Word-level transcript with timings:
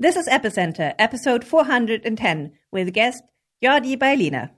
This 0.00 0.16
is 0.16 0.28
Epicenter, 0.28 0.94
episode 0.98 1.44
410, 1.44 2.52
with 2.72 2.94
guest 2.94 3.22
Jordi 3.62 3.98
Baylina. 3.98 4.48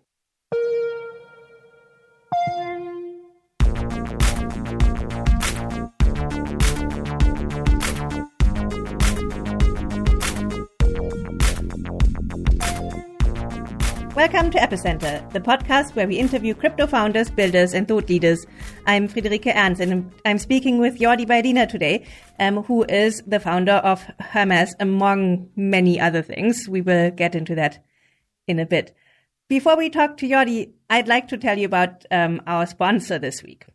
Welcome 14.23 14.52
to 14.52 14.59
Epicenter, 14.59 15.29
the 15.32 15.41
podcast 15.41 15.96
where 15.96 16.07
we 16.07 16.16
interview 16.16 16.54
crypto 16.54 16.86
founders, 16.86 17.29
builders, 17.29 17.75
and 17.75 17.89
thought 17.89 18.09
leaders. 18.09 18.46
I'm 18.86 19.09
Friederike 19.09 19.52
Ernst, 19.52 19.80
and 19.80 20.12
I'm 20.25 20.39
speaking 20.39 20.79
with 20.79 21.00
Jordi 21.00 21.27
Baylina 21.27 21.68
today, 21.68 22.07
um, 22.39 22.62
who 22.62 22.85
is 22.85 23.21
the 23.27 23.40
founder 23.40 23.72
of 23.72 24.04
Hermez, 24.21 24.75
among 24.79 25.50
many 25.57 25.98
other 25.98 26.22
things. 26.22 26.68
We 26.68 26.82
will 26.82 27.11
get 27.11 27.35
into 27.35 27.57
that 27.57 27.85
in 28.46 28.61
a 28.61 28.64
bit. 28.64 28.94
Before 29.49 29.77
we 29.77 29.90
talk 29.90 30.18
to 30.18 30.29
Jordi, 30.29 30.71
I'd 30.89 31.08
like 31.08 31.27
to 31.27 31.36
tell 31.36 31.58
you 31.58 31.66
about 31.66 32.04
um, 32.12 32.42
our 32.46 32.64
sponsor 32.66 33.18
this 33.18 33.42
week. 33.42 33.66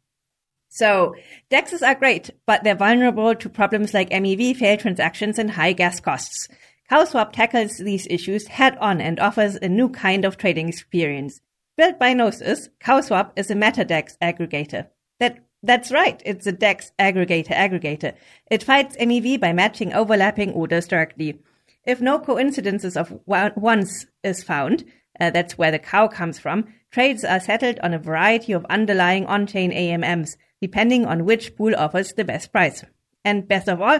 So, 0.69 1.13
DEXs 1.52 1.85
are 1.85 1.95
great, 1.95 2.29
but 2.45 2.63
they're 2.63 2.73
vulnerable 2.73 3.35
to 3.35 3.49
problems 3.49 3.93
like 3.93 4.11
MEV, 4.11 4.55
failed 4.55 4.79
transactions, 4.79 5.39
and 5.39 5.52
high 5.52 5.73
gas 5.73 5.99
costs. 5.99 6.47
CowSwap 6.89 7.33
tackles 7.33 7.77
these 7.79 8.07
issues 8.09 8.47
head 8.47 8.77
on 8.77 9.01
and 9.01 9.19
offers 9.19 9.55
a 9.57 9.67
new 9.67 9.89
kind 9.89 10.23
of 10.23 10.37
trading 10.37 10.69
experience. 10.69 11.41
Built 11.75 11.99
by 11.99 12.13
Gnosis, 12.13 12.69
CowSwap 12.79 13.31
is 13.35 13.51
a 13.51 13.55
MetaDex 13.55 14.17
aggregator. 14.21 14.87
That, 15.19 15.45
that's 15.61 15.91
right, 15.91 16.21
it's 16.25 16.47
a 16.47 16.53
DEX 16.53 16.93
aggregator 16.97 17.51
aggregator. 17.51 18.15
It 18.49 18.63
fights 18.63 18.95
MEV 18.95 19.37
by 19.37 19.51
matching 19.51 19.91
overlapping 19.91 20.53
orders 20.53 20.87
directly. 20.87 21.39
If 21.83 21.99
no 21.99 22.19
coincidences 22.19 22.95
of 22.95 23.19
wants 23.25 24.05
is 24.23 24.43
found, 24.43 24.85
uh, 25.19 25.31
that's 25.31 25.57
where 25.57 25.72
the 25.72 25.79
cow 25.79 26.07
comes 26.07 26.39
from, 26.39 26.73
trades 26.89 27.25
are 27.25 27.41
settled 27.41 27.79
on 27.83 27.94
a 27.94 27.99
variety 27.99 28.53
of 28.53 28.66
underlying 28.69 29.25
on-chain 29.25 29.72
AMMs, 29.72 30.38
depending 30.61 31.05
on 31.05 31.25
which 31.25 31.55
pool 31.57 31.75
offers 31.75 32.13
the 32.13 32.23
best 32.23 32.53
price. 32.53 32.85
And 33.25 33.45
best 33.45 33.67
of 33.67 33.81
all, 33.81 33.99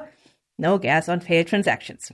no 0.58 0.78
gas 0.78 1.10
on 1.10 1.20
failed 1.20 1.48
transactions. 1.48 2.14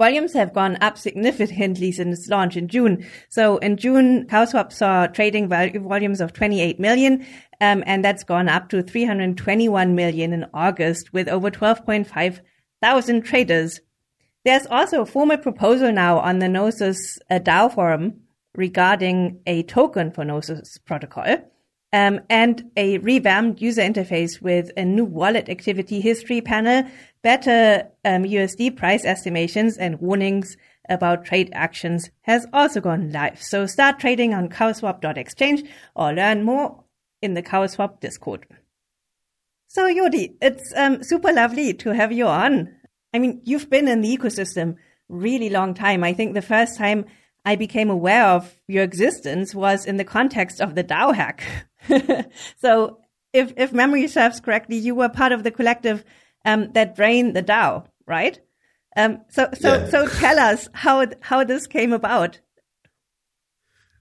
Volumes 0.00 0.32
have 0.32 0.54
gone 0.54 0.78
up 0.80 0.96
significantly 0.96 1.92
since 1.92 2.26
launch 2.26 2.56
in 2.56 2.68
June. 2.68 3.04
So 3.28 3.58
in 3.58 3.76
June, 3.76 4.26
CowSwap 4.28 4.72
saw 4.72 5.06
trading 5.06 5.46
volumes 5.46 6.22
of 6.22 6.32
28 6.32 6.80
million, 6.80 7.26
um, 7.60 7.84
and 7.86 8.02
that's 8.02 8.24
gone 8.24 8.48
up 8.48 8.70
to 8.70 8.82
321 8.82 9.94
million 9.94 10.32
in 10.32 10.46
August 10.54 11.12
with 11.12 11.28
over 11.28 11.50
12.5 11.50 12.40
thousand 12.80 13.26
traders. 13.26 13.82
There's 14.42 14.66
also 14.70 15.02
a 15.02 15.06
formal 15.06 15.36
proposal 15.36 15.92
now 15.92 16.18
on 16.18 16.38
the 16.38 16.48
Gnosis 16.48 17.18
uh, 17.30 17.38
DAO 17.38 17.70
forum 17.74 18.22
regarding 18.54 19.42
a 19.46 19.64
token 19.64 20.12
for 20.12 20.24
Gnosis 20.24 20.78
protocol. 20.78 21.49
Um, 21.92 22.20
and 22.30 22.70
a 22.76 22.98
revamped 22.98 23.60
user 23.60 23.82
interface 23.82 24.40
with 24.40 24.70
a 24.76 24.84
new 24.84 25.04
wallet 25.04 25.48
activity 25.48 26.00
history 26.00 26.40
panel 26.40 26.84
better 27.22 27.88
um, 28.04 28.24
USD 28.24 28.76
price 28.76 29.04
estimations 29.04 29.76
and 29.76 30.00
warnings 30.00 30.56
about 30.88 31.24
trade 31.24 31.50
actions 31.52 32.10
has 32.22 32.46
also 32.52 32.80
gone 32.80 33.12
live. 33.12 33.42
So 33.42 33.66
start 33.66 33.98
trading 33.98 34.34
on 34.34 34.48
cowswap.exchange 34.48 35.64
or 35.94 36.12
learn 36.12 36.44
more 36.44 36.84
in 37.22 37.34
the 37.34 37.42
Cowswap 37.42 38.00
Discord. 38.00 38.46
So 39.68 39.86
Jordi, 39.86 40.34
it's 40.40 40.72
um, 40.76 41.02
super 41.02 41.32
lovely 41.32 41.74
to 41.74 41.90
have 41.90 42.10
you 42.10 42.26
on. 42.26 42.74
I 43.14 43.18
mean, 43.18 43.40
you've 43.44 43.70
been 43.70 43.88
in 43.88 44.00
the 44.00 44.16
ecosystem 44.16 44.76
really 45.08 45.50
long 45.50 45.74
time. 45.74 46.02
I 46.02 46.12
think 46.12 46.34
the 46.34 46.42
first 46.42 46.76
time 46.76 47.04
I 47.44 47.56
became 47.56 47.90
aware 47.90 48.26
of 48.26 48.56
your 48.66 48.82
existence 48.82 49.54
was 49.54 49.86
in 49.86 49.96
the 49.96 50.04
context 50.04 50.60
of 50.60 50.74
the 50.74 50.84
DAO 50.84 51.14
hack. 51.14 51.44
so 52.56 52.98
if, 53.32 53.52
if 53.56 53.72
memory 53.72 54.08
serves 54.08 54.40
correctly, 54.40 54.76
you 54.76 54.94
were 54.94 55.08
part 55.08 55.32
of 55.32 55.44
the 55.44 55.50
collective 55.50 56.04
um, 56.44 56.72
that 56.72 56.96
drain 56.96 57.32
the 57.32 57.42
DAO, 57.42 57.86
right? 58.06 58.40
Um, 58.96 59.22
so, 59.28 59.48
so, 59.58 59.74
yeah. 59.74 59.88
so 59.88 60.08
tell 60.08 60.38
us 60.38 60.68
how 60.72 61.06
how 61.20 61.44
this 61.44 61.66
came 61.66 61.92
about. 61.92 62.40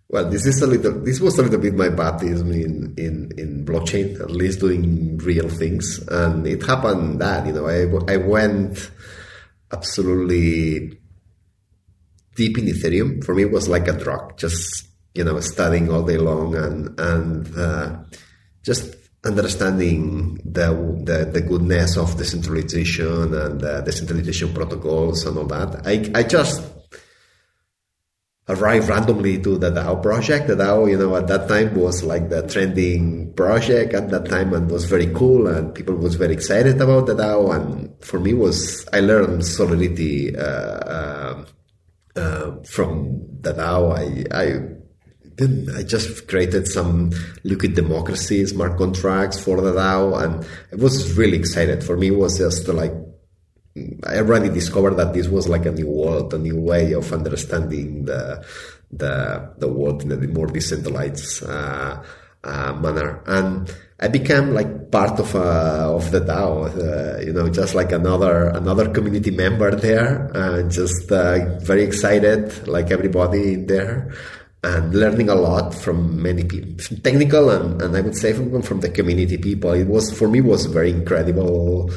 Well, 0.09 0.27
this 0.27 0.47
is 0.47 0.61
a 0.63 0.67
little. 0.67 0.93
This 1.03 1.19
was 1.19 1.37
a 1.37 1.43
little 1.43 1.59
bit 1.59 1.75
my 1.75 1.89
baptism 1.89 2.51
in 2.51 2.95
in 2.97 3.31
in 3.37 3.65
blockchain, 3.65 4.19
at 4.19 4.31
least 4.31 4.59
doing 4.59 5.17
real 5.19 5.47
things, 5.47 5.99
and 6.07 6.47
it 6.47 6.63
happened 6.63 7.21
that 7.21 7.45
you 7.45 7.53
know 7.53 7.67
I 7.67 7.85
I 8.11 8.17
went 8.17 8.89
absolutely 9.71 10.99
deep 12.35 12.57
in 12.57 12.65
Ethereum. 12.65 13.23
For 13.23 13.35
me, 13.35 13.43
it 13.43 13.51
was 13.51 13.69
like 13.69 13.87
a 13.87 13.93
drug, 13.93 14.35
just 14.37 14.88
you 15.13 15.23
know 15.23 15.39
studying 15.39 15.91
all 15.91 16.03
day 16.03 16.17
long 16.17 16.55
and 16.55 16.99
and 16.99 17.57
uh, 17.57 17.97
just 18.63 18.95
understanding 19.25 20.39
the, 20.45 20.67
the, 21.03 21.29
the 21.29 21.41
goodness 21.41 21.97
of 21.97 22.15
decentralization 22.15 23.33
and 23.33 23.59
the 23.59 23.81
decentralization 23.81 24.53
protocols 24.53 25.25
and 25.25 25.37
all 25.37 25.45
that. 25.45 25.85
I 25.85 26.09
I 26.17 26.23
just 26.23 26.63
arrived 28.49 28.89
randomly 28.89 29.39
to 29.41 29.57
the 29.57 29.69
DAO 29.69 30.01
project. 30.01 30.47
The 30.47 30.55
DAO, 30.55 30.89
you 30.89 30.97
know, 30.97 31.15
at 31.15 31.27
that 31.27 31.47
time 31.47 31.75
was 31.75 32.03
like 32.03 32.29
the 32.29 32.47
trending 32.47 33.33
project 33.33 33.93
at 33.93 34.09
that 34.09 34.27
time 34.27 34.53
and 34.53 34.69
was 34.69 34.85
very 34.85 35.07
cool 35.13 35.47
and 35.47 35.73
people 35.73 35.95
was 35.95 36.15
very 36.15 36.33
excited 36.33 36.81
about 36.81 37.05
the 37.05 37.13
DAO. 37.13 37.55
And 37.55 37.93
for 38.03 38.19
me 38.19 38.33
was, 38.33 38.87
I 38.91 39.01
learned 39.01 39.45
solidity, 39.45 40.35
uh, 40.35 40.41
uh, 40.41 41.45
uh, 42.15 42.63
from 42.63 43.21
the 43.41 43.53
DAO. 43.53 43.93
I, 43.93 44.25
I 44.35 44.78
then 45.39 45.69
I 45.75 45.83
just 45.83 46.27
created 46.27 46.67
some 46.67 47.11
liquid 47.43 47.73
democracy 47.73 48.45
smart 48.45 48.77
contracts 48.77 49.39
for 49.39 49.61
the 49.61 49.71
DAO, 49.71 50.21
and 50.21 50.45
I 50.71 50.75
was 50.75 51.17
really 51.17 51.37
excited. 51.37 51.83
For 51.83 51.95
me, 51.95 52.07
it 52.07 52.17
was 52.17 52.37
just 52.37 52.67
like 52.67 52.93
I 54.05 54.17
already 54.17 54.49
discovered 54.49 54.95
that 54.95 55.13
this 55.13 55.27
was 55.27 55.47
like 55.47 55.65
a 55.65 55.71
new 55.71 55.87
world, 55.87 56.33
a 56.33 56.37
new 56.37 56.59
way 56.59 56.91
of 56.93 57.11
understanding 57.13 58.05
the 58.05 58.45
the 58.91 59.53
the 59.57 59.67
world 59.67 60.03
in 60.03 60.11
a 60.11 60.17
more 60.27 60.47
decentralized 60.47 61.43
uh, 61.43 62.03
uh, 62.43 62.73
manner, 62.73 63.21
and 63.25 63.73
I 63.99 64.07
became 64.07 64.53
like 64.53 64.91
part 64.91 65.19
of 65.19 65.35
uh, 65.35 65.95
of 65.95 66.11
the 66.11 66.19
DAO, 66.19 66.67
uh, 66.67 67.21
you 67.21 67.31
know, 67.31 67.47
just 67.49 67.75
like 67.75 67.93
another 67.93 68.49
another 68.49 68.89
community 68.89 69.31
member 69.31 69.71
there, 69.75 70.31
and 70.33 70.69
just 70.69 71.09
uh, 71.11 71.59
very 71.59 71.83
excited, 71.83 72.67
like 72.67 72.91
everybody 72.91 73.55
there 73.55 74.11
and 74.63 74.93
learning 74.93 75.29
a 75.29 75.35
lot 75.35 75.73
from 75.73 76.21
many 76.21 76.43
people, 76.43 76.97
technical 76.97 77.49
and, 77.49 77.81
and 77.81 77.95
I 77.95 78.01
would 78.01 78.15
say 78.15 78.33
from, 78.33 78.61
from 78.61 78.81
the 78.81 78.89
community 78.89 79.37
people. 79.37 79.71
It 79.71 79.87
was 79.87 80.11
for 80.17 80.27
me 80.27 80.41
was 80.41 80.65
very 80.65 80.89
incredible 80.89 81.89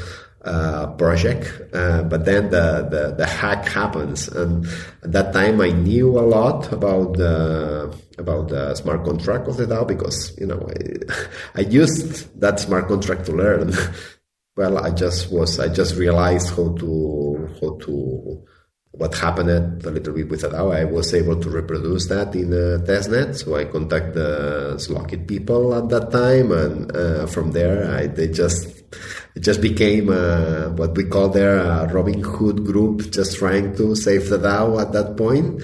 uh, 0.45 0.89
project. 0.95 1.53
Uh, 1.73 2.03
but 2.03 2.25
then 2.25 2.51
the, 2.51 2.87
the, 2.91 3.15
the 3.17 3.27
hack 3.27 3.67
happens, 3.67 4.29
and 4.29 4.67
at 5.03 5.13
that 5.13 5.33
time 5.33 5.61
I 5.61 5.71
knew 5.71 6.19
a 6.19 6.27
lot 6.27 6.73
about 6.73 7.17
the 7.17 7.97
about 8.19 8.49
the 8.49 8.75
smart 8.75 9.05
contract 9.05 9.49
of 9.49 9.57
the 9.57 9.67
DAO 9.67 9.87
because 9.87 10.37
you 10.39 10.47
know 10.47 10.69
I, 10.69 11.61
I 11.61 11.61
used 11.63 12.41
that 12.41 12.61
smart 12.61 12.89
contract 12.89 13.27
to 13.27 13.33
learn. 13.33 13.73
well, 14.57 14.79
I 14.79 14.91
just 14.91 15.33
was 15.33 15.59
I 15.59 15.69
just 15.69 15.97
realized 15.97 16.51
how 16.51 16.75
to 16.75 17.49
how 17.61 17.77
to 17.87 18.45
what 18.93 19.15
happened 19.15 19.49
a 19.51 19.91
little 19.91 20.13
bit 20.13 20.29
with 20.29 20.43
the 20.43 20.49
DAO, 20.49 20.75
I 20.75 20.85
was 20.85 21.15
able 21.15 21.41
to 21.41 21.49
reproduce 21.49 22.09
that 22.09 22.35
in 22.35 22.53
a 22.53 22.79
testnet. 22.85 23.37
So 23.37 23.57
I 23.57 23.65
contact 23.65 24.15
the 24.15 24.75
Slockit 24.77 25.27
people 25.27 25.75
at 25.75 25.89
that 25.89 26.13
time, 26.13 26.53
and 26.53 26.95
uh, 26.95 27.27
from 27.27 27.53
there, 27.53 27.91
I, 27.91 28.07
they 28.07 28.29
just 28.29 28.69
it 29.35 29.41
just 29.41 29.63
became 29.63 30.11
uh, 30.11 30.69
what 30.71 30.95
we 30.95 31.05
call 31.05 31.31
there 31.31 31.59
a 31.59 31.89
Robin 31.93 32.23
Hood 32.23 32.65
group, 32.67 33.11
just 33.11 33.39
trying 33.39 33.75
to 33.77 33.97
save 33.97 34.29
the 34.29 34.39
DAO 34.39 34.81
at 34.81 34.93
that 34.93 35.17
point. 35.17 35.63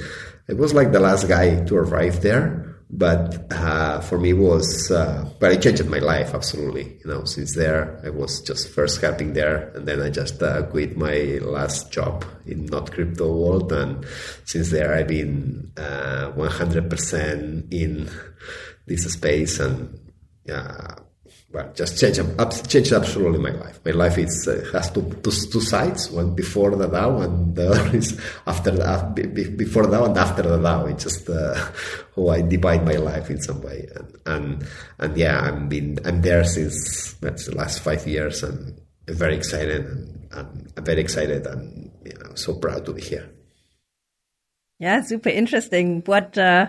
It 0.48 0.56
was 0.56 0.72
like 0.72 0.92
the 0.92 1.00
last 1.00 1.28
guy 1.28 1.62
to 1.64 1.76
arrive 1.76 2.22
there 2.22 2.67
but 2.90 3.52
uh, 3.52 4.00
for 4.00 4.18
me 4.18 4.32
was 4.32 4.90
uh, 4.90 5.28
but 5.38 5.52
it 5.52 5.60
changed 5.60 5.84
my 5.86 5.98
life 5.98 6.34
absolutely. 6.34 6.98
You 7.04 7.10
know 7.10 7.24
since 7.24 7.54
there 7.54 8.00
i 8.04 8.10
was 8.10 8.40
just 8.40 8.68
first 8.68 9.00
helping 9.00 9.34
there 9.34 9.68
and 9.74 9.86
then 9.86 10.00
i 10.00 10.08
just 10.08 10.42
uh, 10.42 10.62
quit 10.64 10.96
my 10.96 11.38
last 11.42 11.92
job 11.92 12.24
in 12.46 12.66
not 12.66 12.90
crypto 12.92 13.34
world 13.34 13.72
and 13.72 14.06
since 14.44 14.70
there 14.70 14.94
i've 14.94 15.08
been 15.08 15.70
100% 15.76 17.62
uh, 17.62 17.66
in 17.70 18.10
this 18.86 19.04
space 19.12 19.60
and 19.60 19.98
yeah 20.44 20.94
well, 21.50 21.72
just 21.74 21.98
change 21.98 22.18
change 22.68 22.92
absolutely 22.92 23.38
my 23.38 23.58
life. 23.58 23.80
My 23.82 23.92
life 23.92 24.18
is 24.18 24.46
uh, 24.46 24.68
has 24.72 24.90
two, 24.90 25.02
two, 25.22 25.30
two 25.30 25.60
sides: 25.62 26.10
one 26.10 26.34
before 26.34 26.76
the 26.76 26.86
DAO, 26.86 27.24
and 27.24 27.56
the 27.56 27.70
other 27.70 27.96
is 27.96 28.20
after 28.46 28.70
the, 28.70 28.84
uh, 28.84 29.10
before 29.12 29.86
the 29.86 30.04
and 30.04 30.18
after 30.18 30.42
the 30.42 30.58
DAO. 30.58 30.90
It's 30.90 31.04
just 31.04 31.28
uh, 31.30 31.54
how 32.16 32.28
I 32.28 32.42
divide 32.42 32.84
my 32.84 32.96
life 32.96 33.30
in 33.30 33.40
some 33.40 33.62
way, 33.62 33.88
and 33.94 34.16
and, 34.26 34.66
and 34.98 35.16
yeah, 35.16 35.40
I'm 35.40 35.68
been 35.68 35.98
I'm 36.04 36.20
there 36.20 36.44
since 36.44 37.14
that's 37.14 37.46
the 37.46 37.56
last 37.56 37.80
five 37.80 38.06
years, 38.06 38.42
and 38.42 38.78
I'm 39.08 39.14
very 39.14 39.34
excited, 39.34 39.86
and, 39.86 40.28
and 40.32 40.72
I'm 40.76 40.84
very 40.84 41.00
excited, 41.00 41.46
and 41.46 41.90
you 42.04 42.12
know, 42.12 42.34
so 42.34 42.54
proud 42.54 42.84
to 42.84 42.92
be 42.92 43.00
here. 43.00 43.26
Yeah, 44.78 45.00
super 45.00 45.30
interesting. 45.30 46.02
What 46.04 46.36
uh, 46.36 46.68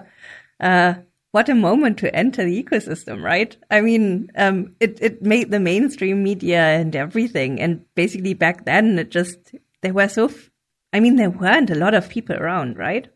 uh, 0.62 0.94
what 1.32 1.50
a 1.50 1.56
moment 1.56 2.00
to 2.00 2.16
enter 2.16 2.44
the 2.44 2.64
ecosystem, 2.64 3.22
right? 3.22 3.56
I 3.70 3.82
mean, 3.82 4.32
um, 4.36 4.76
it 4.80 4.98
it 5.02 5.22
made 5.22 5.52
the 5.52 5.60
mainstream 5.60 6.24
media 6.24 6.60
and 6.60 6.96
everything, 6.96 7.62
and 7.62 7.86
basically 7.96 8.34
back 8.34 8.66
then 8.66 8.98
it 8.98 9.12
just 9.12 9.38
there 9.82 9.94
were 9.94 10.10
so. 10.10 10.26
F- 10.26 10.50
I 10.92 11.00
mean, 11.00 11.18
there 11.18 11.30
weren't 11.30 11.70
a 11.70 11.76
lot 11.76 11.94
of 11.94 12.10
people 12.10 12.36
around, 12.36 12.78
right? 12.78 13.08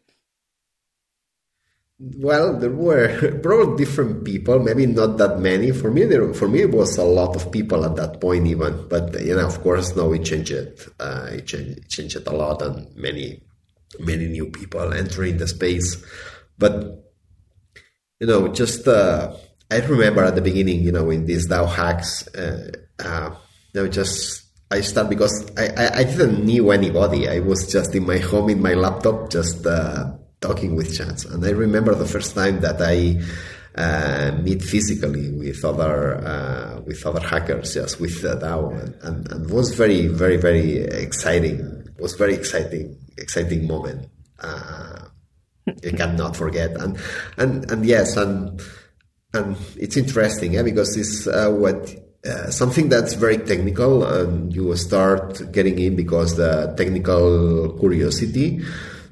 Well, 2.00 2.60
there 2.60 2.70
were 2.70 3.40
probably 3.44 3.84
different 3.84 4.26
people, 4.26 4.60
maybe 4.60 4.86
not 4.86 5.18
that 5.18 5.40
many. 5.40 5.72
For 5.72 5.90
me, 5.90 6.04
there, 6.04 6.34
for 6.36 6.48
me, 6.48 6.62
it 6.62 6.72
was 6.72 6.98
a 6.98 7.04
lot 7.04 7.36
of 7.36 7.52
people 7.52 7.84
at 7.84 7.96
that 7.96 8.22
point, 8.22 8.46
even. 8.46 8.88
But 8.90 9.20
you 9.24 9.36
know, 9.36 9.48
of 9.48 9.62
course, 9.62 9.96
now 9.96 10.12
it 10.12 10.24
changed. 10.24 10.54
Uh, 11.00 11.30
it 11.32 11.48
changed, 11.48 11.80
it 11.80 11.90
changed 11.90 12.28
a 12.28 12.32
lot, 12.32 12.62
and 12.62 12.96
many, 12.96 13.42
many 14.00 14.28
new 14.28 14.52
people 14.52 14.94
entering 14.94 15.38
the 15.38 15.48
space. 15.48 16.04
But 16.60 17.04
you 18.24 18.28
know, 18.28 18.48
just 18.48 18.88
uh, 18.88 19.36
I 19.70 19.80
remember 19.80 20.24
at 20.24 20.36
the 20.36 20.42
beginning, 20.42 20.80
you 20.80 20.94
know, 20.94 21.10
in 21.10 21.26
these 21.26 21.50
DAO 21.50 21.68
hacks, 21.68 22.26
uh, 22.30 22.72
uh, 23.00 23.36
you 23.74 23.82
know, 23.82 23.88
just 23.90 24.46
I 24.72 24.80
start 24.80 25.10
because 25.10 25.52
I, 25.58 25.66
I, 25.76 25.98
I, 25.98 26.04
didn't 26.06 26.46
knew 26.46 26.72
anybody. 26.72 27.28
I 27.28 27.40
was 27.40 27.70
just 27.70 27.94
in 27.94 28.06
my 28.08 28.20
home 28.20 28.50
in 28.50 28.62
my 28.62 28.76
laptop, 28.76 29.30
just 29.30 29.66
uh, 29.66 30.10
talking 30.40 30.78
with 30.78 30.96
chats. 30.98 31.26
And 31.26 31.44
I 31.44 31.50
remember 31.50 31.94
the 31.96 32.06
first 32.06 32.34
time 32.34 32.62
that 32.62 32.82
I 32.82 33.20
uh, 33.76 34.38
meet 34.38 34.62
physically 34.62 35.30
with 35.30 35.66
other 35.66 36.16
uh, 36.26 36.80
with 36.86 37.06
other 37.06 37.20
hackers, 37.28 37.74
just 37.74 38.00
with 38.00 38.24
DAO, 38.24 38.72
and, 38.82 38.96
and, 39.04 39.32
and 39.34 39.50
was 39.50 39.76
very 39.76 40.08
very 40.08 40.38
very 40.38 40.78
exciting. 40.78 41.60
It 41.98 42.02
was 42.02 42.14
very 42.14 42.36
exciting 42.36 42.96
exciting 43.18 43.68
moment. 43.68 44.08
Uh, 44.40 44.93
I 45.68 45.92
cannot 45.92 46.36
forget. 46.36 46.72
And 46.76 46.98
and 47.38 47.70
and 47.72 47.86
yes, 47.86 48.18
and 48.18 48.62
and 49.34 49.58
it's 49.78 49.98
interesting, 49.98 50.54
yeah, 50.54 50.64
because 50.64 50.98
it's 50.98 51.28
uh, 51.28 51.50
what. 51.52 51.94
Uh, 52.26 52.50
something 52.50 52.88
that's 52.88 53.16
very 53.16 53.38
technical 53.38 54.06
and 54.06 54.56
you 54.56 54.74
start 54.78 55.42
getting 55.52 55.78
in 55.78 55.94
because 55.94 56.38
the 56.38 56.74
technical 56.78 57.78
curiosity 57.78 58.64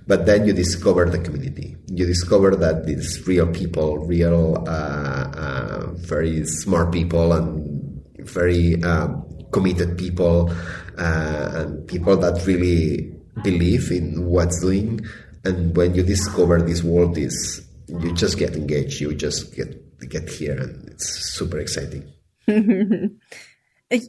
but 0.08 0.26
then 0.26 0.48
you 0.48 0.54
discover 0.54 1.04
the 1.10 1.20
community 1.20 1.76
you 1.88 2.06
discover 2.06 2.56
that 2.56 2.86
these 2.86 3.28
real 3.28 3.48
people 3.48 3.98
real 3.98 4.64
uh, 4.66 5.28
uh, 5.36 5.88
very 5.96 6.46
smart 6.46 6.94
people 6.94 7.34
and 7.34 8.02
very 8.20 8.82
um, 8.86 9.28
committed 9.52 9.98
people 9.98 10.50
uh, 10.98 11.52
and 11.56 11.86
people 11.90 12.16
that 12.16 12.46
really 12.48 13.14
believe 13.44 13.92
in 13.92 14.26
what's 14.26 14.62
doing 14.62 15.02
and 15.44 15.76
when 15.76 15.96
you 15.96 16.04
discover 16.04 16.62
this 16.62 16.84
world 16.84 17.18
is 17.18 17.66
you 17.88 18.14
just 18.14 18.38
get 18.38 18.56
engaged 18.56 19.02
you 19.02 19.14
just 19.14 19.56
get 19.56 19.82
get 20.08 20.30
here 20.30 20.58
and 20.60 20.90
it's 20.90 21.36
super 21.36 21.60
exciting. 21.60 22.12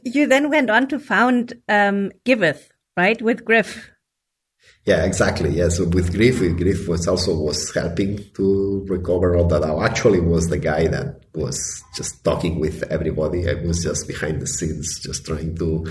You 0.05 0.27
then 0.27 0.49
went 0.49 0.69
on 0.69 0.87
to 0.87 0.97
found 0.97 1.55
um, 1.67 2.13
giveth 2.23 2.71
right 2.95 3.21
with 3.21 3.43
griff? 3.43 3.91
Yeah 4.85 5.03
exactly 5.03 5.49
yeah. 5.49 5.67
So 5.67 5.85
with 5.85 6.13
griff 6.13 6.39
griff 6.39 6.87
was 6.87 7.05
also 7.05 7.35
was 7.35 7.73
helping 7.73 8.23
to 8.35 8.85
recover 8.87 9.35
all 9.35 9.47
that. 9.47 9.61
I 9.61 9.85
actually 9.85 10.21
was 10.21 10.47
the 10.47 10.57
guy 10.57 10.87
that 10.87 11.23
was 11.35 11.83
just 11.97 12.23
talking 12.23 12.59
with 12.61 12.83
everybody. 12.83 13.49
I 13.49 13.55
was 13.55 13.83
just 13.83 14.07
behind 14.07 14.41
the 14.41 14.47
scenes 14.47 15.01
just 15.03 15.25
trying 15.25 15.57
to 15.57 15.85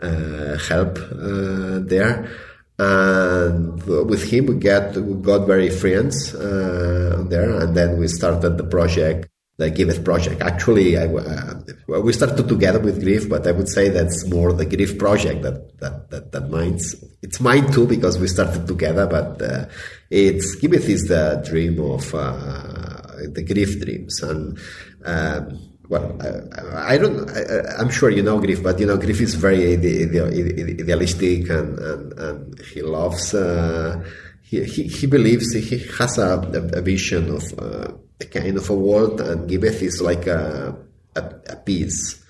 uh, 0.00 0.56
help 0.58 0.96
uh, 0.98 1.80
there 1.84 2.30
and 2.78 3.82
with 3.84 4.30
him 4.30 4.46
we 4.46 4.56
get 4.56 4.96
we 4.96 5.14
got 5.22 5.46
very 5.46 5.70
friends 5.70 6.34
uh, 6.34 7.24
there 7.28 7.50
and 7.60 7.76
then 7.76 7.98
we 7.98 8.08
started 8.08 8.58
the 8.58 8.64
project 8.64 9.28
the 9.56 9.70
Giveth 9.70 10.04
project. 10.04 10.42
Actually, 10.42 10.98
I, 10.98 11.06
uh, 11.06 12.00
we 12.00 12.12
started 12.12 12.48
together 12.48 12.80
with 12.80 13.00
Griff 13.00 13.28
but 13.28 13.46
I 13.46 13.52
would 13.52 13.68
say 13.68 13.88
that's 13.88 14.26
more 14.26 14.52
the 14.52 14.66
Griff 14.66 14.98
project 14.98 15.42
that 15.42 15.78
that 15.78 16.10
that, 16.10 16.32
that 16.32 16.50
mine's. 16.50 16.94
It's 17.22 17.40
mine 17.40 17.70
too 17.70 17.86
because 17.86 18.18
we 18.18 18.26
started 18.26 18.66
together, 18.66 19.06
but 19.06 19.40
uh, 19.40 19.66
it's 20.10 20.56
Giveth 20.56 20.88
is 20.88 21.02
the 21.04 21.42
dream 21.46 21.78
of 21.80 22.14
uh, 22.14 23.04
the 23.32 23.42
grief 23.42 23.80
dreams, 23.80 24.20
and 24.22 24.58
um, 25.04 25.58
well, 25.88 26.16
I, 26.20 26.94
I 26.94 26.98
don't. 26.98 27.30
I, 27.30 27.80
am 27.80 27.90
sure 27.90 28.10
you 28.10 28.22
know 28.22 28.40
Griff, 28.40 28.62
but 28.62 28.78
you 28.80 28.86
know 28.86 28.96
Griff 28.96 29.20
is 29.20 29.34
very 29.34 29.74
idealistic, 29.74 31.50
and 31.50 31.78
and, 31.78 32.12
and 32.18 32.60
he 32.60 32.82
loves. 32.82 33.34
Uh, 33.34 34.02
he, 34.42 34.64
he, 34.64 34.84
he 34.84 35.06
believes 35.06 35.52
he 35.52 35.78
has 35.98 36.18
a, 36.18 36.38
a 36.74 36.80
vision 36.80 37.30
of 37.30 37.58
uh, 37.58 37.92
a 38.20 38.24
kind 38.24 38.56
of 38.56 38.68
a 38.70 38.74
world, 38.74 39.20
and 39.20 39.48
Giveth 39.48 39.82
is 39.82 40.00
like 40.00 40.26
a, 40.26 40.76
a, 41.16 41.20
a, 41.48 41.56
piece, 41.56 42.22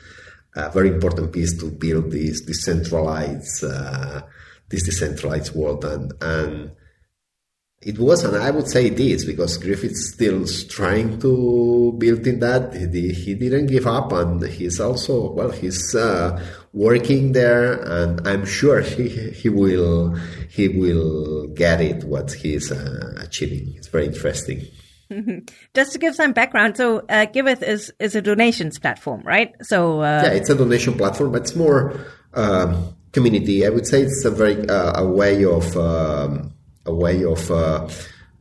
a 0.57 0.71
very 0.71 0.89
important 0.89 1.33
piece 1.33 1.59
to 1.59 1.71
build 1.71 2.11
this 2.11 2.41
decentralized, 2.41 3.65
uh, 3.65 4.23
this 4.69 4.85
decentralized 4.85 5.55
world, 5.55 5.85
and 5.85 6.13
and 6.21 6.73
it 7.85 7.99
was, 7.99 8.25
and 8.25 8.37
I 8.37 8.51
would 8.51 8.67
say 8.67 8.87
it 8.87 8.99
is, 8.99 9.27
because 9.27 9.59
Griffith's 9.59 10.13
still 10.15 10.47
trying 10.69 11.21
to 11.21 11.95
build 11.99 12.27
in 12.27 12.41
that. 12.41 12.73
He, 12.75 13.13
he 13.13 13.35
didn't 13.35 13.67
give 13.67 13.87
up, 13.87 14.11
and 14.13 14.43
he's 14.43 14.81
also 14.81 15.31
well, 15.33 15.51
he's 15.51 15.95
uh, 15.95 16.43
working 16.73 17.33
there, 17.33 17.75
and 17.83 18.27
I'm 18.27 18.47
sure 18.47 18.81
he 18.81 19.09
he 19.09 19.51
will 19.51 20.17
he 20.49 20.69
will 20.69 21.49
get 21.49 21.83
it 21.83 22.05
what 22.05 22.33
he's 22.33 22.73
uh, 22.73 23.15
achieving. 23.19 23.75
It's 23.77 23.89
very 23.89 24.07
interesting. 24.07 24.63
Just 25.75 25.93
to 25.93 25.99
give 25.99 26.15
some 26.15 26.33
background, 26.33 26.79
so 26.79 27.03
uh, 27.11 27.27
Giveth 27.27 27.63
is 27.63 27.93
is 27.99 28.15
a 28.15 28.23
donations 28.23 28.79
platform, 28.79 29.21
right? 29.25 29.53
So 29.61 30.01
uh, 30.01 30.23
yeah, 30.25 30.33
it's 30.33 30.49
a 30.49 30.55
donation 30.55 30.95
platform, 30.95 31.33
but 31.33 31.43
it's 31.43 31.55
more 31.55 32.01
um, 32.33 32.97
community. 33.13 33.67
I 33.67 33.69
would 33.69 33.87
say 33.87 34.01
it's 34.03 34.25
a 34.25 34.31
very 34.31 34.67
uh, 34.67 35.03
a 35.03 35.07
way 35.07 35.45
of 35.45 35.77
um, 35.77 36.54
a 36.87 36.95
way 36.95 37.25
of 37.25 37.51
uh, 37.51 37.89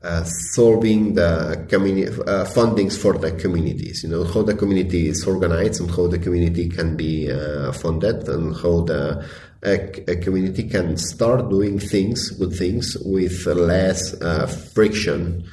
uh, 0.04 0.24
solving 0.54 1.14
the 1.14 1.66
community 1.70 2.08
uh, 2.08 2.46
fundings 2.46 2.98
for 2.98 3.18
the 3.18 3.32
communities. 3.32 4.04
You 4.04 4.10
know 4.10 4.24
how 4.26 4.42
the 4.42 4.56
community 4.56 5.08
is 5.08 5.26
organized 5.26 5.80
and 5.80 5.90
how 5.90 6.08
the 6.08 6.20
community 6.20 6.70
can 6.70 6.98
be 6.98 7.30
funded 7.72 8.28
and 8.28 8.56
how 8.56 8.82
the 8.82 9.26
a, 9.66 10.12
a, 10.12 10.16
community 10.18 10.64
can 10.64 10.98
start 10.98 11.50
doing 11.50 11.80
things, 11.80 12.32
good 12.32 12.54
things, 12.54 12.98
with 13.06 13.46
less 13.46 14.14
uh, 14.22 14.46
friction 14.46 15.46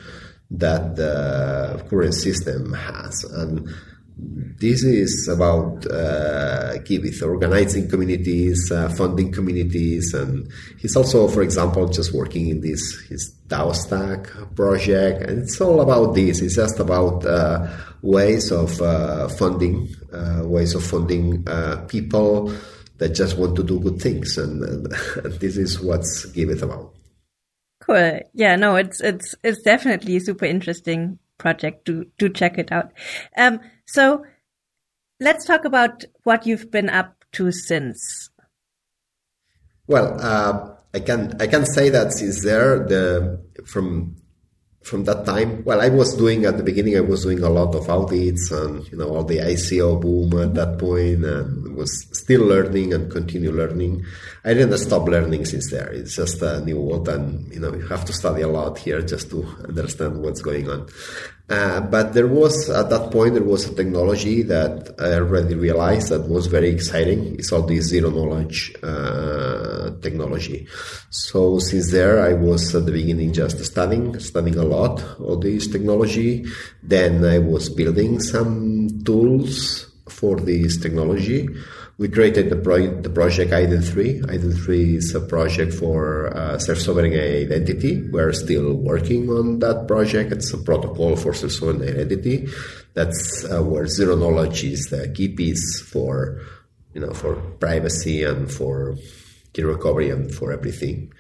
that 0.51 0.97
the 0.97 1.85
current 1.89 2.15
system 2.15 2.73
has 2.73 3.23
and 3.25 3.69
this 4.61 4.83
is 4.85 5.29
about 5.29 5.87
uh, 5.91 6.77
organizing 7.23 7.89
communities, 7.89 8.71
uh, 8.71 8.89
funding 8.91 9.33
communities, 9.33 10.13
and 10.13 10.51
he's 10.79 10.97
also, 10.97 11.29
for 11.29 11.43
example, 11.43 11.89
just 11.89 12.13
working 12.13 12.49
in 12.49 12.61
this 12.61 13.01
his 13.09 13.35
DAO 13.49 13.75
Stack 13.75 14.29
project, 14.55 15.23
and 15.23 15.43
it's 15.43 15.61
all 15.61 15.81
about 15.81 16.15
this. 16.15 16.41
It's 16.41 16.57
just 16.57 16.79
about 16.79 17.25
uh, 17.25 17.67
ways 18.03 18.53
of 18.53 18.81
uh, 18.81 19.29
funding, 19.29 19.89
uh, 20.13 20.43
ways 20.45 20.75
of 20.75 20.85
funding 20.85 21.49
uh, 21.49 21.85
people 21.89 22.53
that 22.99 23.11
just 23.11 23.39
want 23.39 23.57
to 23.57 23.63
do 23.63 23.81
good 23.81 24.01
things, 24.01 24.37
and, 24.37 24.63
and, 24.63 24.93
and 25.25 25.35
this 25.35 25.57
is 25.57 25.81
what's 25.81 26.27
Giveth 26.27 26.63
about. 26.63 26.95
Cool. 27.81 28.21
Yeah. 28.35 28.57
No, 28.57 28.77
it's 28.77 29.01
it's 29.01 29.35
it's 29.43 29.63
definitely 29.63 30.17
a 30.17 30.21
super 30.21 30.45
interesting 30.45 31.19
project. 31.39 31.87
Do 31.87 32.05
do 32.19 32.29
check 32.29 32.59
it 32.59 32.71
out. 32.71 32.93
Um, 33.37 33.61
so 33.93 34.25
let's 35.19 35.45
talk 35.45 35.65
about 35.65 36.05
what 36.23 36.47
you've 36.47 36.71
been 36.71 36.89
up 36.89 37.25
to 37.33 37.51
since. 37.51 38.31
Well, 39.87 40.17
uh, 40.21 40.77
I 40.95 41.01
can 41.01 41.37
I 41.41 41.49
can 41.49 41.67
say 41.67 41.89
that 41.91 42.13
since 42.13 42.45
there 42.45 42.87
the 42.87 43.43
from 43.67 44.17
from 44.83 45.05
that 45.05 45.27
time, 45.27 45.63
well, 45.65 45.81
I 45.81 45.91
was 45.91 46.17
doing 46.17 46.47
at 46.47 46.57
the 46.57 46.63
beginning. 46.63 46.97
I 46.97 47.01
was 47.01 47.25
doing 47.25 47.43
a 47.43 47.51
lot 47.51 47.75
of 47.75 47.91
audits 47.91 48.51
and 48.51 48.87
you 48.91 48.97
know 48.97 49.15
all 49.15 49.25
the 49.25 49.39
ICO 49.39 50.01
boom 50.01 50.41
at 50.41 50.55
that 50.55 50.79
point, 50.79 51.25
and 51.25 51.77
was 51.77 52.07
still 52.13 52.43
learning 52.43 52.95
and 52.95 53.11
continue 53.11 53.53
learning. 53.53 54.05
I 54.45 54.55
didn't 54.55 54.79
stop 54.79 55.07
learning 55.07 55.45
since 55.45 55.71
there. 55.71 55.93
It's 55.93 56.17
just 56.17 56.41
a 56.43 56.61
new 56.61 56.81
world, 56.81 57.09
and 57.09 57.53
you 57.53 57.61
know 57.61 57.75
you 57.75 57.87
have 57.89 58.05
to 58.07 58.13
study 58.13 58.43
a 58.43 58.49
lot 58.49 58.79
here 58.79 59.03
just 59.03 59.31
to 59.31 59.45
understand 59.69 60.23
what's 60.23 60.43
going 60.43 60.71
on. 60.71 60.89
Uh, 61.51 61.81
but 61.81 62.15
there 62.15 62.29
was 62.29 62.71
at 62.71 62.91
that 62.91 63.11
point 63.11 63.35
there 63.35 63.43
was 63.43 63.69
a 63.69 63.75
technology 63.75 64.43
that 64.43 64.95
I 65.01 65.15
already 65.15 65.57
realized 65.57 66.11
that 66.11 66.29
was 66.29 66.47
very 66.47 66.69
exciting. 66.69 67.35
It's 67.41 67.51
all 67.51 67.63
this 67.63 67.87
zero 67.87 68.11
knowledge 68.11 68.73
uh, 68.85 69.91
technology. 70.01 70.69
So 71.11 71.59
since 71.59 71.91
there, 71.91 72.23
I 72.23 72.35
was 72.35 72.73
at 72.73 72.87
the 72.87 72.93
beginning 72.93 73.33
just 73.33 73.59
studying, 73.65 74.17
studying 74.21 74.59
a 74.59 74.63
lot 74.63 75.03
of 75.19 75.41
this 75.41 75.67
technology. 75.67 76.45
Then 76.85 77.25
I 77.25 77.39
was 77.39 77.69
building 77.69 78.21
some 78.21 79.03
tools 79.03 79.89
for 80.09 80.37
this 80.37 80.79
technology. 80.79 81.49
We 82.01 82.09
created 82.09 82.49
the, 82.49 82.57
pro- 82.57 82.99
the 83.03 83.11
project 83.11 83.53
IDEN3. 83.53 84.23
IDEN3 84.23 84.97
is 84.97 85.15
a 85.15 85.21
project 85.21 85.75
for 85.75 86.35
uh, 86.35 86.59
self-sovereign 86.59 87.13
identity. 87.13 88.09
We're 88.09 88.33
still 88.33 88.73
working 88.73 89.29
on 89.29 89.59
that 89.59 89.87
project. 89.87 90.33
It's 90.33 90.51
a 90.55 90.57
protocol 90.57 91.15
for 91.17 91.35
self-sovereign 91.35 91.83
identity. 91.83 92.49
That's 92.95 93.45
uh, 93.45 93.63
where 93.63 93.87
zero 93.87 94.17
knowledge 94.17 94.65
is 94.65 94.87
the 94.87 95.13
key 95.15 95.29
piece 95.29 95.83
for, 95.83 96.41
you 96.95 97.03
know, 97.03 97.13
for 97.13 97.37
privacy 97.61 98.25
and 98.25 98.51
for 98.51 98.97
key 99.53 99.63
recovery 99.63 100.09
and 100.09 100.35
for 100.35 100.53
everything. 100.53 101.13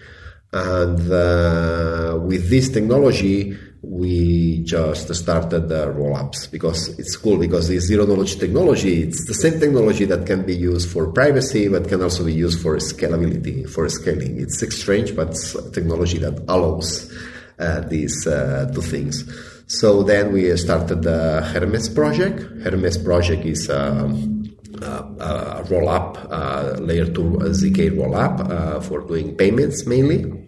And 0.50 1.12
uh, 1.12 2.18
with 2.22 2.48
this 2.48 2.70
technology, 2.70 3.54
we 3.82 4.62
just 4.64 5.14
started 5.14 5.68
the 5.68 5.90
roll-ups 5.90 6.46
because 6.48 6.98
it's 6.98 7.16
cool 7.16 7.38
because 7.38 7.68
this 7.68 7.84
zero 7.84 8.04
knowledge 8.04 8.38
technology 8.38 9.04
it's 9.04 9.26
the 9.26 9.32
same 9.32 9.58
technology 9.58 10.04
that 10.04 10.26
can 10.26 10.44
be 10.44 10.54
used 10.54 10.90
for 10.90 11.10
privacy 11.10 11.66
but 11.66 11.88
can 11.88 12.02
also 12.02 12.22
be 12.24 12.32
used 12.32 12.60
for 12.60 12.76
scalability 12.76 13.68
for 13.68 13.88
scaling. 13.88 14.38
It's 14.38 14.60
strange 14.76 15.16
but 15.16 15.28
it's 15.28 15.56
technology 15.72 16.18
that 16.18 16.44
allows 16.46 17.10
uh, 17.58 17.80
these 17.80 18.26
uh, 18.26 18.70
two 18.74 18.82
things. 18.82 19.24
So 19.66 20.02
then 20.02 20.32
we 20.32 20.54
started 20.56 21.02
the 21.02 21.40
Hermez 21.54 21.94
project. 21.94 22.40
Hermez 22.64 23.02
project 23.02 23.46
is 23.46 23.70
um, 23.70 24.40
a, 24.82 24.86
a 24.86 25.66
roll-up 25.70 26.18
uh, 26.30 26.76
layer 26.80 27.06
2 27.06 27.22
zk 27.52 27.96
roll-up 27.96 28.40
uh, 28.40 28.80
for 28.80 29.00
doing 29.02 29.36
payments 29.36 29.86
mainly 29.86 30.39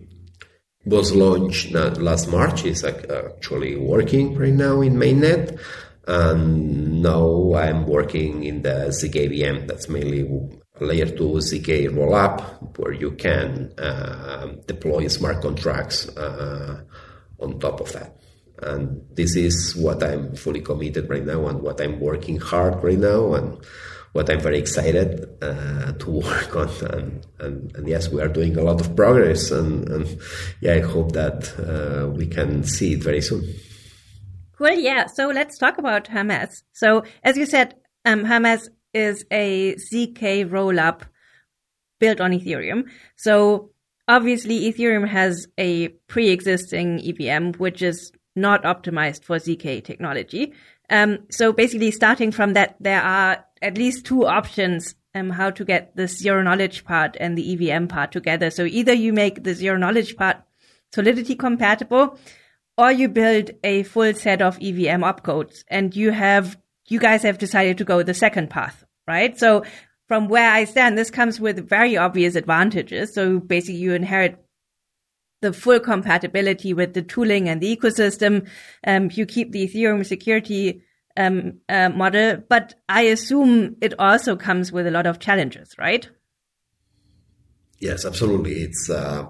was 0.85 1.13
launched 1.15 1.73
last 1.73 2.29
March. 2.29 2.65
is 2.65 2.85
actually 2.85 3.77
working 3.77 4.37
right 4.37 4.53
now 4.53 4.81
in 4.81 4.95
mainnet. 4.95 5.59
And 6.07 7.03
now 7.03 7.55
I'm 7.55 7.87
working 7.87 8.43
in 8.43 8.63
the 8.63 8.89
ZK 8.91 9.67
That's 9.69 9.89
mainly 9.89 10.25
layer 10.81 11.07
2 11.07 11.15
ZK 11.15 11.89
rollup 11.91 12.79
where 12.79 12.93
you 12.93 13.13
can 13.13 13.73
uh, 13.79 14.47
deploy 14.67 15.07
smart 15.09 15.41
contracts 15.41 16.09
uh, 16.17 16.83
on 17.39 17.61
top 17.61 17.81
of 17.81 17.93
that. 17.93 18.17
And 18.61 19.03
this 19.13 19.37
is 19.37 19.77
what 19.77 20.03
I'm 20.03 20.35
fully 20.35 20.61
committed 20.61 21.09
right 21.09 21.25
now 21.25 21.47
and 21.47 21.61
what 21.61 21.81
I'm 21.81 22.01
working 22.01 22.39
hard 22.39 22.83
right 22.83 22.99
now. 22.99 23.35
And 23.35 23.65
what 24.13 24.29
I'm 24.29 24.41
very 24.41 24.59
excited 24.59 25.27
uh, 25.43 25.93
to 25.93 26.11
work 26.11 26.55
on. 26.55 26.69
And, 26.91 27.27
and, 27.39 27.77
and, 27.77 27.89
yes, 27.89 28.11
we 28.11 28.21
are 28.21 28.29
doing 28.29 28.57
a 28.57 28.63
lot 28.63 28.81
of 28.81 28.95
progress. 28.95 29.51
And, 29.51 29.89
and 29.89 30.21
yeah, 30.61 30.75
I 30.75 30.81
hope 30.81 31.13
that 31.13 31.53
uh, 31.59 32.09
we 32.09 32.27
can 32.27 32.65
see 32.65 32.95
it 32.95 33.03
very 33.03 33.23
soon. 33.23 33.43
Cool. 34.57 34.79
Yeah. 34.79 35.07
So 35.07 35.29
let's 35.29 35.59
talk 35.59 35.79
about 35.79 36.09
Hermez. 36.09 36.63
So 36.73 37.05
as 37.25 37.37
you 37.37 37.47
said, 37.47 37.75
um, 38.05 38.25
Hermez 38.25 38.69
is 38.93 39.25
a 39.31 39.75
ZK 39.93 40.49
rollup 40.49 41.03
built 41.99 42.21
on 42.21 42.33
Ethereum. 42.33 42.85
So 43.17 43.71
obviously 44.09 44.71
Ethereum 44.71 45.09
has 45.09 45.47
a 45.57 45.89
pre-existing 46.09 47.01
EVM, 47.01 47.53
which 47.59 47.81
is 47.81 48.13
not 48.37 48.63
optimized 48.65 49.25
for 49.25 49.37
ZK 49.37 49.85
technology. 49.85 50.53
Um, 50.91 51.21
so 51.31 51.53
basically 51.53 51.91
starting 51.91 52.33
from 52.33 52.55
that, 52.55 52.77
there 52.81 53.03
are 53.03 53.45
at 53.61 53.79
least 53.79 54.05
two 54.05 54.27
options 54.27 54.95
um, 55.15 55.31
how 55.31 55.51
to 55.51 55.65
get 55.65 55.95
the 55.97 56.09
zero 56.09 56.43
knowledge 56.43 56.85
part 56.85 57.17
and 57.21 57.37
the 57.37 57.71
EVM 57.71 57.87
part 57.87 58.13
together. 58.13 58.51
So 58.51 58.65
either 58.65 58.93
you 58.93 59.13
make 59.13 59.45
the 59.45 59.55
zero 59.55 59.77
knowledge 59.77 60.17
part 60.17 60.39
Solidity 60.93 61.35
compatible, 61.37 62.19
or 62.77 62.93
you 62.93 63.09
build 63.09 63.51
a 63.65 63.83
full 63.83 64.13
set 64.13 64.43
of 64.43 64.59
EVM 64.61 65.03
opcodes, 65.03 65.65
and 65.69 65.97
you 65.97 66.11
have 66.11 66.59
you 66.89 67.01
guys 67.01 67.23
have 67.23 67.39
decided 67.39 67.79
to 67.79 67.85
go 67.85 68.03
the 68.03 68.13
second 68.13 68.51
path, 68.51 68.85
right? 69.09 69.39
So 69.39 69.65
from 70.07 70.29
where 70.29 70.51
I 70.51 70.65
stand, 70.65 70.99
this 70.99 71.11
comes 71.11 71.41
with 71.41 71.67
very 71.67 71.97
obvious 71.97 72.35
advantages. 72.35 73.15
So 73.15 73.39
basically, 73.41 73.77
you 73.77 73.95
inherit 73.95 74.45
the 75.43 75.53
full 75.53 75.79
compatibility 75.79 76.73
with 76.73 76.95
the 76.95 77.03
tooling 77.03 77.49
and 77.49 77.61
the 77.61 77.77
ecosystem. 77.77 78.49
Um, 78.87 79.11
you 79.13 79.27
keep 79.27 79.53
the 79.53 79.69
Ethereum 79.69 80.07
security 80.07 80.83
um, 81.17 81.59
uh, 81.69 81.91
model, 81.91 82.43
but 82.49 82.75
I 82.89 83.03
assume 83.03 83.77
it 83.83 83.93
also 83.99 84.37
comes 84.37 84.73
with 84.73 84.87
a 84.87 84.91
lot 84.91 85.07
of 85.07 85.19
challenges, 85.19 85.75
right? 85.79 86.09
Yes, 87.79 88.07
absolutely. 88.07 88.53
It's 88.63 88.89
uh, 88.89 89.27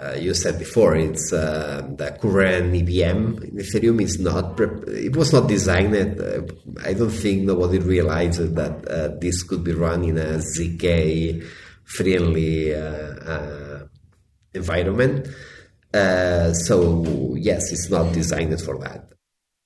uh, 0.00 0.14
you 0.14 0.32
said 0.32 0.58
before. 0.58 0.96
It's 0.96 1.32
uh, 1.32 1.86
the 1.96 2.16
current 2.20 2.74
EVM 2.74 3.42
in 3.42 3.56
Ethereum 3.58 4.00
is 4.00 4.18
not. 4.18 4.58
it 4.60 5.14
was 5.16 5.32
not 5.32 5.48
designed. 5.48 5.94
Uh, 5.94 6.42
I 6.84 6.94
don't 6.94 7.10
think 7.10 7.42
nobody 7.42 7.78
realized 7.78 8.54
that 8.54 8.88
uh, 8.88 9.18
this 9.20 9.42
could 9.42 9.64
be 9.64 9.72
run 9.72 10.04
in 10.04 10.18
a 10.18 10.38
zk 10.38 11.44
friendly 11.84 12.72
environment. 14.54 15.26
so 15.92 17.34
yes, 17.36 17.72
it's 17.72 17.90
not 17.90 18.12
designed 18.12 18.60
for 18.60 18.78
that 18.78 19.08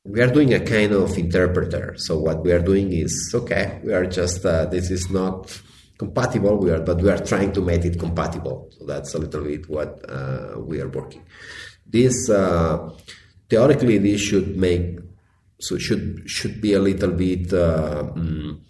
we 0.05 0.21
are 0.21 0.31
doing 0.31 0.53
a 0.53 0.61
kind 0.61 0.93
of 0.93 1.17
interpreter. 1.17 1.95
So 1.97 2.19
what 2.19 2.43
we 2.43 2.53
are 2.53 2.59
doing 2.59 2.93
is 2.93 3.33
okay, 3.35 3.81
we 3.85 3.93
are 3.93 4.07
just 4.07 4.45
uh, 4.45 4.67
this 4.67 4.91
is 4.91 5.11
not 5.11 5.61
compatible. 5.97 6.59
We 6.59 6.71
are, 6.71 6.81
but 6.81 7.01
we 7.01 7.09
are 7.11 7.19
trying 7.19 7.53
to 7.53 7.61
make 7.61 7.85
it 7.85 7.99
compatible. 7.99 8.69
So 8.77 8.87
that's 8.87 9.15
a 9.15 9.19
little 9.19 9.45
bit 9.45 9.69
what 9.69 10.05
uh, 10.09 10.59
we 10.59 10.81
are 10.81 10.89
working. 10.89 11.25
This 11.87 12.29
uh, 12.29 12.91
theoretically 13.49 13.99
this 13.99 14.21
should 14.21 14.57
make 14.57 14.99
so 15.61 15.79
should 15.79 16.25
should 16.27 16.61
be 16.61 16.73
a 16.73 16.81
little 16.81 17.13
bit 17.13 17.53
uh, 17.53 18.11
mm, 18.17 18.61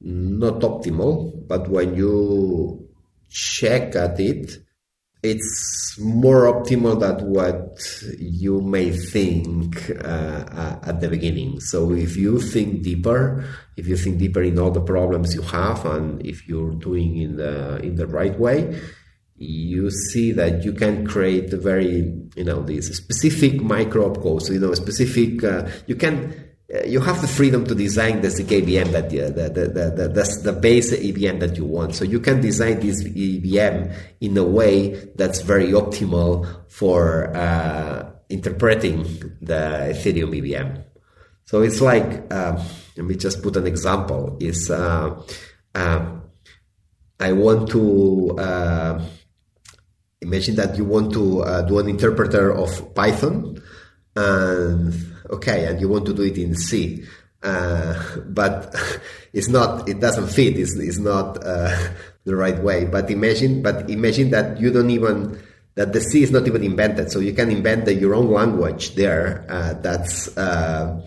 not 0.00 0.60
optimal, 0.60 1.48
but 1.48 1.68
when 1.68 1.96
you 1.96 2.88
check 3.28 3.96
at 3.96 4.20
it, 4.20 4.58
it's 5.30 5.98
more 5.98 6.42
optimal 6.52 7.00
than 7.00 7.26
what 7.26 7.82
you 8.18 8.60
may 8.60 8.90
think 8.90 9.90
uh, 10.04 10.78
at 10.82 11.00
the 11.00 11.08
beginning. 11.08 11.60
So 11.60 11.92
if 11.92 12.16
you 12.16 12.40
think 12.40 12.82
deeper, 12.82 13.44
if 13.76 13.86
you 13.86 13.96
think 13.96 14.18
deeper 14.18 14.42
in 14.42 14.58
all 14.58 14.70
the 14.70 14.80
problems 14.80 15.34
you 15.34 15.42
have, 15.42 15.84
and 15.84 16.24
if 16.24 16.46
you're 16.48 16.74
doing 16.74 17.16
in 17.16 17.36
the 17.36 17.78
in 17.78 17.96
the 17.96 18.06
right 18.06 18.38
way, 18.38 18.80
you 19.36 19.90
see 19.90 20.32
that 20.32 20.64
you 20.64 20.72
can 20.72 21.06
create 21.06 21.52
very 21.52 22.12
you 22.36 22.44
know 22.44 22.62
these 22.62 22.94
specific 22.96 23.60
micro 23.60 24.12
opcodes. 24.12 24.42
So, 24.42 24.52
you 24.52 24.60
know, 24.60 24.74
specific 24.74 25.42
uh, 25.44 25.68
you 25.86 25.96
can 25.96 26.16
uh, 26.32 26.45
you 26.84 27.00
have 27.00 27.20
the 27.20 27.28
freedom 27.28 27.64
to 27.64 27.74
design 27.74 28.22
the 28.22 28.28
EVM 28.28 28.90
that 28.90 29.10
the, 29.10 29.20
the, 29.30 29.48
the, 29.48 30.08
the, 30.08 30.40
the, 30.42 30.52
base 30.52 30.92
EVM 30.92 31.38
that 31.38 31.56
you 31.56 31.64
want. 31.64 31.94
So 31.94 32.04
you 32.04 32.18
can 32.18 32.40
design 32.40 32.80
this 32.80 33.04
EVM 33.04 33.92
in 34.20 34.36
a 34.36 34.44
way 34.44 35.08
that's 35.14 35.42
very 35.42 35.68
optimal 35.68 36.64
for 36.68 37.34
uh, 37.36 38.10
interpreting 38.28 39.04
the 39.40 39.94
Ethereum 39.94 40.36
EVM. 40.36 40.80
So 41.44 41.62
it's 41.62 41.80
like, 41.80 42.32
uh, 42.32 42.60
let 42.96 43.06
me 43.06 43.14
just 43.14 43.42
put 43.44 43.56
an 43.56 43.68
example. 43.68 44.36
Is 44.40 44.68
uh, 44.68 45.22
uh, 45.72 46.16
I 47.20 47.32
want 47.32 47.68
to 47.70 48.36
uh, 48.38 49.04
imagine 50.20 50.56
that 50.56 50.76
you 50.76 50.84
want 50.84 51.12
to 51.12 51.64
do 51.68 51.78
an 51.78 51.88
interpreter 51.88 52.52
of 52.52 52.92
Python 52.92 53.62
and 54.16 55.15
okay, 55.30 55.66
and 55.66 55.80
you 55.80 55.88
want 55.88 56.06
to 56.06 56.14
do 56.14 56.22
it 56.22 56.38
in 56.38 56.54
C. 56.54 57.04
Uh, 57.42 57.94
but 58.26 58.74
it's 59.32 59.48
not, 59.48 59.88
it 59.88 60.00
doesn't 60.00 60.28
fit, 60.28 60.58
it's, 60.58 60.76
it's 60.76 60.98
not 60.98 61.38
uh, 61.44 61.76
the 62.24 62.34
right 62.34 62.60
way. 62.62 62.84
But 62.84 63.10
imagine, 63.10 63.62
but 63.62 63.88
imagine 63.88 64.30
that 64.30 64.58
you 64.58 64.72
don't 64.72 64.90
even, 64.90 65.40
that 65.74 65.92
the 65.92 66.00
C 66.00 66.22
is 66.22 66.30
not 66.30 66.46
even 66.46 66.64
invented. 66.64 67.12
So 67.12 67.20
you 67.20 67.34
can 67.34 67.50
invent 67.50 67.84
the, 67.84 67.94
your 67.94 68.14
own 68.14 68.32
language 68.32 68.94
there. 68.94 69.44
Uh, 69.48 69.74
that's, 69.74 70.36
uh, 70.36 71.00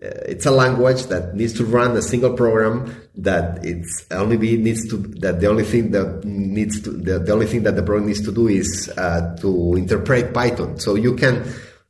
it's 0.00 0.46
a 0.46 0.50
language 0.50 1.06
that 1.06 1.34
needs 1.34 1.54
to 1.54 1.64
run 1.64 1.96
a 1.96 2.02
single 2.02 2.34
program 2.34 2.94
that 3.16 3.64
it's 3.64 4.06
only 4.12 4.36
be 4.36 4.56
needs 4.56 4.88
to 4.88 4.96
that 4.96 5.40
the 5.40 5.48
only 5.48 5.64
thing 5.64 5.90
that 5.90 6.24
needs 6.24 6.80
to 6.80 6.90
the, 6.90 7.18
the 7.18 7.32
only 7.32 7.46
thing 7.46 7.64
that 7.64 7.74
the 7.74 7.82
program 7.82 8.06
needs 8.06 8.22
to 8.22 8.30
do 8.30 8.46
is 8.46 8.88
uh, 8.96 9.36
to 9.40 9.74
interpret 9.74 10.32
Python. 10.32 10.78
So 10.78 10.94
you 10.94 11.16
can 11.16 11.44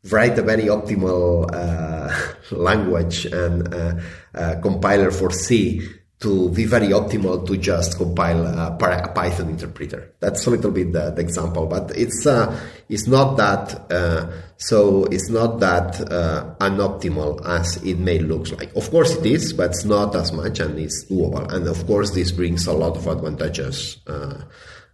write 0.05 0.39
a 0.39 0.43
very 0.43 0.65
optimal 0.65 1.49
uh, 1.53 2.11
language 2.55 3.27
and 3.27 3.75
uh, 3.75 3.95
uh, 4.35 4.61
compiler 4.61 5.11
for 5.11 5.31
C 5.31 5.83
to 6.21 6.49
be 6.51 6.65
very 6.65 6.89
optimal 6.89 7.47
to 7.47 7.57
just 7.57 7.97
compile 7.97 8.45
a, 8.45 8.77
Python 9.15 9.51
interpreter. 9.51 10.15
That's 10.19 10.47
a 10.47 10.51
little 10.51 10.73
bit 10.73 10.93
the, 10.93 11.11
the 11.11 11.21
example, 11.21 11.67
but 11.67 11.97
it's 11.97 12.27
uh, 12.27 12.59
it's 12.89 13.07
not 13.07 13.37
that 13.37 13.93
uh, 13.93 14.27
so 14.57 15.05
it's 15.05 15.29
not 15.29 15.61
that 15.61 16.01
uh, 16.11 16.55
unoptimal 16.61 17.47
as 17.47 17.77
it 17.85 17.99
may 17.99 18.19
look 18.19 18.51
like. 18.51 18.75
Of 18.75 18.91
course 18.91 19.15
it 19.15 19.27
is, 19.27 19.53
but 19.53 19.71
it's 19.71 19.85
not 19.85 20.17
as 20.17 20.33
much, 20.33 20.59
and 20.59 20.77
it's 20.79 21.05
doable. 21.09 21.53
And 21.53 21.69
of 21.69 21.87
course 21.87 22.11
this 22.11 22.33
brings 22.33 22.67
a 22.67 22.73
lot 22.73 22.97
of 22.97 23.07
advantages 23.07 23.99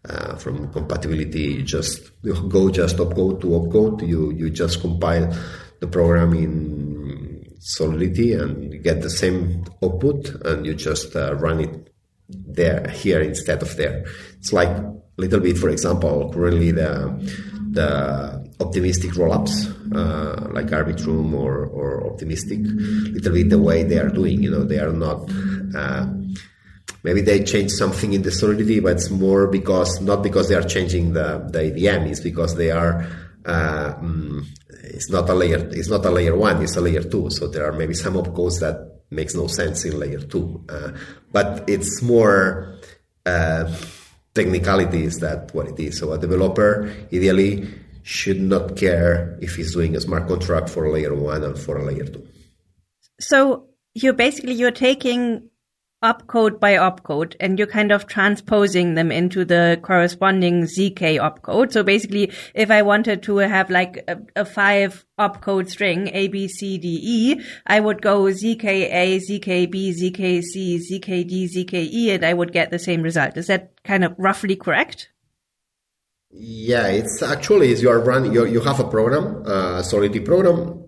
uh, 0.09 0.37
from 0.37 0.71
compatibility, 0.73 1.63
just 1.63 2.11
you 2.23 2.35
go 2.49 2.71
just 2.71 2.97
opcode 2.97 3.41
to 3.41 3.47
opcode. 3.49 4.07
You 4.07 4.33
you 4.33 4.51
just 4.51 4.81
compile 4.81 5.33
the 5.81 5.87
program 5.87 6.35
in 6.35 7.45
Solidity 7.59 8.35
and 8.35 8.83
get 8.83 9.01
the 9.01 9.09
same 9.09 9.65
output, 9.83 10.29
and 10.45 10.67
you 10.67 10.75
just 10.75 11.17
uh, 11.17 11.35
run 11.37 11.61
it 11.61 11.91
there 12.29 12.87
here 12.91 13.23
instead 13.23 13.63
of 13.63 13.75
there. 13.77 14.05
It's 14.37 14.53
like 14.53 14.69
a 14.69 14.95
little 15.17 15.41
bit, 15.41 15.57
for 15.57 15.71
example, 15.71 16.31
currently 16.31 16.73
the 16.73 16.93
the 17.71 18.45
optimistic 18.61 19.13
rollups 19.13 19.67
uh, 19.97 20.49
like 20.53 20.67
Arbitrum 20.67 21.35
or, 21.35 21.67
or 21.67 22.07
Optimism, 22.07 22.65
little 23.13 23.33
bit 23.33 23.51
the 23.51 23.59
way 23.59 23.83
they 23.83 23.99
are 23.99 24.11
doing. 24.11 24.43
You 24.43 24.51
know, 24.51 24.65
they 24.65 24.79
are 24.79 24.93
not. 24.93 25.29
Maybe 27.05 27.21
they 27.21 27.45
change 27.45 27.71
something 27.71 28.15
in 28.15 28.23
the 28.23 28.33
solidity, 28.33 28.81
but 28.81 28.93
it's 28.93 29.11
more 29.11 29.47
because 29.47 30.01
not 30.01 30.23
because 30.23 30.49
they 30.49 30.55
are 30.55 30.63
changing 30.63 31.13
the 31.13 31.47
the 31.53 31.67
EVM, 31.67 32.07
it's 32.07 32.21
because 32.21 32.57
they 32.57 32.71
are. 32.71 33.07
Uh, 33.45 33.95
mm, 34.01 34.43
it's 34.85 35.11
not 35.11 35.29
a 35.29 35.35
layer. 35.35 35.69
It's 35.71 35.91
not 35.91 36.05
a 36.07 36.11
layer 36.11 36.35
one. 36.35 36.63
It's 36.63 36.77
a 36.77 36.81
layer 36.81 37.03
two. 37.03 37.29
So 37.31 37.47
there 37.47 37.67
are 37.67 37.73
maybe 37.73 37.93
some 37.93 38.15
opcodes 38.15 38.61
that 38.61 39.03
makes 39.11 39.35
no 39.35 39.47
sense 39.47 39.85
in 39.85 39.99
layer 39.99 40.21
two. 40.21 40.65
Uh, 40.69 40.93
but 41.31 41.69
it's 41.69 42.01
more 42.03 42.79
uh, 43.27 43.71
technicalities 44.35 45.19
that 45.19 45.55
what 45.55 45.69
it 45.69 45.79
is. 45.79 45.99
So 45.99 46.13
a 46.13 46.19
developer 46.19 46.91
ideally 47.13 47.69
should 48.03 48.41
not 48.41 48.77
care 48.77 49.39
if 49.41 49.57
he's 49.57 49.75
doing 49.75 49.97
a 49.97 50.01
smart 50.01 50.27
contract 50.29 50.69
for 50.69 50.91
layer 50.91 51.15
one 51.15 51.43
and 51.43 51.59
for 51.59 51.77
a 51.77 51.85
layer 51.85 52.05
two. 52.05 52.27
So 53.21 53.69
you're 53.95 54.13
basically 54.15 54.55
you're 54.55 54.71
taking 54.71 55.49
opcode 56.05 56.61
by 56.61 56.75
opcode 56.75 57.35
and 57.41 57.59
you're 57.59 57.67
kind 57.67 57.91
of 57.91 58.07
transposing 58.07 58.95
them 58.95 59.11
into 59.11 59.45
the 59.45 59.81
corresponding 59.83 60.65
ZK 60.65 61.19
opcode. 61.19 61.73
So 61.73 61.83
basically, 61.83 62.31
if 62.55 62.71
I 62.71 62.83
wanted 62.83 63.23
to 63.23 63.39
have 63.39 63.71
like 63.71 64.05
a, 64.07 64.19
a 64.37 64.45
five 64.45 65.07
opcode 65.19 65.71
string, 65.71 66.11
A, 66.13 66.29
B, 66.29 66.47
C, 66.47 66.77
D, 66.77 67.01
E, 67.03 67.41
I 67.67 67.81
would 67.81 68.03
go 68.03 68.25
ZKA, 68.25 69.21
ZKB, 69.29 69.95
ZKC, 69.99 70.79
ZKD, 70.91 71.49
ZKE, 71.55 72.15
and 72.15 72.25
I 72.25 72.35
would 72.35 72.53
get 72.53 72.71
the 72.71 72.79
same 72.79 73.01
result. 73.03 73.39
Is 73.39 73.47
that 73.47 73.83
kind 73.83 74.05
of 74.05 74.15
roughly 74.19 74.57
correct? 74.57 75.09
Yeah, 76.31 76.89
it's 76.89 77.23
actually 77.23 77.71
is 77.71 77.81
you 77.81 77.89
are 77.89 78.01
running 78.01 78.35
you, 78.35 78.45
you 78.45 78.61
have 78.61 78.81
a 78.81 78.85
program, 78.85 79.47
a 79.47 79.83
Solidity 79.85 80.21
program 80.21 80.84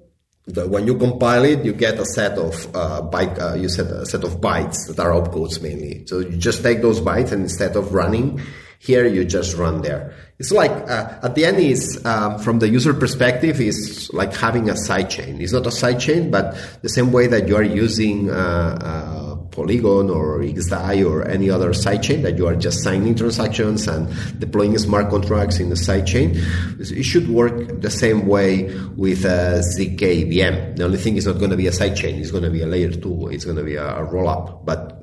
the, 0.47 0.67
when 0.69 0.87
you 0.87 0.97
compile 0.97 1.45
it, 1.45 1.65
you 1.65 1.73
get 1.73 1.99
a 1.99 2.05
set 2.05 2.39
of 2.39 2.55
uh, 2.75 3.03
byte. 3.03 3.39
Uh, 3.39 3.55
you 3.57 3.69
set 3.69 3.87
a 3.87 4.07
set 4.07 4.23
of 4.25 4.41
bytes 4.41 4.87
that 4.89 5.01
are 5.01 5.11
opcodes 5.11 5.61
mainly. 5.61 6.07
So 6.07 6.21
you 6.21 6.37
just 6.37 6.63
take 6.63 6.83
those 6.83 7.01
bytes, 7.01 7.33
and 7.33 7.43
instead 7.43 7.77
of 7.77 7.93
running 7.93 8.41
here, 8.79 9.07
you 9.07 9.25
just 9.25 9.57
run 9.57 9.83
there. 9.83 10.15
It's 10.39 10.53
like 10.53 10.71
uh, 10.71 11.19
at 11.23 11.35
the 11.35 11.47
end 11.47 11.59
is 11.59 12.05
um, 12.05 12.39
from 12.39 12.61
the 12.61 12.69
user 12.69 12.95
perspective 12.95 13.61
is 13.61 14.11
like 14.13 14.35
having 14.35 14.69
a 14.69 14.75
sidechain. 14.75 15.41
It's 15.41 15.53
not 15.53 15.67
a 15.67 15.71
sidechain, 15.71 16.31
but 16.31 16.57
the 16.83 16.91
same 16.91 17.11
way 17.11 17.27
that 17.27 17.49
you 17.49 17.57
are 17.57 17.63
using 17.63 18.31
uh, 18.31 18.79
uh, 18.81 19.36
Polygon 19.57 20.11
or 20.11 20.41
XDAI 20.41 21.05
or 21.09 21.27
any 21.27 21.49
other 21.49 21.71
sidechain 21.71 22.23
that 22.23 22.37
you 22.37 22.47
are 22.47 22.55
just 22.55 22.83
signing 22.83 23.15
transactions 23.15 23.89
and 23.89 24.07
deploying 24.39 24.77
smart 24.77 25.09
contracts 25.09 25.59
in 25.59 25.71
the 25.71 25.75
sidechain. 25.75 26.37
It 26.79 27.05
should 27.05 27.29
work 27.29 27.81
the 27.81 27.91
same 27.91 28.27
way 28.27 28.65
with 28.97 29.25
a 29.25 29.65
ZK 29.65 30.31
VM. 30.31 30.77
The 30.77 30.85
only 30.85 30.99
thing 30.99 31.17
is 31.17 31.27
not 31.27 31.39
going 31.39 31.51
to 31.51 31.57
be 31.57 31.67
a 31.67 31.73
sidechain. 31.73 32.21
It's 32.21 32.31
going 32.31 32.45
to 32.45 32.51
be 32.51 32.61
a 32.61 32.67
layer 32.67 32.91
two. 32.91 33.29
It's 33.29 33.45
going 33.45 33.57
to 33.57 33.65
be 33.65 33.77
a, 33.77 33.97
a 33.97 34.05
roll 34.05 34.29
up. 34.29 34.65
But 34.67 35.03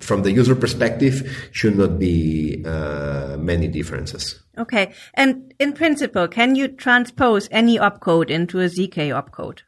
from 0.00 0.22
the 0.22 0.32
user 0.32 0.54
perspective, 0.54 1.48
should 1.52 1.76
not 1.76 1.98
be 1.98 2.64
uh, 2.64 3.36
many 3.38 3.68
differences. 3.68 4.42
Okay. 4.58 4.94
And 5.14 5.54
in 5.58 5.72
principle, 5.72 6.28
can 6.28 6.56
you 6.56 6.68
transpose 6.68 7.48
any 7.50 7.78
opcode 7.78 8.30
into 8.30 8.58
a 8.60 8.66
ZK 8.66 9.12
opcode? 9.12 9.60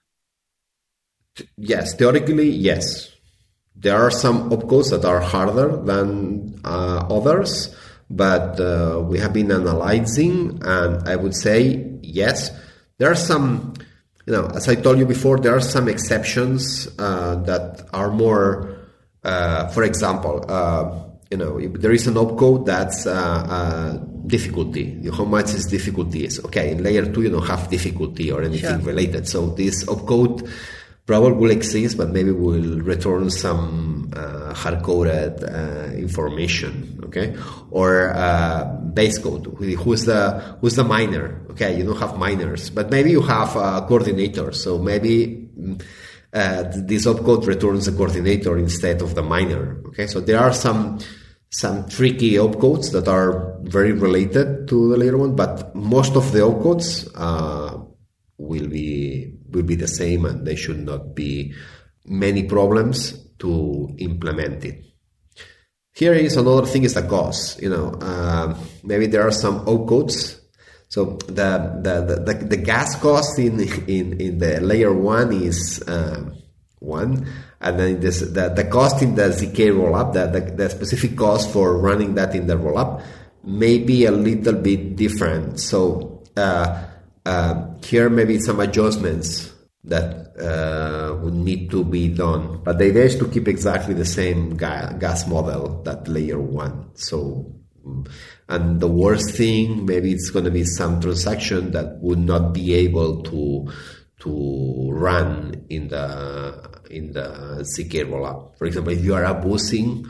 Yes, 1.56 1.94
theoretically, 1.94 2.48
yes. 2.48 3.13
There 3.84 4.00
are 4.00 4.10
some 4.10 4.48
opcodes 4.48 4.88
that 4.92 5.04
are 5.04 5.20
harder 5.20 5.76
than 5.76 6.58
uh, 6.64 7.06
others, 7.10 7.76
but 8.08 8.58
uh, 8.58 9.02
we 9.04 9.18
have 9.18 9.34
been 9.34 9.52
analyzing, 9.52 10.58
and 10.64 11.06
I 11.06 11.16
would 11.16 11.36
say 11.36 11.84
yes. 12.00 12.50
There 12.96 13.10
are 13.10 13.14
some, 13.14 13.74
you 14.24 14.32
know, 14.32 14.46
as 14.54 14.70
I 14.70 14.76
told 14.76 14.96
you 14.96 15.04
before, 15.04 15.36
there 15.36 15.54
are 15.54 15.60
some 15.60 15.86
exceptions 15.88 16.88
uh, 16.98 17.36
that 17.44 17.86
are 17.92 18.10
more, 18.10 18.74
uh, 19.22 19.68
for 19.68 19.82
example, 19.82 20.42
uh, 20.48 21.04
you 21.30 21.36
know, 21.36 21.60
there 21.60 21.92
is 21.92 22.06
an 22.06 22.14
opcode 22.14 22.64
that's 22.64 23.06
uh, 23.06 24.00
difficulty. 24.26 24.98
How 25.12 25.26
much 25.26 25.52
is 25.52 25.66
difficulty 25.66 26.24
is 26.24 26.42
okay. 26.46 26.70
In 26.70 26.82
layer 26.82 27.04
two, 27.12 27.20
you 27.20 27.28
don't 27.28 27.46
have 27.46 27.68
difficulty 27.68 28.32
or 28.32 28.42
anything 28.42 28.80
sure. 28.80 28.88
related. 28.92 29.28
So 29.28 29.48
this 29.50 29.84
opcode 29.84 30.48
probably 31.06 31.32
will 31.32 31.50
exist, 31.50 31.96
but 31.96 32.10
maybe 32.10 32.30
will 32.30 32.80
return 32.80 33.30
some 33.30 34.10
uh, 34.16 34.54
hard-coded 34.54 35.44
uh, 35.44 35.92
information, 35.96 37.00
okay? 37.04 37.36
Or 37.70 38.12
uh, 38.14 38.64
base 38.94 39.18
code. 39.18 39.46
Who's 39.58 40.04
the 40.04 40.56
who's 40.60 40.76
the 40.76 40.84
miner? 40.84 41.42
Okay, 41.50 41.76
you 41.76 41.84
don't 41.84 41.98
have 41.98 42.16
miners, 42.16 42.70
but 42.70 42.90
maybe 42.90 43.10
you 43.10 43.22
have 43.22 43.54
a 43.56 43.84
coordinator. 43.86 44.52
So 44.52 44.78
maybe 44.78 45.48
uh, 46.32 46.64
this 46.74 47.06
opcode 47.06 47.46
returns 47.46 47.86
a 47.86 47.92
coordinator 47.92 48.58
instead 48.58 49.02
of 49.02 49.14
the 49.14 49.22
miner. 49.22 49.80
Okay, 49.88 50.06
so 50.06 50.20
there 50.20 50.40
are 50.40 50.52
some 50.52 50.98
some 51.50 51.88
tricky 51.88 52.32
opcodes 52.32 52.90
that 52.92 53.06
are 53.06 53.56
very 53.62 53.92
related 53.92 54.66
to 54.68 54.90
the 54.90 54.96
layer 54.96 55.16
one, 55.16 55.36
but 55.36 55.74
most 55.74 56.16
of 56.16 56.32
the 56.32 56.40
opcodes 56.40 57.08
uh, 57.14 57.78
will 58.38 58.66
be 58.66 59.03
will 59.54 59.62
be 59.62 59.76
the 59.76 59.88
same, 59.88 60.24
and 60.24 60.46
there 60.46 60.56
should 60.56 60.84
not 60.84 61.14
be 61.14 61.54
many 62.04 62.44
problems 62.44 63.18
to 63.38 63.94
implement 63.98 64.64
it. 64.64 64.84
Here 65.94 66.14
is 66.14 66.36
another 66.36 66.66
thing: 66.66 66.84
is 66.84 66.94
the 66.94 67.02
cost. 67.02 67.62
You 67.62 67.70
know, 67.70 67.94
uh, 68.00 68.56
maybe 68.82 69.06
there 69.06 69.26
are 69.26 69.32
some 69.32 69.64
opcodes. 69.66 70.40
So 70.88 71.18
the, 71.26 71.80
the 71.82 72.22
the, 72.24 72.46
the, 72.46 72.56
gas 72.56 72.94
cost 72.96 73.38
in, 73.38 73.60
in 73.88 74.20
in 74.20 74.38
the 74.38 74.60
layer 74.60 74.92
one 74.92 75.32
is 75.32 75.82
uh, 75.88 76.30
one, 76.78 77.26
and 77.60 77.78
then 77.78 78.00
this, 78.00 78.20
the 78.20 78.48
the 78.54 78.64
cost 78.64 79.02
in 79.02 79.14
the 79.14 79.30
zk 79.30 79.72
rollup, 79.74 80.12
the, 80.12 80.26
the 80.26 80.50
the 80.52 80.70
specific 80.70 81.16
cost 81.16 81.50
for 81.50 81.78
running 81.78 82.14
that 82.14 82.34
in 82.34 82.46
the 82.46 82.54
rollup 82.54 83.02
may 83.42 83.78
be 83.78 84.04
a 84.04 84.12
little 84.12 84.54
bit 84.54 84.96
different. 84.96 85.60
So. 85.60 86.22
Uh, 86.36 86.90
uh, 87.24 87.66
here 87.82 88.08
maybe 88.08 88.38
some 88.38 88.60
adjustments 88.60 89.52
that 89.84 90.36
uh, 90.38 91.14
would 91.16 91.34
need 91.34 91.70
to 91.70 91.84
be 91.84 92.08
done. 92.08 92.60
But 92.64 92.78
the 92.78 92.86
idea 92.86 93.04
is 93.04 93.16
to 93.16 93.28
keep 93.28 93.48
exactly 93.48 93.94
the 93.94 94.04
same 94.04 94.56
ga- 94.56 94.94
gas 94.98 95.26
model 95.26 95.82
that 95.82 96.08
layer 96.08 96.40
one. 96.40 96.90
So, 96.94 97.54
and 98.48 98.80
the 98.80 98.88
worst 98.88 99.36
thing, 99.36 99.84
maybe 99.84 100.12
it's 100.12 100.30
going 100.30 100.46
to 100.46 100.50
be 100.50 100.64
some 100.64 101.00
transaction 101.00 101.72
that 101.72 101.98
would 102.00 102.18
not 102.18 102.54
be 102.54 102.74
able 102.74 103.22
to 103.24 103.70
to 104.20 104.90
run 104.90 105.66
in 105.68 105.88
the 105.88 106.80
in 106.90 107.12
the 107.12 107.60
ZK 107.60 108.08
rollup. 108.08 108.56
For 108.56 108.64
example, 108.64 108.92
if 108.92 109.04
you 109.04 109.14
are 109.14 109.24
abusing 109.24 110.06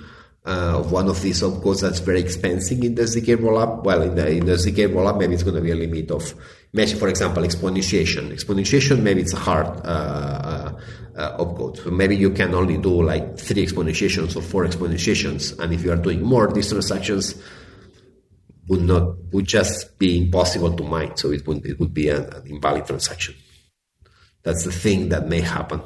uh, 0.47 0.79
of 0.79 0.93
one 0.93 1.09
of 1.09 1.21
these 1.21 1.43
opcodes 1.43 1.81
that's 1.81 1.99
very 1.99 2.21
expensive 2.21 2.83
in 2.85 2.95
the 2.95 3.03
ZK 3.03 3.39
rollup, 3.39 3.83
well, 3.83 4.03
in 4.03 4.15
the 4.15 4.29
in 4.29 4.47
the 4.47 4.53
ZK 4.53 4.93
rollup, 4.95 5.19
maybe 5.19 5.35
it's 5.35 5.43
going 5.43 5.57
to 5.57 5.63
be 5.63 5.73
a 5.73 5.75
limit 5.75 6.13
of 6.13 6.33
Imagine, 6.75 6.99
for 6.99 7.09
example, 7.09 7.45
exponentiation. 7.45 8.33
Exponentiation, 8.33 9.01
maybe 9.01 9.21
it's 9.21 9.33
a 9.33 9.37
hard 9.37 9.69
uh, 9.87 9.89
uh, 9.89 10.81
uh, 11.17 11.39
opcode. 11.39 11.77
So 11.77 11.91
maybe 11.93 12.17
you 12.17 12.31
can 12.31 12.53
only 12.53 12.77
do 12.79 13.01
like 13.01 13.39
three 13.39 13.65
exponentiations 13.65 14.35
or 14.37 14.43
four 14.43 14.67
exponentiations, 14.67 15.57
and 15.61 15.73
if 15.73 15.85
you 15.85 15.93
are 15.93 15.97
doing 15.97 16.21
more, 16.23 16.53
these 16.53 16.69
transactions 16.69 17.41
would 18.67 18.83
not 18.83 19.17
would 19.33 19.47
just 19.47 19.97
be 20.01 20.19
impossible 20.19 20.75
to 20.75 20.83
mine. 20.83 21.17
So 21.17 21.31
it 21.31 21.47
would 21.47 21.65
it 21.65 21.79
would 21.79 21.95
be 21.95 22.09
an, 22.09 22.25
an 22.35 22.47
invalid 22.49 22.87
transaction. 22.87 23.37
That's 24.43 24.65
the 24.65 24.73
thing 24.73 25.11
that 25.11 25.29
may 25.29 25.43
happen. 25.43 25.81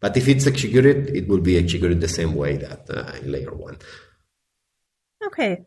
But 0.00 0.16
if 0.16 0.26
it's 0.26 0.46
executed, 0.46 1.14
it 1.14 1.28
will 1.28 1.42
be 1.42 1.58
executed 1.58 2.00
the 2.00 2.08
same 2.08 2.34
way 2.34 2.56
that 2.56 2.88
uh, 2.88 3.12
in 3.20 3.30
layer 3.30 3.54
one. 3.54 3.76
Okay. 5.24 5.66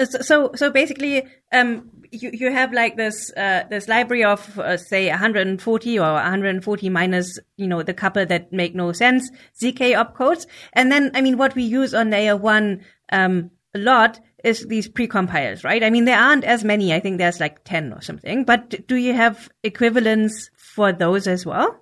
So, 0.00 0.50
so 0.56 0.70
basically, 0.70 1.22
um, 1.52 2.01
you, 2.12 2.30
you 2.32 2.52
have 2.52 2.72
like 2.72 2.96
this 2.96 3.32
uh, 3.36 3.64
this 3.70 3.88
library 3.88 4.24
of 4.24 4.58
uh, 4.58 4.76
say 4.76 5.08
140 5.08 5.98
or 5.98 6.12
140 6.12 6.88
minus 6.90 7.38
you 7.56 7.66
know 7.66 7.82
the 7.82 7.94
couple 7.94 8.24
that 8.26 8.52
make 8.52 8.74
no 8.74 8.92
sense 8.92 9.30
zk 9.60 9.96
opcodes, 9.96 10.46
and 10.74 10.92
then 10.92 11.10
I 11.14 11.20
mean 11.20 11.38
what 11.38 11.54
we 11.54 11.62
use 11.62 11.94
on 11.94 12.10
layer 12.10 12.36
one 12.36 12.84
um, 13.10 13.50
a 13.74 13.78
lot 13.78 14.20
is 14.44 14.66
these 14.66 14.88
precompiles, 14.88 15.64
right? 15.64 15.82
I 15.82 15.90
mean 15.90 16.04
there 16.04 16.18
aren't 16.18 16.44
as 16.44 16.64
many. 16.64 16.92
I 16.92 17.00
think 17.00 17.18
there's 17.18 17.40
like 17.40 17.64
10 17.64 17.92
or 17.92 18.02
something. 18.02 18.44
But 18.44 18.86
do 18.86 18.96
you 18.96 19.14
have 19.14 19.48
equivalents 19.62 20.50
for 20.56 20.92
those 20.92 21.26
as 21.26 21.46
well? 21.46 21.78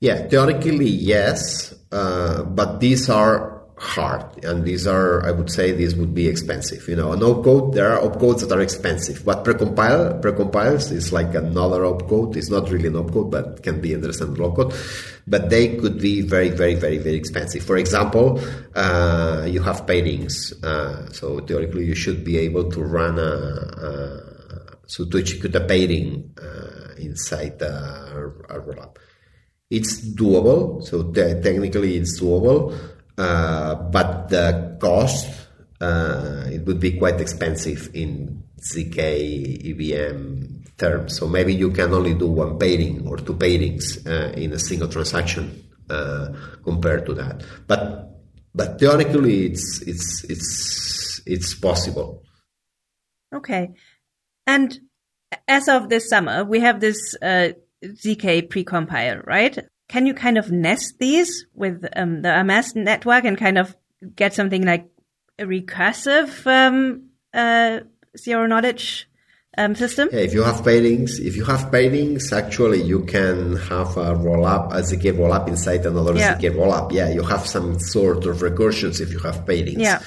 Yeah, 0.00 0.26
theoretically 0.28 0.88
yes, 0.88 1.74
uh, 1.90 2.44
but 2.44 2.80
these 2.80 3.10
are 3.10 3.63
hard, 3.84 4.44
and 4.44 4.64
these 4.64 4.86
are, 4.86 5.24
I 5.26 5.30
would 5.30 5.50
say, 5.50 5.72
these 5.72 5.94
would 5.94 6.14
be 6.14 6.26
expensive. 6.26 6.88
You 6.88 6.96
know, 6.96 7.12
an 7.12 7.20
opcode, 7.20 7.74
there 7.74 7.92
are 7.92 8.00
opcodes 8.00 8.40
that 8.40 8.50
are 8.50 8.60
expensive, 8.60 9.24
but 9.24 9.44
precompile, 9.44 10.20
precompiles 10.22 10.90
is 10.90 11.12
like 11.12 11.34
another 11.34 11.82
opcode. 11.82 12.36
It's 12.36 12.50
not 12.50 12.70
really 12.70 12.88
an 12.88 12.94
opcode, 12.94 13.30
but 13.30 13.62
can 13.62 13.80
be 13.80 13.94
understood 13.94 14.30
opcode. 14.30 14.74
But 15.26 15.50
they 15.50 15.76
could 15.76 16.00
be 16.00 16.22
very, 16.22 16.50
very, 16.50 16.74
very, 16.74 16.98
very 16.98 17.16
expensive. 17.16 17.62
For 17.62 17.76
example, 17.76 18.40
uh, 18.74 19.46
you 19.48 19.62
have 19.62 19.86
pairings 19.86 20.52
uh, 20.62 21.10
so 21.12 21.40
theoretically 21.40 21.84
you 21.84 21.94
should 21.94 22.24
be 22.24 22.38
able 22.38 22.70
to 22.70 22.82
run 22.82 23.18
a, 23.18 23.22
a 23.22 24.34
so 24.86 25.04
to 25.06 25.18
execute 25.18 25.54
a 25.54 25.60
pairing 25.60 26.34
uh, 26.42 26.94
inside 26.98 27.60
a, 27.62 28.32
rollup. 28.48 28.96
It's 29.70 30.00
doable, 30.14 30.84
so 30.84 31.10
te- 31.10 31.40
technically 31.40 31.96
it's 31.96 32.20
doable 32.20 32.74
but 33.16 34.28
the 34.28 34.76
cost 34.80 35.44
uh, 35.80 36.44
it 36.50 36.64
would 36.66 36.80
be 36.80 36.98
quite 36.98 37.20
expensive 37.20 37.90
in 37.94 38.42
zk 38.60 38.98
EVM 38.98 40.64
terms. 40.76 41.18
So 41.18 41.28
maybe 41.28 41.54
you 41.54 41.70
can 41.70 41.92
only 41.92 42.14
do 42.14 42.26
one 42.26 42.58
pairing 42.58 43.06
or 43.06 43.16
two 43.18 43.34
pairings 43.34 44.06
uh, 44.06 44.32
in 44.32 44.52
a 44.52 44.58
single 44.58 44.88
transaction 44.88 45.64
uh, 45.90 46.28
compared 46.62 47.06
to 47.06 47.14
that. 47.14 47.44
But 47.66 48.10
but 48.54 48.78
theoretically, 48.78 49.46
it's 49.46 49.82
it's 49.82 50.24
it's 50.24 51.20
it's 51.26 51.54
possible. 51.54 52.22
Okay, 53.34 53.74
and 54.46 54.78
as 55.48 55.68
of 55.68 55.88
this 55.88 56.08
summer, 56.08 56.44
we 56.44 56.60
have 56.60 56.80
this 56.80 56.98
uh, 57.20 57.48
zk 57.84 58.48
precompile, 58.48 59.26
right? 59.26 59.58
Can 59.88 60.06
you 60.06 60.14
kind 60.14 60.38
of 60.38 60.50
nest 60.50 60.98
these 60.98 61.46
with 61.54 61.84
um, 61.94 62.22
the 62.22 62.28
Hermez 62.28 62.74
network 62.74 63.24
and 63.24 63.36
kind 63.36 63.58
of 63.58 63.76
get 64.16 64.34
something 64.34 64.64
like 64.64 64.88
a 65.38 65.44
recursive 65.44 66.46
um, 66.46 67.10
uh, 67.32 67.80
zero 68.16 68.46
knowledge 68.46 69.08
um, 69.58 69.74
system? 69.74 70.08
Yeah, 70.12 70.20
if 70.20 70.32
you 70.32 70.42
have 70.42 70.62
pairings, 70.62 71.20
if 71.20 71.36
you 71.36 71.44
have 71.44 71.70
pairings, 71.70 72.32
actually 72.32 72.82
you 72.82 73.04
can 73.04 73.56
have 73.56 73.96
a 73.96 74.14
roll 74.14 74.46
up, 74.46 74.72
as 74.72 74.92
a 74.92 74.96
ZK 74.96 75.18
roll 75.18 75.32
up 75.32 75.48
inside 75.48 75.84
another 75.86 76.14
yeah. 76.14 76.36
ZK 76.36 76.56
roll 76.56 76.72
up. 76.72 76.92
Yeah, 76.92 77.10
you 77.10 77.22
have 77.22 77.46
some 77.46 77.78
sort 77.78 78.26
of 78.26 78.38
recursions 78.38 79.00
if 79.00 79.12
you 79.12 79.18
have 79.20 79.44
pairings. 79.44 79.78
Yeah. 79.78 80.00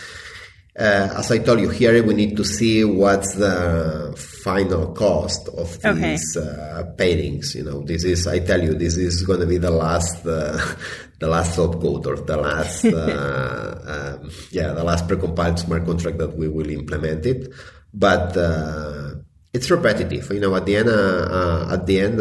Uh, 0.77 1.09
as 1.17 1.31
I 1.31 1.39
told 1.39 1.59
you, 1.59 1.69
here 1.69 2.03
we 2.03 2.13
need 2.13 2.37
to 2.37 2.45
see 2.45 2.83
what's 2.85 3.33
the 3.33 4.13
final 4.15 4.93
cost 4.93 5.47
of 5.49 5.73
these 5.81 6.37
okay. 6.37 6.49
uh, 6.49 6.83
pairings. 6.93 7.55
You 7.55 7.63
know, 7.63 7.81
this 7.81 8.03
is 8.03 8.27
I 8.27 8.39
tell 8.39 8.61
you, 8.61 8.75
this 8.75 8.95
is 8.95 9.23
going 9.23 9.39
to 9.39 9.47
be 9.47 9.57
the 9.57 9.71
last, 9.71 10.23
uh, 10.27 10.53
the 11.19 11.29
last 11.29 11.57
opcode 11.57 12.05
or 12.05 12.17
the 12.17 12.37
last, 12.37 12.85
uh, 12.85 14.19
um, 14.21 14.29
yeah, 14.51 14.73
the 14.73 14.83
last 14.83 15.07
precompiled 15.07 15.57
smart 15.57 15.83
contract 15.83 16.19
that 16.19 16.37
we 16.37 16.47
will 16.47 16.69
implement 16.69 17.25
it. 17.25 17.51
But 17.91 18.37
uh, 18.37 19.15
it's 19.51 19.71
repetitive. 19.71 20.29
You 20.31 20.41
know, 20.41 20.55
at 20.55 20.67
the 20.67 20.75
end, 20.75 20.89
uh, 20.89 21.69
at 21.73 21.87
the 21.87 22.01
end, 22.01 22.19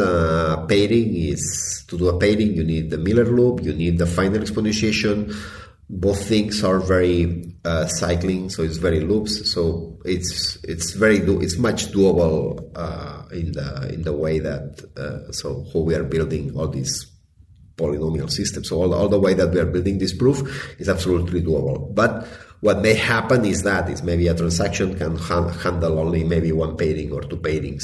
pairing 0.67 1.15
is 1.15 1.85
to 1.89 1.95
do 1.95 2.07
a 2.07 2.17
pairing. 2.17 2.55
You 2.55 2.63
need 2.63 2.89
the 2.89 2.97
Miller 2.97 3.25
loop. 3.25 3.63
You 3.63 3.73
need 3.73 3.99
the 3.99 4.07
final 4.07 4.39
exponentiation 4.39 5.31
both 5.89 6.27
things 6.27 6.63
are 6.63 6.79
very 6.79 7.55
uh, 7.63 7.87
cycling, 7.87 8.49
so 8.49 8.63
it's 8.63 8.77
very 8.77 8.99
loops. 8.99 9.51
So 9.51 9.99
it's 10.03 10.57
it's 10.63 10.93
very 10.93 11.19
do 11.19 11.41
it's 11.41 11.57
much 11.57 11.87
doable 11.91 12.71
uh, 12.75 13.23
in 13.31 13.53
the 13.53 13.93
in 13.93 14.01
the 14.03 14.13
way 14.13 14.39
that 14.39 14.83
uh, 14.97 15.31
so 15.31 15.65
how 15.73 15.79
we 15.79 15.95
are 15.95 16.03
building 16.03 16.55
all 16.57 16.67
these 16.67 17.09
polynomial 17.77 18.29
systems. 18.29 18.69
So 18.69 18.81
all, 18.81 18.93
all 18.93 19.07
the 19.07 19.19
way 19.19 19.33
that 19.35 19.51
we 19.51 19.59
are 19.59 19.65
building 19.65 19.99
this 19.99 20.13
proof 20.13 20.75
is 20.79 20.89
absolutely 20.89 21.41
doable. 21.41 21.93
But 21.93 22.27
what 22.61 22.81
may 22.81 22.95
happen 22.95 23.45
is 23.45 23.63
that 23.63 23.89
is 23.89 24.03
maybe 24.03 24.27
a 24.27 24.33
transaction 24.33 24.97
can 24.97 25.15
ha- 25.15 25.49
handle 25.49 25.99
only 25.99 26.23
maybe 26.23 26.51
one 26.51 26.75
pairing 26.75 27.11
or 27.11 27.21
two 27.21 27.37
pairings. 27.37 27.83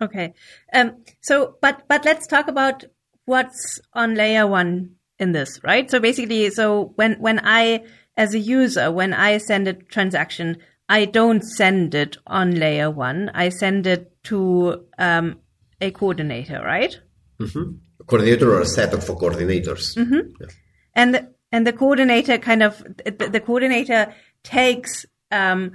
Okay. 0.00 0.32
Um, 0.72 1.04
so, 1.20 1.56
but 1.60 1.82
but 1.88 2.04
let's 2.04 2.26
talk 2.26 2.48
about 2.48 2.84
what's 3.26 3.80
on 3.92 4.14
layer 4.14 4.46
one 4.46 4.96
in 5.18 5.32
this, 5.32 5.60
right? 5.62 5.90
So 5.90 6.00
basically, 6.00 6.50
so 6.50 6.92
when, 6.96 7.14
when 7.14 7.40
I, 7.42 7.84
as 8.16 8.34
a 8.34 8.38
user, 8.38 8.90
when 8.90 9.12
I 9.12 9.38
send 9.38 9.68
a 9.68 9.74
transaction, 9.74 10.58
I 10.88 11.04
don't 11.06 11.42
send 11.42 11.94
it 11.94 12.16
on 12.26 12.54
layer 12.54 12.90
one. 12.90 13.30
I 13.34 13.48
send 13.48 13.86
it 13.86 14.22
to 14.24 14.84
um, 14.98 15.38
a 15.80 15.90
coordinator, 15.90 16.60
right? 16.64 16.98
Mm-hmm. 17.40 17.72
A 18.00 18.04
coordinator 18.04 18.54
or 18.54 18.60
a 18.60 18.66
set 18.66 18.92
of 18.92 19.00
coordinators. 19.00 19.96
Mm-hmm. 19.96 20.30
Yeah. 20.40 20.46
And 20.94 21.14
the, 21.14 21.34
and 21.54 21.66
the 21.66 21.72
coordinator 21.72 22.36
kind 22.38 22.62
of 22.64 22.82
the, 23.04 23.28
the 23.32 23.40
coordinator 23.40 24.12
takes 24.42 25.06
um, 25.30 25.72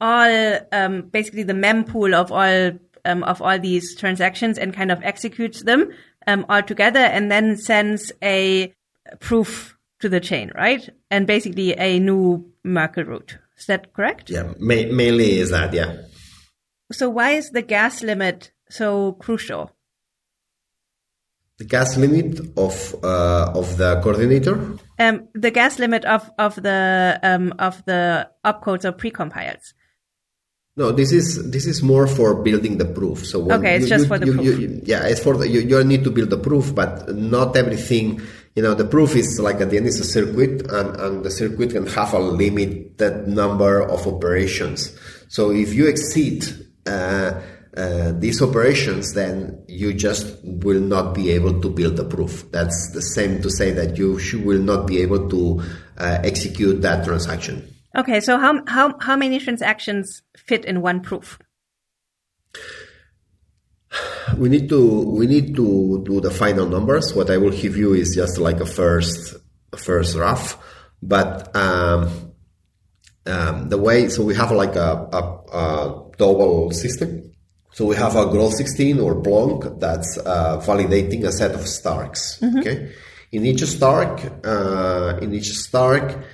all 0.00 0.58
um, 0.72 1.02
basically 1.02 1.44
the 1.44 1.52
mempool 1.52 2.12
of 2.12 2.32
all 2.32 2.72
um, 3.04 3.22
of 3.22 3.40
all 3.40 3.58
these 3.58 3.94
transactions 3.96 4.58
and 4.58 4.74
kind 4.74 4.90
of 4.90 5.02
executes 5.02 5.62
them 5.62 5.90
um, 6.26 6.46
all 6.48 6.62
together 6.62 7.00
and 7.00 7.30
then 7.30 7.56
sends 7.56 8.12
a 8.22 8.72
proof 9.20 9.76
to 10.00 10.08
the 10.08 10.20
chain, 10.20 10.52
right? 10.54 10.88
And 11.10 11.26
basically 11.26 11.76
a 11.78 11.98
new 11.98 12.52
Merkle 12.64 13.04
root. 13.04 13.38
Is 13.56 13.66
that 13.66 13.92
correct? 13.92 14.30
Yeah, 14.30 14.52
ma- 14.58 14.90
mainly 14.90 15.38
is 15.38 15.50
that, 15.50 15.72
yeah. 15.72 15.96
So 16.92 17.08
why 17.08 17.30
is 17.32 17.50
the 17.50 17.62
gas 17.62 18.02
limit 18.02 18.52
so 18.68 19.12
crucial? 19.12 19.70
The 21.58 21.64
gas 21.64 21.96
limit 21.96 22.40
of 22.56 22.96
uh, 23.04 23.52
of 23.54 23.76
the 23.76 24.00
coordinator. 24.02 24.76
Um, 24.98 25.28
the 25.34 25.52
gas 25.52 25.78
limit 25.78 26.04
of 26.04 26.28
of 26.36 26.56
the 26.56 27.20
um, 27.22 27.54
of 27.60 27.84
the 27.84 28.28
opcodes 28.44 28.84
or 28.84 28.92
precompiles. 28.92 29.72
No, 30.76 30.90
this 30.90 31.12
is 31.12 31.50
this 31.52 31.66
is 31.66 31.84
more 31.84 32.08
for 32.08 32.42
building 32.42 32.78
the 32.78 32.84
proof. 32.84 33.24
So 33.24 33.50
okay, 33.52 33.76
it's 33.76 33.84
you, 33.84 33.88
just 33.88 34.04
you, 34.04 34.08
for 34.08 34.18
the 34.18 34.26
you, 34.26 34.32
proof. 34.34 34.88
yeah, 34.88 35.06
it's 35.06 35.22
for 35.22 35.36
the, 35.36 35.48
you, 35.48 35.60
you 35.60 35.84
need 35.84 36.02
to 36.02 36.10
build 36.10 36.30
the 36.30 36.36
proof, 36.36 36.74
but 36.74 37.14
not 37.14 37.56
everything. 37.56 38.20
You 38.56 38.62
know, 38.62 38.74
the 38.74 38.84
proof 38.84 39.14
is 39.14 39.38
like 39.38 39.60
at 39.60 39.70
the 39.70 39.76
end 39.76 39.86
is 39.86 40.00
a 40.00 40.04
circuit, 40.04 40.66
and, 40.70 40.96
and 40.96 41.24
the 41.24 41.30
circuit 41.30 41.70
can 41.70 41.86
have 41.86 42.12
a 42.12 42.18
limited 42.18 43.28
number 43.28 43.82
of 43.82 44.04
operations. 44.06 44.98
So 45.28 45.52
if 45.52 45.74
you 45.74 45.86
exceed 45.86 46.44
uh, 46.86 47.40
uh, 47.76 48.12
these 48.18 48.42
operations, 48.42 49.14
then 49.14 49.62
you 49.68 49.94
just 49.94 50.38
will 50.42 50.80
not 50.80 51.14
be 51.14 51.30
able 51.30 51.60
to 51.60 51.70
build 51.70 51.96
the 51.96 52.04
proof. 52.04 52.50
That's 52.50 52.90
the 52.90 53.02
same 53.02 53.42
to 53.42 53.50
say 53.50 53.70
that 53.72 53.96
you 53.96 54.18
will 54.44 54.60
not 54.60 54.88
be 54.88 54.98
able 55.02 55.28
to 55.28 55.62
uh, 55.98 56.18
execute 56.24 56.82
that 56.82 57.04
transaction. 57.04 57.73
Okay, 57.96 58.20
so 58.20 58.38
how 58.38 58.64
how 58.66 58.98
how 58.98 59.16
many 59.16 59.38
transactions 59.38 60.22
fit 60.36 60.64
in 60.64 60.80
one 60.80 61.00
proof? 61.00 61.38
We 64.36 64.48
need 64.48 64.68
to 64.70 64.80
we 65.16 65.26
need 65.26 65.54
to 65.54 66.02
do 66.04 66.20
the 66.20 66.30
final 66.30 66.66
numbers. 66.66 67.14
What 67.14 67.30
I 67.30 67.36
will 67.36 67.52
give 67.52 67.76
you 67.76 67.94
is 67.94 68.14
just 68.16 68.38
like 68.38 68.60
a 68.60 68.66
first 68.66 69.36
a 69.72 69.76
first 69.76 70.16
rough, 70.16 70.58
but 71.02 71.54
um, 71.54 72.32
um, 73.26 73.68
the 73.68 73.78
way 73.78 74.08
so 74.08 74.24
we 74.24 74.34
have 74.34 74.50
like 74.50 74.74
a, 74.74 75.08
a, 75.12 75.20
a, 75.56 76.10
double 76.18 76.70
system. 76.72 77.30
So 77.72 77.86
we 77.86 77.96
have 77.96 78.14
a 78.14 78.26
Groth 78.26 78.54
16 78.54 79.00
or 79.00 79.20
Plonk 79.20 79.80
that's 79.80 80.16
uh, 80.18 80.60
validating 80.60 81.24
a 81.24 81.32
set 81.32 81.52
of 81.52 81.66
Starks. 81.66 82.38
Mm-hmm. 82.40 82.58
Okay, 82.58 82.92
in 83.30 83.46
each 83.46 83.62
Stark, 83.62 84.20
uh, 84.44 85.18
in 85.20 85.32
each 85.32 85.52
Stark 85.52 86.24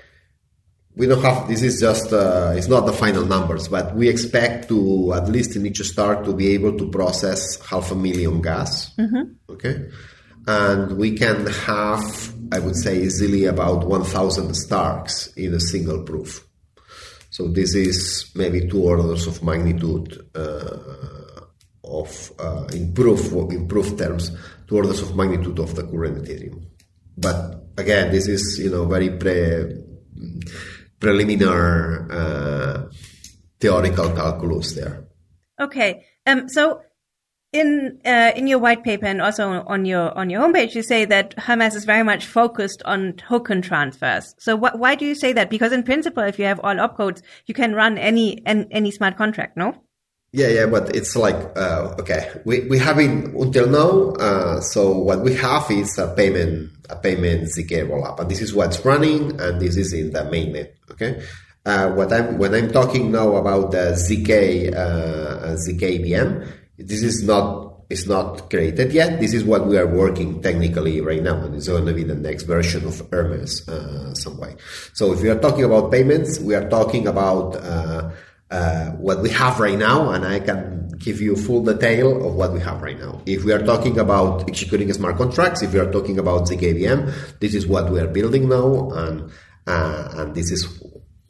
we 1.01 1.07
don't 1.07 1.23
have 1.23 1.49
this 1.49 1.63
is 1.63 1.81
just 1.81 2.13
uh, 2.13 2.53
it's 2.55 2.69
not 2.69 2.85
the 2.85 2.93
final 2.93 3.25
numbers 3.25 3.69
but 3.69 3.97
we 3.97 4.07
expect 4.07 4.69
to 4.69 5.15
at 5.15 5.27
least 5.31 5.57
in 5.57 5.65
each 5.65 5.81
Stark 5.81 6.25
to 6.27 6.35
be 6.35 6.49
able 6.49 6.77
to 6.77 6.91
process 6.91 7.59
half 7.65 7.91
a 7.91 7.95
million 7.95 8.43
gas. 8.43 8.95
Mm-hmm. 8.97 9.25
okay? 9.55 9.89
And 10.47 10.99
we 10.99 11.17
can 11.17 11.47
have 11.47 12.05
i 12.53 12.59
would 12.59 12.77
say 12.77 13.01
easily 13.01 13.47
about 13.47 13.87
1000 13.87 14.55
starks 14.55 15.29
in 15.39 15.55
a 15.55 15.61
single 15.61 16.03
proof. 16.03 16.47
So 17.31 17.49
this 17.49 17.75
is 17.75 18.31
maybe 18.35 18.69
two 18.69 18.83
orders 18.83 19.27
of 19.27 19.43
magnitude 19.43 20.29
uh, 20.35 21.41
of 21.83 22.33
uh, 22.39 22.67
in 22.75 22.93
proof 22.93 23.33
in 23.57 23.67
proof 23.67 23.97
terms 23.97 24.33
two 24.69 24.77
orders 24.77 25.01
of 25.01 25.17
magnitude 25.17 25.61
of 25.61 25.75
the 25.77 25.85
current 25.85 26.19
ethereum. 26.25 26.61
But 27.17 27.39
again 27.79 28.13
this 28.13 28.29
is 28.29 28.61
you 28.63 28.69
know 28.69 28.85
very 28.85 29.11
pre 29.17 29.89
preliminary 31.01 32.07
uh, 32.11 32.85
theoretical 33.59 34.11
calculus 34.11 34.75
there. 34.75 35.05
Okay. 35.59 36.05
Um, 36.27 36.49
so 36.49 36.83
in 37.53 38.01
uh, 38.05 38.33
in 38.37 38.47
your 38.47 38.59
white 38.59 38.85
paper 38.85 39.07
and 39.07 39.21
also 39.21 39.65
on 39.67 39.85
your 39.85 40.17
on 40.17 40.31
your 40.31 40.41
homepage, 40.43 40.75
you 40.75 40.83
say 40.83 41.05
that 41.07 41.35
Hermez 41.37 41.75
is 41.75 41.85
very 41.85 42.05
much 42.05 42.27
focused 42.27 42.83
on 42.85 43.15
token 43.15 43.61
transfers. 43.61 44.35
So 44.39 44.57
wh- 44.57 44.79
why 44.79 44.95
do 44.95 45.05
you 45.05 45.15
say 45.15 45.33
that? 45.33 45.51
Because 45.51 45.73
in 45.73 45.83
principle, 45.83 46.23
if 46.23 46.39
you 46.39 46.45
have 46.45 46.61
all 46.63 46.77
opcodes, 46.77 47.23
you 47.47 47.55
can 47.55 47.75
run 47.75 47.99
any 47.99 48.41
any, 48.47 48.67
any 48.71 48.91
smart 48.91 49.17
contract, 49.17 49.57
no? 49.57 49.75
Yeah, 50.33 50.47
yeah, 50.47 50.67
but 50.67 50.95
it's 50.95 51.17
like 51.17 51.35
uh, 51.59 51.97
okay, 51.99 52.31
we 52.45 52.61
we 52.71 52.79
have 52.79 52.97
been 52.97 53.35
until 53.35 53.67
now. 53.67 54.15
Uh, 54.15 54.61
so 54.61 54.95
what 54.97 55.23
we 55.23 55.35
have 55.35 55.69
is 55.73 55.99
a 55.99 56.15
payment 56.15 56.71
a 56.89 56.95
payment 56.95 57.51
zk 57.51 57.83
rollup, 57.91 58.21
and 58.21 58.31
this 58.31 58.41
is 58.41 58.55
what's 58.55 58.85
running, 58.85 59.41
and 59.41 59.61
this 59.61 59.77
is 59.77 59.93
in 59.93 60.13
the 60.13 60.23
mainnet. 60.31 60.71
Okay, 60.93 61.21
uh, 61.67 61.91
what 61.99 62.13
I'm 62.13 62.39
when 62.39 62.55
I'm 62.55 62.71
talking 62.71 63.11
now 63.11 63.35
about 63.35 63.73
the 63.73 63.99
zk 63.99 64.71
uh, 64.71 65.59
zk 65.59 65.99
VM, 65.99 66.47
this 66.79 67.03
is 67.03 67.25
not 67.25 67.83
it's 67.91 68.07
not 68.07 68.49
created 68.51 68.93
yet. 68.93 69.19
This 69.19 69.35
is 69.35 69.43
what 69.43 69.67
we 69.67 69.77
are 69.79 69.87
working 69.89 70.41
technically 70.41 71.01
right 71.01 71.25
now, 71.25 71.43
and 71.43 71.57
it's 71.57 71.67
going 71.67 71.87
to 71.87 71.93
be 71.93 72.05
the 72.05 72.15
next 72.15 72.45
version 72.45 72.87
of 72.87 72.95
Hermez 73.11 73.69
uh, 73.69 74.15
some 74.15 74.39
way. 74.39 74.55
So 74.95 75.13
if 75.13 75.23
we 75.23 75.29
are 75.29 75.41
talking 75.41 75.65
about 75.65 75.91
payments, 75.91 76.39
we 76.39 76.55
are 76.55 76.71
talking 76.71 77.09
about 77.09 77.57
uh, 78.51 78.91
what 78.93 79.23
we 79.23 79.31
have 79.31 79.61
right 79.61 79.79
now, 79.79 80.11
and 80.11 80.25
I 80.25 80.41
can 80.41 80.89
give 80.99 81.21
you 81.21 81.37
full 81.37 81.63
detail 81.65 82.27
of 82.27 82.35
what 82.35 82.53
we 82.53 82.61
have 82.61 82.83
right 82.83 82.99
now. 82.99 83.23
If 83.27 83.45
we 83.45 83.53
are 83.53 83.65
talking 83.65 83.99
about 83.99 84.49
executing 84.49 84.93
smart 84.93 85.17
contracts, 85.17 85.63
if 85.63 85.73
we 85.73 85.79
are 85.79 85.91
talking 85.91 86.19
about 86.19 86.49
ZKVM, 86.49 87.39
this 87.41 87.55
is 87.55 87.67
what 87.67 87.91
we 87.91 88.01
are 88.01 88.09
building 88.09 88.49
now, 88.49 88.91
and 88.91 89.31
uh, 89.67 90.09
and 90.17 90.35
this 90.35 90.51
is 90.51 90.67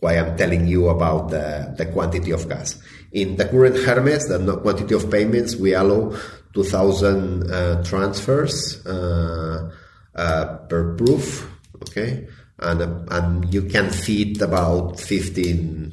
why 0.00 0.14
I'm 0.14 0.36
telling 0.36 0.66
you 0.66 0.88
about 0.88 1.30
the, 1.30 1.74
the 1.76 1.86
quantity 1.86 2.30
of 2.30 2.48
gas. 2.48 2.80
In 3.12 3.36
the 3.36 3.44
current 3.44 3.76
Hermez, 3.76 4.28
the 4.28 4.56
quantity 4.56 4.94
of 4.94 5.10
payments, 5.10 5.56
we 5.56 5.74
allow 5.74 6.16
2,000 6.54 7.50
uh, 7.50 7.82
transfers 7.84 8.84
uh, 8.86 9.70
uh, 10.14 10.56
per 10.68 10.96
proof, 10.96 11.48
okay? 11.82 12.26
And, 12.58 13.10
and 13.10 13.52
you 13.52 13.62
can 13.62 13.90
feed 13.90 14.40
about 14.40 14.98
15 14.98 15.92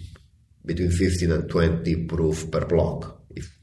between 0.67 0.91
15 0.91 1.31
and 1.31 1.49
20 1.49 2.05
proof 2.05 2.51
per 2.51 2.65
block. 2.65 3.21
If, 3.31 3.57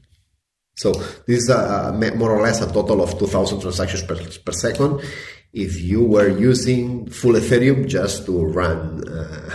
so 0.75 0.91
this 1.27 1.43
is 1.43 1.49
a, 1.49 1.93
a, 1.93 2.15
more 2.15 2.31
or 2.31 2.41
less 2.41 2.61
a 2.61 2.71
total 2.71 3.01
of 3.01 3.17
2,000 3.17 3.61
transactions 3.61 4.03
per, 4.03 4.17
per 4.17 4.51
second. 4.51 5.01
If 5.53 5.81
you 5.81 6.03
were 6.03 6.27
using 6.27 7.09
full 7.09 7.33
Ethereum 7.33 7.87
just 7.87 8.25
to 8.25 8.43
run, 8.43 9.07
uh, 9.07 9.49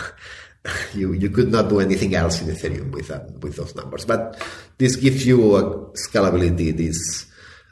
you 0.94 1.12
you 1.12 1.28
could 1.28 1.50
not 1.50 1.68
do 1.68 1.80
anything 1.80 2.14
else 2.14 2.40
in 2.40 2.48
Ethereum 2.48 2.90
with 2.92 3.08
that, 3.08 3.38
with 3.40 3.56
those 3.56 3.74
numbers. 3.74 4.06
But 4.06 4.40
this 4.78 4.96
gives 4.96 5.26
you 5.26 5.56
a 5.56 5.62
scalability. 5.92 6.74
This 6.74 7.26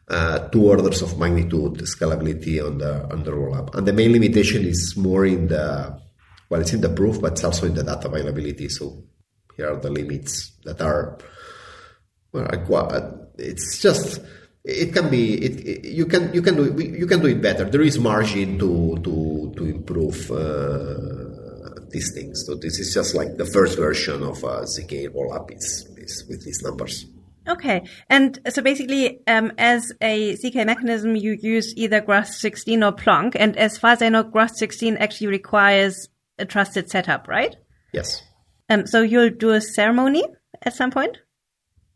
uh, 0.09 0.49
two 0.49 0.67
orders 0.67 1.01
of 1.01 1.19
magnitude 1.19 1.81
scalability 1.85 2.65
on 2.65 2.79
the 2.79 3.11
on 3.11 3.25
the 3.25 3.31
rollup, 3.31 3.75
and 3.75 3.87
the 3.87 3.93
main 3.95 4.13
limitation 4.13 4.67
is 4.67 4.95
more 4.97 5.25
in 5.25 5.49
the 5.49 5.99
well, 6.51 6.61
it's 6.61 6.73
in 6.73 6.81
the 6.81 6.89
proof, 6.89 7.21
but 7.21 7.33
it's 7.33 7.45
also 7.45 7.67
in 7.67 7.75
the 7.75 7.83
data 7.83 8.09
availability. 8.09 8.69
So 8.69 9.05
here 9.59 9.71
are 9.73 9.81
the 9.81 9.91
limits 9.91 10.53
that 10.65 10.81
are 10.81 11.19
well, 12.33 13.29
it's 13.39 13.81
just 13.81 14.21
it 14.65 14.93
can 14.93 15.11
be 15.11 15.35
it, 15.45 15.67
it, 15.67 15.85
you 15.85 16.07
can 16.07 16.33
you 16.33 16.41
can 16.41 16.57
do 16.57 16.65
it, 16.65 16.99
you 16.99 17.07
can 17.07 17.21
do 17.21 17.27
it 17.27 17.43
better 17.43 17.65
there 17.65 17.83
is 17.83 17.99
margin 17.99 18.59
to 18.59 18.97
to 19.03 19.53
to 19.57 19.65
improve 19.65 20.31
uh, 20.31 21.81
these 21.91 22.13
things 22.15 22.45
so 22.47 22.55
this 22.55 22.79
is 22.79 22.95
just 22.95 23.15
like 23.15 23.37
the 23.37 23.47
first 23.47 23.77
version 23.77 24.23
of 24.23 24.43
uh, 24.45 24.63
zk 24.77 25.09
rollup 25.09 25.51
is, 25.51 25.89
is 25.97 26.25
with 26.29 26.45
these 26.45 26.63
numbers 26.63 27.07
Okay. 27.49 27.85
And 28.11 28.39
so 28.51 28.61
basically, 28.61 29.27
um, 29.27 29.53
as 29.57 29.91
a 30.03 30.35
ZK 30.35 30.67
mechanism, 30.67 31.17
you 31.17 31.33
use 31.41 31.73
either 31.79 32.03
Groth16 32.03 32.87
or 32.87 32.93
Plonk. 32.93 33.37
And 33.37 33.57
as 33.57 33.79
far 33.79 33.93
as 33.93 34.03
I 34.03 34.11
know, 34.11 34.23
Groth16 34.23 35.01
actually 35.01 35.29
requires 35.29 36.09
a 36.39 36.45
trusted 36.45 36.91
setup, 36.91 37.27
right? 37.27 37.57
Yes. 37.95 38.23
Um, 38.69 38.87
so 38.87 39.03
you'll 39.03 39.31
do 39.31 39.51
a 39.51 39.61
ceremony 39.61 40.25
at 40.63 40.75
some 40.75 40.91
point? 40.91 41.19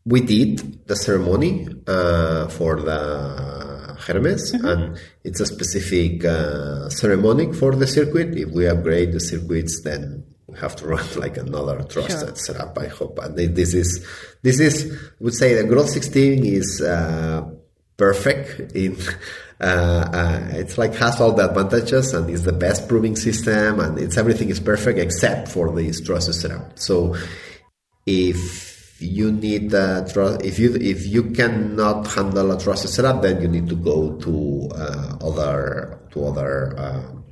We 0.05 0.21
did 0.21 0.85
the 0.87 0.95
ceremony 0.95 1.67
uh, 1.87 2.47
for 2.49 2.81
the 2.81 3.95
Hermez, 3.99 4.53
mm-hmm. 4.53 4.65
and 4.65 4.99
it's 5.23 5.39
a 5.39 5.45
specific 5.45 6.25
uh, 6.25 6.89
ceremony 6.89 7.53
for 7.53 7.73
the 7.75 7.87
circuit. 7.87 8.35
If 8.35 8.49
we 8.49 8.67
upgrade 8.67 9.13
the 9.13 9.21
circuits, 9.21 9.81
then 9.83 10.25
we 10.47 10.57
have 10.59 10.75
to 10.77 10.87
run 10.93 11.05
like 11.15 11.37
another 11.37 11.83
trusted 11.83 12.29
sure. 12.29 12.35
setup. 12.35 12.77
I 12.77 12.87
hope, 12.87 13.19
and 13.19 13.37
this 13.37 13.73
is 13.73 14.05
this 14.41 14.59
is 14.59 14.91
I 14.91 15.23
would 15.23 15.35
say 15.35 15.53
the 15.53 15.63
Groth16 15.63 16.45
is 16.45 16.81
uh, 16.81 17.49
perfect 17.95 18.73
in. 18.75 18.97
Uh, 19.63 20.09
uh, 20.11 20.47
it's 20.59 20.77
like 20.77 20.93
has 20.95 21.21
all 21.21 21.31
the 21.31 21.47
advantages 21.47 22.13
and 22.13 22.29
is 22.29 22.43
the 22.43 22.51
best 22.51 22.89
proving 22.89 23.15
system 23.15 23.79
and 23.79 23.97
it's 23.97 24.17
everything 24.17 24.49
is 24.49 24.59
perfect 24.59 24.99
except 24.99 25.47
for 25.47 25.71
the 25.71 25.89
trusted 26.03 26.35
setup. 26.35 26.77
So 26.77 27.15
if 28.05 28.99
you 28.99 29.31
need 29.31 29.73
a 29.73 30.05
trust, 30.11 30.43
if 30.43 30.59
you 30.59 30.75
if 30.75 31.07
you 31.07 31.31
cannot 31.31 32.07
handle 32.07 32.51
a 32.51 32.59
trusted 32.59 32.91
setup, 32.91 33.21
then 33.21 33.41
you 33.41 33.47
need 33.47 33.69
to 33.69 33.75
go 33.75 34.17
to 34.17 34.69
uh, 34.75 35.17
other 35.21 35.97
to 36.11 36.25
other 36.25 36.75
um, 36.77 37.23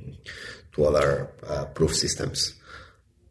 to 0.72 0.84
other 0.86 1.34
uh, 1.46 1.66
proof 1.66 1.94
systems. 1.94 2.54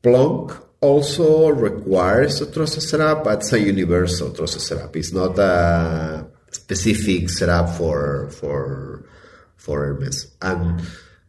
Plonk 0.03 0.53
also 0.79 1.49
requires 1.49 2.39
a 2.41 2.51
trusted 2.51 2.83
setup, 2.83 3.23
but 3.23 3.39
it's 3.39 3.53
a 3.53 3.59
universal 3.59 4.31
trusted 4.31 4.61
setup. 4.61 4.95
It's 4.95 5.11
not 5.11 5.39
a 5.39 6.27
specific 6.51 7.29
setup 7.29 7.69
for 7.69 8.29
for 8.29 9.05
for 9.55 9.93
Hermez. 9.93 10.31
And 10.41 10.81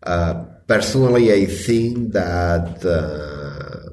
uh, 0.02 0.34
personally, 0.66 1.32
I 1.32 1.46
think 1.46 2.12
that 2.12 2.84
uh, 2.84 3.92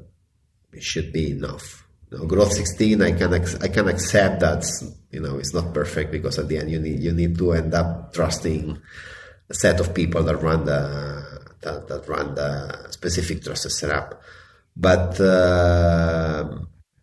it 0.72 0.82
should 0.82 1.12
be 1.12 1.32
enough. 1.32 1.86
You 2.10 2.18
know, 2.18 2.24
Groth16, 2.24 3.04
I 3.04 3.12
can 3.12 3.34
I 3.34 3.68
can 3.68 3.88
accept 3.88 4.40
that 4.40 4.64
you 5.10 5.20
know 5.20 5.38
it's 5.38 5.54
not 5.54 5.72
perfect 5.72 6.10
because 6.10 6.38
at 6.38 6.48
the 6.48 6.58
end 6.58 6.70
you 6.70 6.80
need 6.80 7.00
you 7.00 7.12
need 7.12 7.38
to 7.38 7.52
end 7.52 7.74
up 7.74 8.12
trusting 8.12 8.78
a 9.48 9.54
set 9.54 9.80
of 9.80 9.94
people 9.94 10.22
that 10.24 10.36
run 10.36 10.64
the 10.64 11.40
that, 11.60 11.88
that 11.88 12.08
run 12.08 12.34
the 12.34 12.88
specific 12.90 13.42
trusted 13.42 13.72
setup. 13.72 14.20
But 14.76 15.20
uh, 15.20 16.48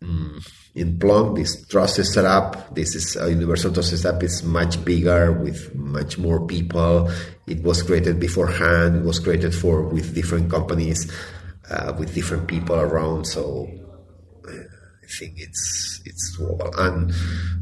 mm, 0.01 0.47
in 0.75 0.99
Plonk, 0.99 1.35
this 1.37 1.65
trusted 1.67 2.05
setup, 2.05 2.75
this 2.75 2.93
is 2.95 3.15
a 3.15 3.29
universal 3.29 3.73
trusted 3.73 3.99
setup 3.99 4.21
is 4.23 4.43
much 4.43 4.83
bigger 4.85 5.31
with 5.31 5.73
much 5.73 6.17
more 6.17 6.45
people. 6.45 7.09
It 7.47 7.63
was 7.63 7.81
created 7.81 8.19
beforehand. 8.19 8.97
It 8.97 9.03
was 9.03 9.19
created 9.19 9.55
for 9.55 9.81
with 9.81 10.13
different 10.13 10.51
companies, 10.51 11.11
uh, 11.69 11.93
with 11.97 12.13
different 12.13 12.47
people 12.47 12.75
around. 12.75 13.25
So 13.25 13.67
I 14.47 15.07
think 15.19 15.35
it's 15.37 16.01
it's 16.05 16.37
doable. 16.37 16.71
And 16.77 17.11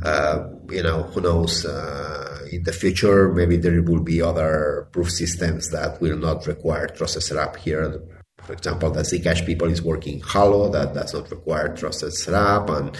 uh, 0.04 0.50
you 0.70 0.84
know, 0.84 1.04
who 1.04 1.22
knows? 1.22 1.66
Uh, 1.66 2.40
in 2.52 2.64
the 2.64 2.74
future, 2.74 3.32
maybe 3.32 3.58
there 3.58 3.82
will 3.82 4.04
be 4.04 4.22
other 4.22 4.88
proof 4.92 5.10
systems 5.10 5.70
that 5.70 6.02
will 6.02 6.18
not 6.18 6.46
require 6.48 6.88
trusted 6.88 7.24
setup 7.24 7.56
here 7.58 8.02
for 8.46 8.54
example, 8.54 8.92
the 8.92 9.02
Zcash 9.02 9.46
people 9.46 9.68
is 9.70 9.82
working 9.82 10.22
Halo 10.22 10.70
that 10.70 10.94
does 10.94 11.14
not 11.14 11.30
require 11.32 11.76
trusted 11.76 12.14
setup, 12.14 12.70
and 12.70 12.98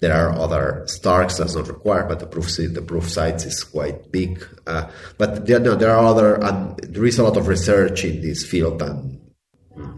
there 0.00 0.14
are 0.14 0.32
other 0.32 0.84
Starks 0.86 1.36
does 1.36 1.54
not 1.54 1.68
require, 1.68 2.06
but 2.06 2.20
the 2.20 2.26
proof 2.26 2.56
the 2.56 2.82
proof 2.82 3.08
sites 3.08 3.44
is 3.44 3.62
quite 3.62 4.10
big. 4.10 4.44
Uh, 4.66 4.90
but 5.18 5.46
there, 5.46 5.60
no, 5.60 5.74
there 5.74 5.90
are 5.90 6.06
other, 6.06 6.42
and 6.42 6.78
there 6.78 7.04
is 7.04 7.18
a 7.18 7.22
lot 7.22 7.36
of 7.36 7.48
research 7.48 8.04
in 8.04 8.22
this 8.22 8.44
field, 8.44 8.80
and 8.80 9.20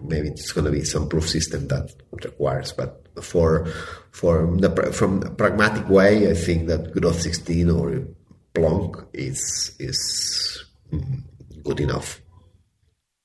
maybe 0.02 0.28
it's 0.28 0.52
going 0.52 0.64
to 0.64 0.72
be 0.72 0.84
some 0.84 1.08
proof 1.08 1.28
system 1.28 1.68
that 1.68 1.92
requires. 2.10 2.72
But 2.72 3.06
for 3.22 3.66
for 4.10 4.46
the 4.56 4.70
from 4.92 5.22
a 5.22 5.30
pragmatic 5.30 5.88
way, 5.88 6.30
I 6.30 6.34
think 6.34 6.66
that 6.66 6.92
Groth16 6.92 7.78
or 7.78 8.04
Plonk 8.54 9.06
is 9.12 9.76
is 9.78 10.64
mm, 10.92 11.22
good 11.62 11.80
enough. 11.80 12.21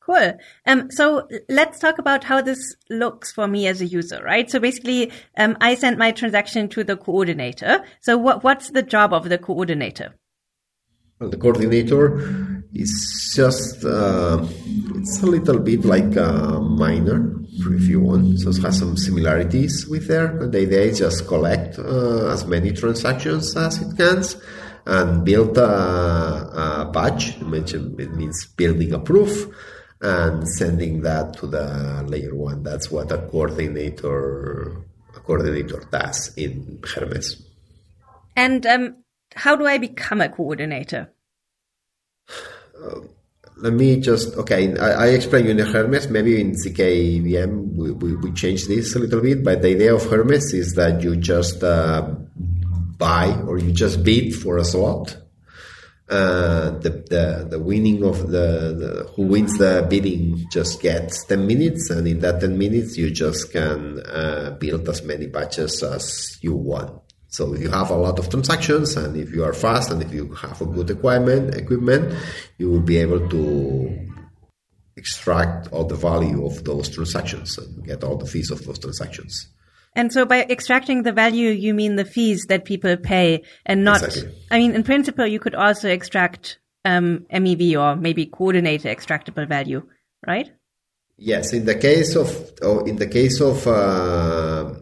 Cool. 0.08 0.40
Um, 0.66 0.90
so 0.90 1.28
let's 1.50 1.80
talk 1.80 2.00
about 2.00 2.24
how 2.24 2.42
this 2.42 2.76
looks 2.90 3.34
for 3.34 3.46
me 3.46 3.68
as 3.68 3.82
a 3.82 3.86
user, 3.86 4.24
right? 4.24 4.50
So 4.50 4.58
basically, 4.58 5.12
um, 5.38 5.58
I 5.60 5.76
send 5.76 5.98
my 5.98 6.12
transaction 6.12 6.70
to 6.70 6.86
the 6.86 6.96
coordinator. 6.96 7.84
So 8.00 8.18
what, 8.18 8.42
what's 8.42 8.72
the 8.72 8.84
job 8.84 9.12
of 9.12 9.28
the 9.28 9.38
coordinator? 9.38 10.16
Well, 11.20 11.30
the 11.30 11.36
coordinator 11.36 12.64
is 12.74 13.34
just, 13.36 13.84
uh, 13.84 14.48
it's 14.96 15.22
a 15.24 15.26
little 15.26 15.60
bit 15.60 15.84
like 15.84 16.16
a 16.16 16.62
miner, 16.62 17.36
if 17.70 17.90
you 17.90 18.00
want. 18.00 18.40
So 18.40 18.52
it 18.52 18.64
has 18.64 18.80
some 18.80 18.96
similarities 18.96 19.88
with 19.90 20.08
there. 20.08 20.48
The 20.48 20.60
idea 20.60 20.84
is 20.84 21.00
just 21.00 21.28
collect 21.28 21.80
uh, 21.80 22.28
as 22.28 22.46
many 22.46 22.72
transactions 22.72 23.58
as 23.58 23.82
it 23.82 23.98
can 23.98 24.24
and 24.86 25.26
build 25.26 25.58
a, 25.58 25.68
a 25.68 26.92
batch. 26.94 27.36
It 27.42 28.16
means 28.16 28.46
building 28.56 28.94
a 28.94 29.00
proof 29.00 29.54
and 30.02 30.48
sending 30.48 31.02
that 31.02 31.34
to 31.38 31.48
the 31.48 32.04
layer 32.08 32.36
one. 32.36 32.64
That's 32.64 32.92
what 32.92 33.12
a 33.12 33.18
coordinator 33.18 34.84
a 35.16 35.20
coordinator 35.20 35.84
does 35.92 36.36
in 36.38 36.80
Hermez. 36.82 37.42
And 38.36 38.66
um, 38.66 39.04
how 39.36 39.56
do 39.56 39.66
I 39.66 39.78
become 39.78 40.22
a 40.22 40.30
coordinator? 40.30 41.12
Uh, 42.30 43.00
let 43.58 43.74
me 43.74 44.00
just 44.00 44.36
okay. 44.38 44.78
I, 44.78 44.92
I 44.92 45.08
explain 45.08 45.46
you 45.46 45.52
in 45.52 45.58
Hermez. 45.58 46.10
Maybe 46.12 46.40
in 46.40 46.52
ZKVM 46.52 47.74
we, 47.76 47.92
we, 47.92 48.16
we 48.16 48.32
change 48.34 48.68
this 48.68 48.96
a 48.96 49.00
little 49.00 49.22
bit, 49.22 49.44
but 49.44 49.64
the 49.64 49.70
idea 49.70 49.96
of 49.96 50.04
Hermez 50.04 50.54
is 50.54 50.76
that 50.76 51.02
you 51.02 51.16
just 51.16 51.64
uh, 51.64 52.02
buy 52.98 53.34
or 53.48 53.58
you 53.58 53.72
just 53.72 54.04
bid 54.04 54.36
for 54.36 54.58
a 54.58 54.66
slot. 54.66 55.18
Uh, 56.10 56.70
the, 56.80 56.90
the 57.10 57.48
the 57.50 57.60
winning 57.60 58.02
of 58.02 58.32
the, 58.32 58.74
the, 58.80 59.12
who 59.16 59.24
wins 59.24 59.58
the 59.58 59.86
bidding 59.90 60.48
just 60.50 60.82
gets 60.82 61.26
10 61.26 61.46
minutes 61.46 61.90
and 61.90 62.08
in 62.08 62.22
that 62.22 62.40
10 62.40 62.58
minutes 62.58 62.98
you 62.98 63.12
just 63.12 63.52
can 63.52 64.00
uh, 64.06 64.56
build 64.58 64.88
as 64.88 65.04
many 65.04 65.28
batches 65.28 65.84
as 65.84 66.38
you 66.42 66.56
want. 66.56 66.98
So 67.28 67.54
if 67.54 67.62
you 67.62 67.70
have 67.70 67.90
a 67.90 67.96
lot 67.98 68.20
of 68.20 68.30
transactions 68.30 68.96
and 68.96 69.18
if 69.18 69.34
you 69.34 69.44
are 69.44 69.52
fast 69.52 69.92
and 69.92 70.02
if 70.02 70.14
you 70.14 70.34
have 70.36 70.62
a 70.62 70.66
good 70.66 70.90
equipment 70.90 71.56
equipment 71.56 72.16
you 72.58 72.72
will 72.72 72.80
be 72.80 72.98
able 73.00 73.28
to 73.28 74.08
extract 74.96 75.68
all 75.74 75.84
the 75.84 75.96
value 75.96 76.46
of 76.46 76.64
those 76.64 76.88
transactions 76.88 77.58
and 77.58 77.86
get 77.86 78.06
all 78.06 78.16
the 78.16 78.26
fees 78.26 78.50
of 78.50 78.66
those 78.66 78.80
transactions 78.80 79.48
and 79.98 80.14
so 80.14 80.26
by 80.26 80.44
extracting 80.44 81.02
the 81.02 81.12
value, 81.12 81.50
you 81.50 81.74
mean 81.74 81.96
the 81.96 82.06
fees 82.06 82.46
that 82.50 82.66
people 82.66 82.96
pay 82.98 83.42
and 83.66 83.84
not, 83.84 84.04
exactly. 84.04 84.32
I 84.52 84.60
mean, 84.60 84.76
in 84.76 84.84
principle, 84.84 85.26
you 85.26 85.40
could 85.40 85.56
also 85.56 85.90
extract 85.90 86.60
um, 86.86 87.26
MEV 87.34 87.76
or 87.82 87.96
maybe 87.96 88.28
coordinator 88.28 88.90
extractable 88.90 89.48
value, 89.48 89.82
right? 90.26 90.52
Yes. 91.18 91.52
In 91.52 91.66
the 91.66 91.74
case 91.74 92.16
of, 92.16 92.30
oh, 92.62 92.82
in 92.86 92.98
the 92.98 93.08
case 93.08 93.42
of, 93.42 93.66
uh, 93.66 94.76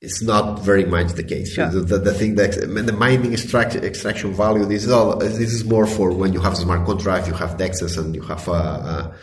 it's 0.00 0.22
not 0.22 0.60
very 0.60 0.86
much 0.86 1.12
the 1.12 1.24
case. 1.24 1.52
Sure. 1.52 1.68
The, 1.68 1.80
the, 1.80 1.98
the, 1.98 2.14
thing 2.14 2.36
that 2.36 2.52
the 2.52 2.92
mining 2.94 3.34
extract, 3.34 3.74
extraction 3.74 4.32
value, 4.32 4.64
this 4.64 4.84
is 4.84 4.90
all, 4.90 5.18
this 5.18 5.52
is 5.52 5.66
more 5.66 5.86
for 5.86 6.12
when 6.12 6.32
you 6.32 6.40
have 6.40 6.56
smart 6.56 6.86
contract, 6.86 7.28
you 7.28 7.34
have 7.34 7.58
dexes 7.58 7.98
and 7.98 8.14
you 8.14 8.22
have, 8.22 8.48
uh, 8.48 8.52
uh, 8.52 9.16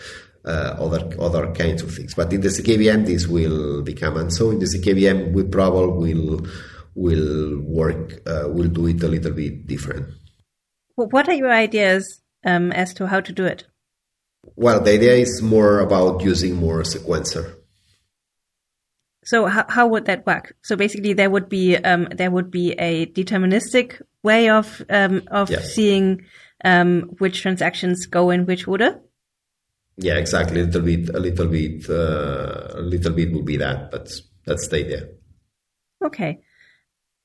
uh, 0.46 0.76
other 0.80 1.10
other 1.20 1.52
kinds 1.54 1.82
of 1.82 1.94
things. 1.94 2.14
But 2.14 2.34
in 2.34 2.42
the 2.42 2.50
ZKVM, 2.50 3.06
this 3.06 3.28
will 3.28 3.82
become, 3.82 4.18
and 4.18 4.34
so 4.34 4.52
in 4.52 4.60
the 4.60 4.66
ZKVM, 4.66 5.34
we 5.34 5.44
probably 5.44 6.14
will 6.14 6.46
will 6.96 7.60
work, 7.62 8.22
uh, 8.28 8.50
will 8.50 8.68
do 8.70 8.88
it 8.88 9.02
a 9.04 9.08
little 9.08 9.32
bit 9.32 9.66
different. 9.68 10.08
what 10.96 11.28
are 11.28 11.34
your 11.34 11.52
ideas 11.52 12.22
um, 12.46 12.72
as 12.72 12.94
to 12.94 13.08
how 13.08 13.20
to 13.20 13.34
do 13.34 13.46
it? 13.46 13.66
Well, 14.56 14.80
the 14.80 14.94
idea 14.94 15.14
is 15.14 15.42
more 15.42 15.80
about 15.80 16.22
using 16.22 16.56
more 16.56 16.84
sequencer. 16.84 17.56
So 19.26 19.48
how, 19.48 19.66
how 19.70 19.88
would 19.88 20.06
that 20.06 20.26
work? 20.26 20.56
So 20.64 20.76
basically, 20.76 21.14
there 21.14 21.30
would 21.30 21.48
be 21.48 21.78
um, 21.78 22.10
there 22.12 22.30
would 22.30 22.52
be 22.52 22.74
a 22.74 23.06
deterministic 23.06 24.02
way 24.22 24.50
of 24.50 24.84
um, 24.90 25.24
of 25.32 25.50
yes. 25.50 25.74
seeing 25.74 26.26
um, 26.66 27.04
which 27.20 27.42
transactions 27.42 28.06
go 28.06 28.30
in 28.30 28.46
which 28.46 28.68
order 28.68 29.00
yeah, 29.98 30.16
exactly. 30.16 30.62
A 30.62 30.66
little 30.66 30.82
bit, 30.82 31.10
a 31.10 31.20
little 31.20 31.48
bit, 31.48 31.90
uh, 31.90 32.68
a 32.76 32.82
little 32.82 33.14
bit 33.14 33.32
will 33.32 33.44
be 33.44 33.58
that, 33.58 33.92
but 33.92 34.12
that's 34.46 34.68
the 34.68 34.78
idea. 34.78 35.08
Okay. 36.04 36.40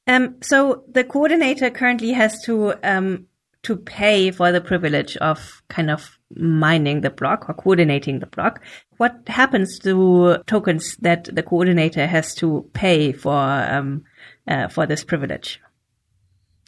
Um, 0.06 0.36
so 0.42 0.84
the 0.90 1.04
coordinator 1.04 1.70
currently 1.70 2.12
has 2.12 2.40
to 2.44 2.74
um, 2.82 3.26
to 3.62 3.76
pay 3.76 4.30
for 4.30 4.52
the 4.52 4.60
privilege 4.60 5.16
of 5.18 5.62
kind 5.68 5.90
of 5.90 6.18
mining 6.34 7.00
the 7.00 7.10
block 7.10 7.48
or 7.48 7.54
coordinating 7.54 8.20
the 8.20 8.26
block. 8.26 8.62
What 8.96 9.20
happens 9.26 9.78
to 9.80 10.38
tokens 10.46 10.96
that 10.98 11.24
the 11.34 11.42
coordinator 11.42 12.06
has 12.06 12.34
to 12.36 12.70
pay 12.72 13.12
for 13.12 13.36
um, 13.36 14.04
uh, 14.46 14.68
for 14.68 14.86
this 14.86 15.04
privilege? 15.04 15.60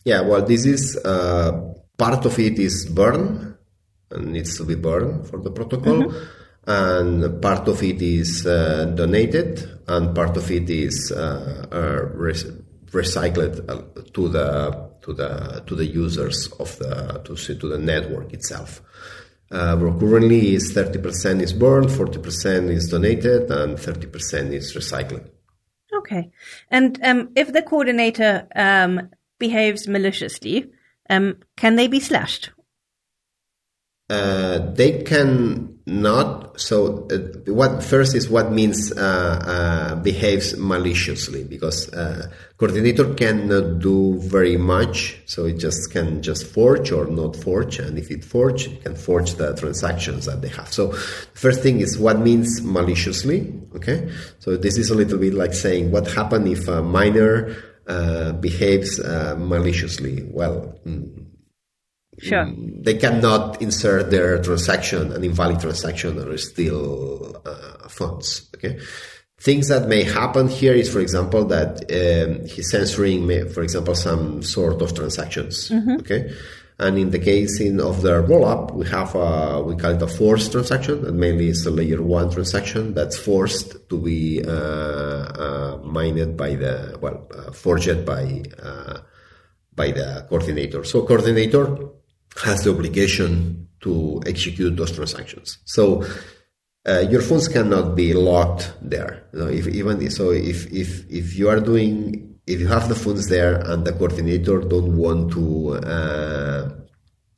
Yeah, 0.04 0.22
well, 0.22 0.44
this 0.44 0.64
is 0.64 0.98
uh, 1.04 1.74
part 1.96 2.24
of 2.24 2.38
it 2.38 2.58
is 2.58 2.86
burn, 2.86 3.56
needs 4.18 4.56
to 4.56 4.64
be 4.64 4.74
burned 4.74 5.28
for 5.28 5.38
the 5.40 5.50
protocol. 5.50 6.02
Mm-hmm. 6.02 6.36
And 6.66 7.42
part 7.42 7.68
of 7.68 7.82
it 7.82 8.02
is 8.02 8.46
uh, 8.46 8.92
donated, 8.94 9.80
and 9.88 10.14
part 10.14 10.36
of 10.36 10.50
it 10.50 10.68
is 10.68 11.10
uh, 11.10 11.66
uh, 11.72 12.16
recycled 12.92 13.68
uh, 13.68 14.02
to 14.12 14.28
the 14.28 14.90
to 15.02 15.12
the 15.14 15.62
to 15.66 15.74
the 15.74 15.86
users 15.86 16.48
of 16.58 16.76
the 16.78 17.20
to, 17.24 17.34
to 17.34 17.68
the 17.68 17.78
network 17.78 18.32
itself. 18.32 18.82
Uh, 19.50 19.76
currently 19.98 20.54
is 20.54 20.72
30% 20.72 21.42
is 21.42 21.52
burned, 21.52 21.88
40% 21.88 22.70
is 22.70 22.88
donated, 22.88 23.50
and 23.50 23.76
30% 23.76 24.52
is 24.52 24.76
recycled. 24.76 25.28
Okay. 25.92 26.30
And 26.70 27.00
um, 27.02 27.30
if 27.34 27.52
the 27.52 27.62
coordinator 27.62 28.46
um, 28.54 29.10
behaves 29.40 29.88
maliciously, 29.88 30.70
um, 31.08 31.38
can 31.56 31.74
they 31.74 31.88
be 31.88 31.98
slashed? 31.98 32.50
Uh, 34.10 34.58
they 34.74 35.02
can 35.04 35.78
not 35.86 36.60
so 36.60 37.06
uh, 37.10 37.52
what 37.52 37.82
first 37.82 38.14
is 38.14 38.28
what 38.28 38.50
means 38.50 38.92
uh, 38.92 39.00
uh 39.00 39.94
behaves 40.02 40.56
maliciously 40.56 41.44
because 41.44 41.88
uh, 41.94 42.28
coordinator 42.58 43.14
cannot 43.14 43.78
do 43.78 44.18
very 44.18 44.56
much 44.56 45.20
so 45.26 45.46
it 45.46 45.58
just 45.58 45.92
can 45.92 46.22
just 46.22 46.44
forge 46.44 46.90
or 46.90 47.06
not 47.06 47.36
forge 47.36 47.78
and 47.78 47.98
if 47.98 48.10
it 48.10 48.24
forge 48.24 48.66
it 48.66 48.82
can 48.82 48.96
forge 48.96 49.34
the 49.34 49.54
transactions 49.54 50.26
that 50.26 50.42
they 50.42 50.48
have. 50.48 50.72
So 50.72 50.90
first 51.34 51.62
thing 51.62 51.80
is 51.80 51.96
what 51.96 52.18
means 52.18 52.62
maliciously 52.62 53.52
okay? 53.76 54.10
So 54.40 54.56
this 54.56 54.76
is 54.76 54.90
a 54.90 54.94
little 54.96 55.18
bit 55.18 55.34
like 55.34 55.54
saying 55.54 55.92
what 55.92 56.10
happened 56.10 56.48
if 56.48 56.66
a 56.66 56.82
miner 56.82 57.56
uh, 57.86 58.32
behaves 58.32 59.00
maliciously? 59.38 60.24
Well 60.30 60.78
mm, 60.84 61.29
Sure. 62.20 62.44
Mm, 62.44 62.84
they 62.84 62.94
cannot 62.94 63.62
insert 63.62 64.10
their 64.10 64.42
transaction, 64.42 65.12
an 65.12 65.24
invalid 65.24 65.60
transaction, 65.60 66.18
or 66.18 66.36
steal 66.36 67.40
uh, 67.46 67.88
funds. 67.88 68.48
Okay. 68.54 68.78
Things 69.38 69.68
that 69.68 69.88
may 69.88 70.04
happen 70.04 70.48
here 70.48 70.74
is, 70.74 70.92
for 70.92 71.00
example, 71.00 71.46
that 71.46 71.80
um, 71.90 72.44
he's 72.46 72.70
censoring, 72.70 73.26
may, 73.26 73.48
for 73.48 73.62
example, 73.62 73.94
some 73.94 74.42
sort 74.42 74.82
of 74.82 74.94
transactions. 74.94 75.70
Mm-hmm. 75.70 75.96
Okay. 76.00 76.30
And 76.78 76.98
in 76.98 77.10
the 77.10 77.18
case 77.18 77.60
in, 77.60 77.80
of 77.80 78.02
the 78.02 78.22
rollup, 78.22 78.72
we 78.72 78.86
have 78.88 79.14
a, 79.14 79.62
we 79.62 79.76
call 79.76 79.92
it 79.92 80.02
a 80.02 80.06
forced 80.06 80.52
transaction, 80.52 81.06
and 81.06 81.18
mainly 81.18 81.48
it's 81.48 81.66
a 81.66 81.70
layer 81.70 82.02
one 82.02 82.30
transaction 82.30 82.94
that's 82.94 83.18
forced 83.18 83.88
to 83.88 83.98
be 83.98 84.42
uh, 84.46 84.50
uh, 84.50 85.80
mined 85.84 86.36
by 86.36 86.54
the 86.54 86.98
well, 87.00 87.26
uh, 87.34 87.50
forged 87.52 88.04
by 88.06 88.42
uh, 88.62 88.98
by 89.74 89.90
the 89.90 90.26
coordinator. 90.28 90.84
So 90.84 91.04
coordinator 91.04 91.90
has 92.44 92.64
the 92.64 92.70
obligation 92.70 93.68
to 93.80 94.20
execute 94.26 94.76
those 94.76 94.92
transactions. 94.92 95.58
So 95.64 96.04
uh, 96.86 97.00
your 97.10 97.22
funds 97.22 97.48
cannot 97.48 97.94
be 97.94 98.14
locked 98.14 98.72
there. 98.80 99.24
You 99.32 99.38
know, 99.40 99.46
if 99.48 99.66
even 99.68 100.10
so, 100.10 100.30
if 100.30 100.66
if 100.72 101.10
if 101.10 101.36
you 101.36 101.48
are 101.48 101.60
doing 101.60 102.38
if 102.46 102.60
you 102.60 102.68
have 102.68 102.88
the 102.88 102.94
funds 102.94 103.28
there 103.28 103.56
and 103.60 103.84
the 103.84 103.92
coordinator 103.92 104.60
don't 104.60 104.96
want 104.96 105.32
to 105.32 105.74
uh, 105.74 106.70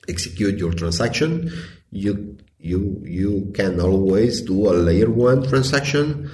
execute 0.09 0.59
your 0.59 0.73
transaction, 0.73 1.51
you 1.91 2.39
you 2.59 3.03
you 3.05 3.53
can 3.55 3.81
always 3.81 4.43
do 4.43 4.71
a 4.71 4.73
layer 4.73 5.11
one 5.11 5.43
transaction, 5.49 6.31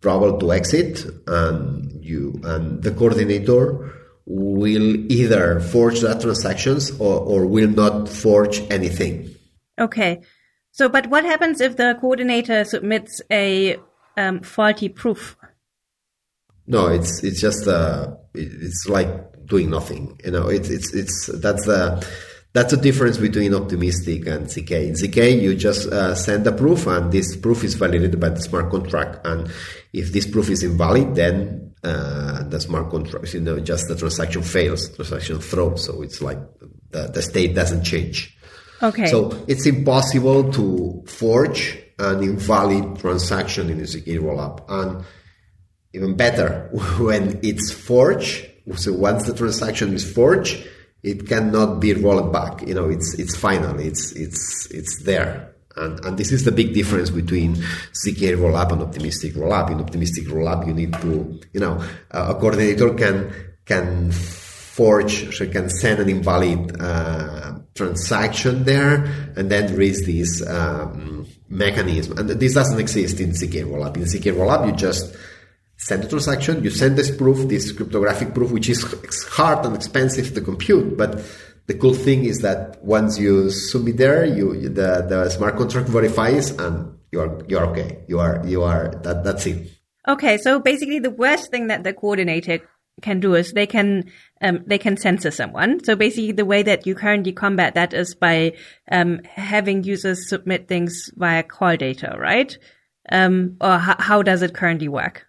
probably 0.00 0.40
to 0.40 0.52
exit, 0.52 1.06
and 1.26 2.04
you 2.04 2.40
and 2.44 2.82
the 2.82 2.90
coordinator 2.90 3.92
will 4.26 5.12
either 5.12 5.60
forge 5.60 6.00
that 6.00 6.20
transactions 6.20 6.90
or, 7.00 7.20
or 7.20 7.46
will 7.46 7.68
not 7.68 8.08
forge 8.08 8.60
anything. 8.70 9.34
Okay. 9.78 10.22
So, 10.70 10.88
but 10.88 11.08
what 11.08 11.24
happens 11.24 11.60
if 11.60 11.76
the 11.76 11.96
coordinator 12.00 12.64
submits 12.64 13.20
a 13.30 13.76
um, 14.16 14.40
faulty 14.40 14.88
proof? 14.88 15.36
No, 16.66 16.86
it's 16.86 17.22
it's 17.24 17.40
just 17.40 17.66
uh, 17.66 18.14
it's 18.34 18.86
like 18.88 19.46
doing 19.46 19.70
nothing. 19.70 20.18
You 20.24 20.30
know, 20.30 20.48
it's 20.48 20.70
it's 20.70 20.94
it's 20.94 21.26
that's 21.26 21.66
the 21.66 22.06
that's 22.54 22.72
the 22.72 22.80
difference 22.80 23.18
between 23.18 23.54
optimistic 23.54 24.26
and 24.26 24.46
ZK. 24.46 24.88
In 24.88 24.94
ZK, 24.94 25.42
you 25.42 25.54
just 25.54 25.88
uh, 25.88 26.14
send 26.14 26.46
a 26.46 26.52
proof, 26.52 26.86
and 26.86 27.10
this 27.10 27.36
proof 27.36 27.64
is 27.64 27.74
validated 27.74 28.20
by 28.20 28.28
the 28.28 28.40
smart 28.40 28.70
contract. 28.70 29.26
And 29.26 29.50
if 29.92 30.12
this 30.12 30.26
proof 30.26 30.50
is 30.50 30.62
invalid, 30.62 31.14
then 31.14 31.71
uh, 31.84 32.42
the 32.44 32.60
smart 32.60 32.90
contract, 32.90 33.34
you 33.34 33.40
know, 33.40 33.58
just 33.60 33.88
the 33.88 33.96
transaction 33.96 34.42
fails, 34.42 34.88
transaction 34.94 35.38
throws. 35.40 35.84
So 35.84 36.02
it's 36.02 36.22
like 36.22 36.38
the, 36.90 37.08
the 37.08 37.22
state 37.22 37.54
doesn't 37.54 37.84
change. 37.84 38.36
Okay. 38.82 39.06
So 39.06 39.44
it's 39.48 39.66
impossible 39.66 40.52
to 40.52 41.04
forge 41.06 41.78
an 41.98 42.22
invalid 42.22 42.98
transaction 42.98 43.70
in 43.70 43.80
a 43.80 43.84
ZK 43.84 44.18
rollup. 44.18 44.64
And 44.68 45.04
even 45.92 46.16
better, 46.16 46.68
when 46.98 47.40
it's 47.42 47.70
forged, 47.72 48.48
so 48.76 48.92
once 48.92 49.26
the 49.26 49.34
transaction 49.34 49.92
is 49.94 50.10
forged, 50.10 50.66
it 51.02 51.26
cannot 51.26 51.80
be 51.80 51.94
rolled 51.94 52.32
back. 52.32 52.62
You 52.66 52.74
know, 52.74 52.88
it's 52.88 53.14
it's 53.18 53.36
final. 53.36 53.78
It's 53.80 54.12
it's 54.12 54.68
it's 54.70 55.02
there. 55.02 55.51
And, 55.76 56.04
and 56.04 56.18
this 56.18 56.32
is 56.32 56.44
the 56.44 56.52
big 56.52 56.74
difference 56.74 57.10
between 57.10 57.56
ZK 57.56 58.36
rollup 58.36 58.72
and 58.72 58.82
optimistic 58.82 59.34
rollup. 59.34 59.70
In 59.70 59.80
optimistic 59.80 60.26
rollup, 60.26 60.66
you 60.66 60.74
need 60.74 60.92
to, 60.94 61.40
you 61.52 61.60
know, 61.60 61.82
a 62.10 62.34
coordinator 62.34 62.94
can 62.94 63.32
can 63.64 64.10
forge, 64.12 65.36
so 65.36 65.46
can 65.48 65.68
send 65.68 66.00
an 66.00 66.08
invalid 66.08 66.80
uh, 66.80 67.52
transaction 67.74 68.64
there, 68.64 69.04
and 69.36 69.50
then 69.50 69.80
is 69.80 70.04
this 70.06 70.46
um, 70.48 71.26
mechanism. 71.48 72.18
And 72.18 72.28
this 72.30 72.54
doesn't 72.54 72.80
exist 72.80 73.20
in 73.20 73.30
ZK 73.30 73.64
rollup. 73.64 73.96
In 73.96 74.02
ZK 74.02 74.32
rollup, 74.34 74.66
you 74.66 74.72
just 74.72 75.14
send 75.76 76.02
the 76.04 76.08
transaction, 76.08 76.62
you 76.62 76.70
send 76.70 76.96
this 76.96 77.14
proof, 77.14 77.48
this 77.48 77.72
cryptographic 77.72 78.34
proof, 78.34 78.50
which 78.50 78.68
is 78.68 78.82
hard 79.30 79.64
and 79.66 79.74
expensive 79.74 80.32
to 80.34 80.40
compute, 80.40 80.96
but 80.96 81.20
the 81.66 81.74
cool 81.74 81.94
thing 81.94 82.24
is 82.24 82.40
that 82.40 82.82
once 82.84 83.18
you 83.18 83.50
submit 83.50 83.96
there, 83.96 84.24
you 84.24 84.68
the, 84.68 85.06
the 85.08 85.30
smart 85.30 85.56
contract 85.56 85.88
verifies 85.88 86.50
and 86.50 86.98
you're 87.10 87.42
you're 87.46 87.66
okay. 87.66 88.04
You 88.08 88.18
are 88.20 88.42
you 88.46 88.62
are 88.62 88.88
that 89.02 89.24
that's 89.24 89.46
it. 89.46 89.70
Okay, 90.08 90.38
so 90.38 90.58
basically 90.58 90.98
the 90.98 91.10
worst 91.10 91.50
thing 91.50 91.68
that 91.68 91.84
the 91.84 91.92
coordinator 91.92 92.60
can 93.00 93.20
do 93.20 93.34
is 93.34 93.52
they 93.52 93.66
can 93.66 94.10
um, 94.40 94.64
they 94.66 94.78
can 94.78 94.96
censor 94.96 95.30
someone. 95.30 95.82
So 95.84 95.94
basically, 95.96 96.32
the 96.32 96.44
way 96.44 96.62
that 96.62 96.86
you 96.86 96.94
currently 96.94 97.32
combat 97.32 97.74
that 97.74 97.94
is 97.94 98.14
by 98.14 98.54
um, 98.90 99.20
having 99.24 99.84
users 99.84 100.28
submit 100.28 100.68
things 100.68 101.10
via 101.14 101.42
call 101.42 101.76
data, 101.76 102.16
right? 102.18 102.56
Um, 103.10 103.56
or 103.60 103.76
h- 103.76 103.96
how 103.98 104.22
does 104.22 104.42
it 104.42 104.54
currently 104.54 104.88
work? 104.88 105.26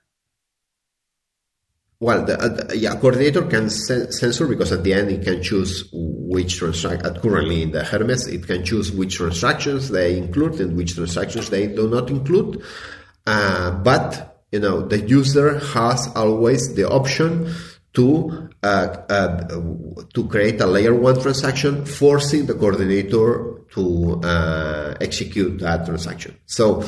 Well, 2.04 2.26
the, 2.26 2.38
uh, 2.38 2.74
yeah, 2.74 2.96
coordinator 2.96 3.44
can 3.44 3.70
censor 3.70 4.46
because 4.46 4.74
at 4.74 4.84
the 4.84 4.94
end 4.94 5.10
it 5.10 5.24
can 5.24 5.42
choose 5.42 5.88
which 5.94 6.58
transaction. 6.58 7.16
Currently 7.16 7.62
in 7.62 7.72
the 7.72 7.80
Hermez, 7.80 8.28
it 8.28 8.46
can 8.46 8.66
choose 8.66 8.92
which 8.92 9.16
transactions 9.16 9.88
they 9.88 10.18
include 10.18 10.60
and 10.60 10.76
which 10.76 10.96
transactions 10.96 11.50
they 11.50 11.68
do 11.68 11.88
not 11.88 12.10
include. 12.10 12.62
Uh, 13.26 13.72
but 13.72 14.44
you 14.52 14.60
know, 14.60 14.82
the 14.82 15.00
user 15.00 15.60
has 15.60 16.10
always 16.14 16.76
the 16.76 16.90
option 16.90 17.50
to 17.94 18.50
uh, 18.64 18.98
uh, 19.08 19.48
to 20.14 20.28
create 20.28 20.60
a 20.60 20.68
layer 20.68 20.94
one 20.94 21.22
transaction, 21.22 21.86
forcing 21.86 22.48
the 22.48 22.54
coordinator 22.54 23.62
to 23.76 24.20
uh, 24.26 24.94
execute 25.00 25.58
that 25.62 25.86
transaction. 25.86 26.38
So 26.48 26.84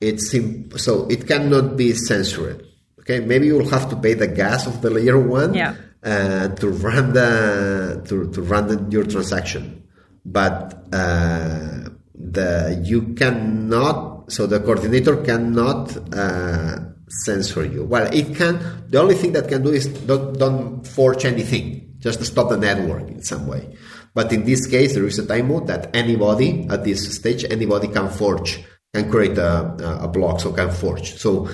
it's 0.00 0.34
so 0.82 1.06
it 1.08 1.28
cannot 1.28 1.76
be 1.76 1.92
censored. 1.92 2.66
Okay, 3.10 3.26
maybe 3.26 3.46
you 3.46 3.58
will 3.58 3.68
have 3.70 3.90
to 3.90 3.96
pay 3.96 4.14
the 4.14 4.28
gas 4.28 4.68
of 4.68 4.82
the 4.82 4.90
layer 4.90 5.18
one 5.18 5.52
yeah. 5.52 5.74
uh, 6.04 6.46
to 6.46 6.68
run 6.70 7.12
the 7.12 8.00
to, 8.06 8.30
to 8.30 8.40
run 8.42 8.68
the, 8.68 8.86
your 8.88 9.02
transaction, 9.04 9.82
but 10.24 10.86
uh, 10.92 11.90
the 12.14 12.80
you 12.84 13.14
cannot. 13.14 14.30
So 14.30 14.46
the 14.46 14.60
coordinator 14.60 15.16
cannot 15.24 15.90
uh, 16.14 16.78
censor 17.08 17.64
you. 17.64 17.82
Well, 17.82 18.08
it 18.14 18.36
can. 18.36 18.84
The 18.86 19.00
only 19.00 19.16
thing 19.16 19.32
that 19.32 19.48
can 19.48 19.64
do 19.64 19.72
is 19.72 19.88
don't, 19.88 20.38
don't 20.38 20.86
forge 20.86 21.24
anything. 21.24 21.96
Just 21.98 22.24
stop 22.24 22.50
the 22.50 22.58
network 22.58 23.08
in 23.08 23.22
some 23.24 23.48
way. 23.48 23.76
But 24.14 24.32
in 24.32 24.44
this 24.44 24.68
case, 24.68 24.94
there 24.94 25.04
is 25.04 25.18
a 25.18 25.26
time 25.26 25.48
mode 25.48 25.66
that 25.66 25.90
anybody 25.96 26.68
at 26.70 26.84
this 26.84 27.12
stage, 27.12 27.44
anybody 27.50 27.88
can 27.88 28.08
forge, 28.08 28.62
can 28.94 29.10
create 29.10 29.36
a, 29.36 29.98
a 30.04 30.06
block, 30.06 30.38
so 30.38 30.52
can 30.52 30.70
forge. 30.70 31.14
So 31.14 31.48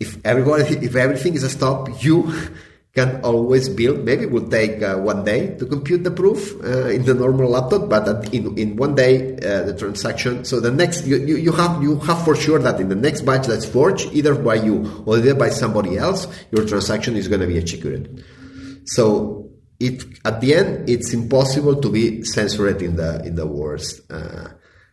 if 0.00 0.18
everybody, 0.24 0.64
if 0.84 0.96
everything 0.96 1.34
is 1.34 1.44
a 1.44 1.50
stop, 1.50 2.02
you 2.02 2.32
can 2.94 3.20
always 3.22 3.68
build. 3.68 4.04
Maybe 4.04 4.24
it 4.24 4.30
will 4.30 4.48
take 4.48 4.82
uh, 4.82 4.96
one 4.96 5.24
day 5.24 5.54
to 5.58 5.66
compute 5.66 6.02
the 6.02 6.10
proof 6.10 6.56
uh, 6.64 6.88
in 6.88 7.04
the 7.04 7.14
normal 7.14 7.50
laptop, 7.50 7.88
but 7.88 8.34
in, 8.34 8.58
in 8.58 8.76
one 8.76 8.94
day 8.94 9.36
uh, 9.36 9.62
the 9.62 9.76
transaction. 9.78 10.44
So 10.44 10.58
the 10.58 10.72
next 10.72 11.06
you, 11.06 11.16
you, 11.18 11.36
you, 11.36 11.52
have 11.52 11.82
you 11.82 12.00
have 12.00 12.24
for 12.24 12.34
sure 12.34 12.58
that 12.58 12.80
in 12.80 12.88
the 12.88 12.96
next 12.96 13.22
batch 13.22 13.46
that's 13.46 13.66
forged 13.66 14.12
either 14.12 14.34
by 14.34 14.56
you 14.56 15.04
or 15.06 15.18
either 15.18 15.34
by 15.34 15.50
somebody 15.50 15.98
else, 15.98 16.26
your 16.50 16.66
transaction 16.66 17.16
is 17.16 17.28
going 17.28 17.42
to 17.42 17.46
be 17.46 17.58
executed. 17.58 18.24
So 18.86 19.50
it 19.78 20.02
at 20.24 20.40
the 20.40 20.54
end 20.54 20.88
it's 20.88 21.12
impossible 21.12 21.80
to 21.80 21.90
be 21.90 22.24
censored 22.24 22.82
in 22.82 22.96
the 22.96 23.24
in 23.24 23.36
the 23.36 23.46
worst. 23.46 24.00
Uh, 24.10 24.48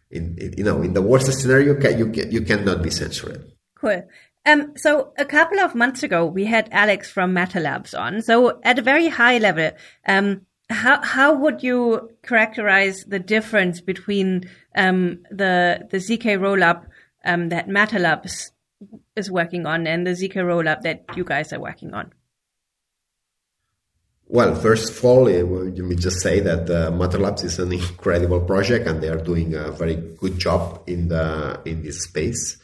in, 0.10 0.38
in, 0.38 0.54
you 0.58 0.64
know 0.64 0.82
in 0.82 0.94
the 0.94 1.02
worst 1.02 1.32
scenario 1.34 1.74
you 1.74 2.12
can, 2.12 2.32
you 2.32 2.42
cannot 2.42 2.84
be 2.84 2.90
censored. 2.90 3.52
Cool. 3.76 4.04
Um, 4.48 4.78
so 4.78 5.12
a 5.18 5.26
couple 5.26 5.60
of 5.60 5.76
months 5.76 6.04
ago, 6.04 6.26
we 6.26 6.46
had 6.46 6.70
Alex 6.72 7.12
from 7.12 7.34
Matter 7.34 7.60
Labs 7.60 7.94
on. 7.94 8.22
So 8.22 8.62
at 8.64 8.80
a 8.80 8.82
very 8.82 9.10
high 9.10 9.40
level, 9.40 9.72
um, 10.08 10.46
how 10.70 11.02
how 11.02 11.34
would 11.34 11.62
you 11.64 12.10
characterize 12.24 13.04
the 13.06 13.20
difference 13.20 13.82
between 13.82 14.50
um, 14.76 15.20
the 15.32 15.88
the 15.92 15.98
zk 15.98 16.26
rollup 16.40 16.86
um, 17.26 17.50
that 17.50 17.68
Matter 17.68 18.00
Labs 18.00 18.54
is 19.18 19.30
working 19.30 19.66
on 19.66 19.86
and 19.86 20.08
the 20.08 20.12
zk 20.12 20.36
rollup 20.36 20.82
that 20.84 21.04
you 21.18 21.26
guys 21.26 21.52
are 21.52 21.60
working 21.60 21.94
on? 21.94 22.14
Well, 24.30 24.56
first 24.56 24.92
of 24.92 25.06
all, 25.06 25.24
let 25.24 25.78
me 25.78 25.96
just 25.96 26.22
say 26.22 26.40
that 26.40 26.70
uh, 26.70 26.92
Matter 26.92 27.20
Labs 27.20 27.44
is 27.44 27.60
an 27.60 27.74
incredible 27.74 28.42
project, 28.42 28.88
and 28.88 29.02
they 29.02 29.10
are 29.10 29.24
doing 29.24 29.56
a 29.56 29.72
very 29.72 29.96
good 29.96 30.40
job 30.40 30.84
in 30.88 31.10
the 31.10 31.60
in 31.66 31.84
this 31.84 32.04
space. 32.04 32.58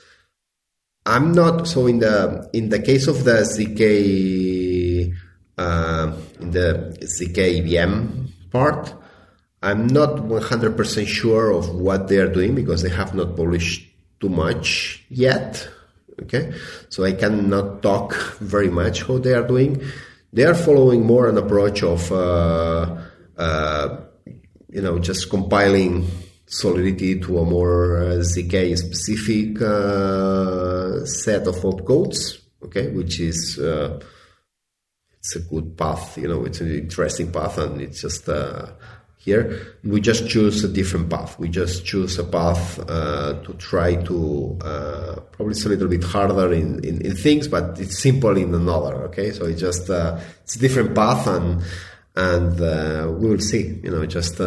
I'm 1.06 1.34
not 1.34 1.68
so 1.68 1.88
in 1.88 2.00
the 2.00 2.50
in 2.54 2.70
the 2.70 2.80
case 2.80 3.08
of 3.08 3.26
the 3.26 3.44
zk 3.44 5.14
uh, 5.58 6.14
in 6.40 6.52
the 6.52 6.98
zk 7.02 7.38
EVM 7.38 8.50
part. 8.52 8.94
I'm 9.62 9.88
not 9.88 10.18
100% 10.18 11.08
sure 11.08 11.52
of 11.52 11.74
what 11.74 12.10
they 12.10 12.18
are 12.18 12.28
doing 12.28 12.54
because 12.54 12.82
they 12.82 12.90
have 12.90 13.16
not 13.16 13.38
published 13.38 13.90
too 14.20 14.28
much 14.28 15.06
yet. 15.10 15.70
Okay, 16.22 16.54
so 16.90 17.06
I 17.06 17.14
cannot 17.14 17.82
talk 17.82 18.14
very 18.40 18.70
much 18.70 19.04
how 19.04 19.18
they 19.20 19.34
are 19.34 19.48
doing. 19.48 19.82
They 20.34 20.44
are 20.44 20.54
following 20.54 21.06
more 21.06 21.30
an 21.30 21.38
approach 21.38 21.82
of 21.82 22.12
uh, 22.12 22.98
uh, 23.38 23.98
you 24.70 24.82
know 24.82 25.00
just 25.00 25.30
compiling 25.30 26.08
Solidity 26.46 27.20
to 27.22 27.40
a 27.40 27.46
more 27.46 27.98
uh, 27.98 28.16
ZK 28.18 28.78
specific 28.78 29.62
uh, 29.62 31.06
set 31.06 31.48
of 31.48 31.56
opcodes, 31.56 32.42
okay, 32.64 32.90
which 32.90 33.20
is 33.22 33.58
uh, 33.58 34.00
it's 35.18 35.38
a 35.38 35.40
good 35.40 35.78
path, 35.78 36.18
you 36.18 36.28
know, 36.28 36.44
it's 36.44 36.60
an 36.60 36.70
interesting 36.70 37.32
path, 37.32 37.58
and 37.58 37.82
it's 37.82 38.02
just 38.02 38.28
uh, 38.28 38.68
here 39.16 39.78
we 39.86 40.02
just 40.02 40.28
choose 40.28 40.66
a 40.66 40.68
different 40.68 41.10
path. 41.10 41.40
We 41.40 41.48
just 41.48 41.86
choose 41.86 42.20
a 42.20 42.26
path 42.26 42.78
uh, 42.90 43.42
to 43.42 43.54
try 43.54 43.96
to 44.04 44.60
uh, 44.62 45.16
probably 45.32 45.54
it's 45.54 45.66
a 45.66 45.70
little 45.70 45.88
bit 45.88 46.04
harder 46.04 46.52
in, 46.52 46.84
in, 46.84 47.02
in, 47.06 47.16
things, 47.16 47.48
but 47.48 47.80
it's 47.80 48.00
simple 48.00 48.36
in 48.36 48.54
another. 48.54 48.96
Okay, 49.06 49.32
so 49.32 49.46
it's 49.46 49.62
just 49.62 49.90
it's 49.90 50.58
a 50.58 50.60
different 50.60 50.94
path, 50.94 51.26
and 51.26 51.64
and 52.18 52.60
we 53.18 53.30
will 53.30 53.40
see. 53.40 53.80
You 53.82 53.92
know, 53.92 54.06
just 54.06 54.42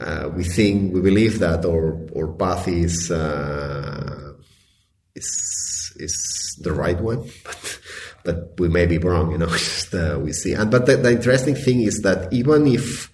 uh, 0.00 0.30
we 0.34 0.44
think 0.44 0.94
we 0.94 1.00
believe 1.00 1.40
that 1.40 1.64
our 1.64 2.06
our 2.16 2.28
path 2.28 2.68
is 2.68 3.10
uh, 3.10 4.32
is 5.14 5.92
is 5.96 6.58
the 6.62 6.72
right 6.72 7.00
one, 7.00 7.28
but 7.44 7.80
but 8.24 8.60
we 8.60 8.68
may 8.68 8.86
be 8.86 8.98
wrong. 8.98 9.32
You 9.32 9.38
know, 9.38 9.46
just 9.50 9.94
uh, 9.94 10.18
we 10.22 10.32
see. 10.32 10.52
And 10.52 10.70
but 10.70 10.86
the, 10.86 10.96
the, 10.96 11.12
interesting 11.12 11.56
thing 11.56 11.80
is 11.80 12.00
that 12.02 12.32
even 12.32 12.66
if 12.68 13.10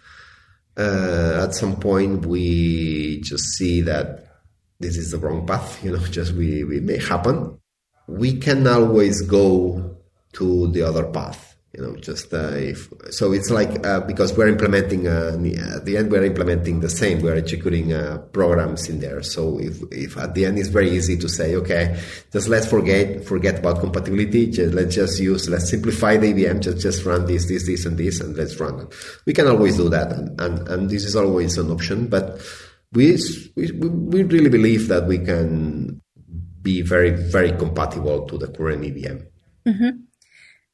uh, 0.77 1.45
at 1.45 1.55
some 1.55 1.77
point 1.77 2.27
we 2.27 3.21
just 3.23 3.45
see 3.57 3.81
that 3.83 4.27
this 4.79 4.97
is 4.97 5.13
the 5.13 5.19
wrong 5.19 5.47
path, 5.47 5.83
you 5.85 5.93
know, 5.93 6.05
just 6.07 6.35
we, 6.35 6.65
we 6.65 6.81
may 6.81 6.99
happen, 6.99 7.59
we 8.07 8.37
can 8.37 8.67
always 8.67 9.23
go 9.23 9.97
to 10.35 10.67
the 10.73 10.83
other 10.83 11.05
path 11.05 11.54
you 11.77 11.83
know 11.83 11.97
just 11.97 12.33
uh, 12.33 12.53
if 12.55 12.93
so 13.11 13.33
it's 13.33 13.51
like 13.51 13.85
uh, 13.85 14.01
because 14.01 14.37
we're 14.37 14.49
implementing 14.49 15.09
uh, 15.09 15.37
at 15.75 15.85
the 15.85 15.97
end 15.97 16.11
we're 16.11 16.25
implementing 16.25 16.81
the 16.81 16.89
same. 16.89 17.21
We're 17.21 17.37
executing 17.37 17.93
uh, 17.93 18.19
programs 18.33 18.89
in 18.89 19.01
there. 19.01 19.23
So 19.23 19.59
if, 19.59 19.83
if 19.91 20.17
at 20.17 20.35
the 20.35 20.47
end 20.47 20.59
it's 20.59 20.69
very 20.69 20.91
easy 20.91 21.17
to 21.19 21.29
say 21.29 21.57
okay 21.57 22.01
just 22.33 22.49
let's 22.49 22.67
forget 22.67 23.25
forget 23.25 23.59
about 23.59 23.81
compatibility. 23.81 24.51
Just, 24.51 24.75
let's 24.75 24.95
just 24.95 25.21
use 25.21 25.49
let's 25.49 25.69
simplify 25.69 26.17
the 26.17 26.29
EVM 26.31 26.61
just 26.61 26.81
just 26.81 27.05
run 27.05 27.27
this 27.27 27.47
this 27.47 27.67
this 27.67 27.87
and 27.87 27.99
this 27.99 28.21
and 28.21 28.37
let's 28.37 28.59
run 28.61 28.81
it. 28.81 28.95
We 29.27 29.33
can 29.33 29.49
always 29.49 29.77
do 29.77 29.89
that 29.89 30.13
and 30.13 30.41
and, 30.41 30.69
and 30.69 30.91
this 30.91 31.05
is 31.05 31.17
always 31.17 31.59
an 31.59 31.71
option 31.71 32.07
but 32.07 32.41
we, 32.93 33.19
we 33.57 33.73
we 33.73 34.23
really 34.23 34.49
believe 34.49 34.89
that 34.89 35.07
we 35.07 35.19
can 35.19 36.01
be 36.63 36.81
very 36.81 37.11
very 37.11 37.53
compatible 37.53 38.27
to 38.27 38.39
the 38.39 38.49
current 38.49 38.85
EVM 38.85 39.27
mm-hmm. 39.67 39.91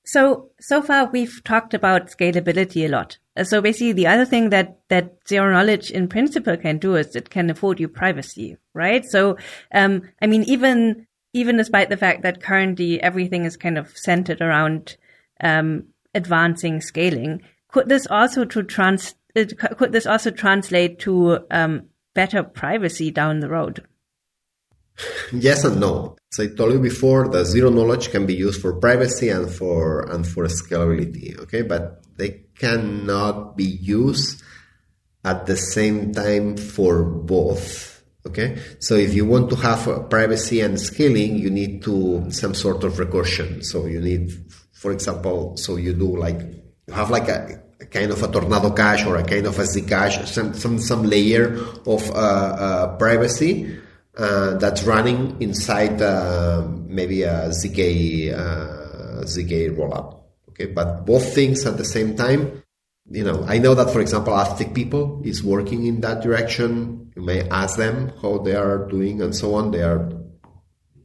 So, 0.04 0.50
so 0.60 0.82
far 0.82 1.10
we've 1.10 1.42
talked 1.44 1.74
about 1.74 2.10
scalability 2.10 2.86
a 2.86 2.88
lot. 2.88 3.18
Uh, 3.36 3.44
so 3.44 3.60
basically 3.60 3.92
the 3.92 4.06
other 4.06 4.24
thing 4.24 4.50
that, 4.50 4.80
that 4.88 5.16
zero 5.28 5.52
knowledge 5.52 5.90
in 5.90 6.08
principle 6.08 6.56
can 6.56 6.78
do 6.78 6.96
is 6.96 7.14
it 7.14 7.30
can 7.30 7.50
afford 7.50 7.78
you 7.78 7.88
privacy, 7.88 8.56
right? 8.74 9.04
So, 9.04 9.36
um, 9.72 10.02
I 10.20 10.26
mean, 10.26 10.42
even, 10.44 11.06
even 11.32 11.56
despite 11.56 11.90
the 11.90 11.96
fact 11.96 12.22
that 12.22 12.42
currently 12.42 13.00
everything 13.02 13.44
is 13.44 13.56
kind 13.56 13.78
of 13.78 13.96
centered 13.96 14.40
around, 14.40 14.96
um, 15.42 15.84
advancing 16.14 16.80
scaling, 16.80 17.42
could 17.68 17.88
this 17.88 18.06
also 18.08 18.44
to 18.44 18.62
trans, 18.64 19.14
could 19.76 19.92
this 19.92 20.06
also 20.06 20.30
translate 20.30 20.98
to, 21.00 21.46
um, 21.50 21.84
better 22.14 22.42
privacy 22.42 23.10
down 23.10 23.40
the 23.40 23.48
road? 23.48 23.86
Yes 25.32 25.64
and 25.64 25.80
no. 25.80 26.16
As 26.32 26.40
I 26.40 26.54
told 26.54 26.72
you 26.72 26.80
before, 26.80 27.28
the 27.28 27.44
zero 27.44 27.70
knowledge 27.70 28.10
can 28.10 28.26
be 28.26 28.34
used 28.34 28.60
for 28.60 28.74
privacy 28.74 29.28
and 29.28 29.50
for 29.50 30.08
and 30.10 30.26
for 30.26 30.44
scalability. 30.46 31.38
Okay, 31.40 31.62
but 31.62 32.02
they 32.16 32.44
cannot 32.58 33.56
be 33.56 33.64
used 33.64 34.42
at 35.24 35.46
the 35.46 35.56
same 35.56 36.12
time 36.12 36.56
for 36.56 37.02
both 37.02 37.90
Okay, 38.26 38.58
so 38.80 38.96
if 38.96 39.14
you 39.14 39.24
want 39.24 39.48
to 39.48 39.56
have 39.56 40.10
privacy 40.10 40.60
and 40.60 40.78
scaling, 40.78 41.36
you 41.38 41.48
need 41.48 41.82
to 41.84 42.30
some 42.30 42.54
sort 42.54 42.84
of 42.84 42.94
recursion. 42.94 43.64
So 43.64 43.86
you 43.86 43.98
need, 43.98 44.30
for 44.72 44.92
example, 44.92 45.56
so 45.56 45.76
you 45.76 45.94
do 45.94 46.18
like 46.18 46.38
you 46.86 46.92
have 46.92 47.08
like 47.08 47.28
a, 47.28 47.62
kind 47.90 48.10
of 48.10 48.22
a 48.22 48.28
Tornado 48.28 48.72
Cash 48.72 49.06
or 49.06 49.16
a 49.16 49.24
kind 49.24 49.46
of 49.46 49.58
a 49.58 49.62
Zcash, 49.62 50.26
some 50.26 50.52
some 50.52 50.78
some 50.78 51.04
layer 51.04 51.56
of 51.86 52.10
uh, 52.10 52.12
uh, 52.12 52.96
privacy 52.98 53.78
uh, 54.20 54.54
that's 54.58 54.84
running 54.84 55.36
inside 55.40 56.00
uh, 56.02 56.62
maybe 56.86 57.22
a 57.22 57.48
zk 57.48 58.32
uh, 58.32 59.24
zk 59.24 59.74
rollup. 59.76 60.20
Okay, 60.50 60.66
but 60.66 61.06
both 61.06 61.34
things 61.34 61.64
at 61.64 61.78
the 61.78 61.84
same 61.84 62.14
time 62.14 62.60
you 63.10 63.24
know, 63.24 63.44
I 63.46 63.58
know 63.58 63.74
that, 63.74 63.90
for 63.90 64.00
example, 64.00 64.38
Aztec 64.38 64.72
people 64.72 65.20
is 65.24 65.42
working 65.42 65.84
in 65.84 66.00
that 66.02 66.22
direction. 66.22 67.10
You 67.16 67.22
may 67.22 67.48
ask 67.48 67.76
them 67.76 68.12
how 68.22 68.38
they 68.38 68.54
are 68.54 68.86
doing 68.86 69.20
and 69.20 69.34
so 69.34 69.54
on. 69.54 69.72
They 69.72 69.82
are, 69.82 70.08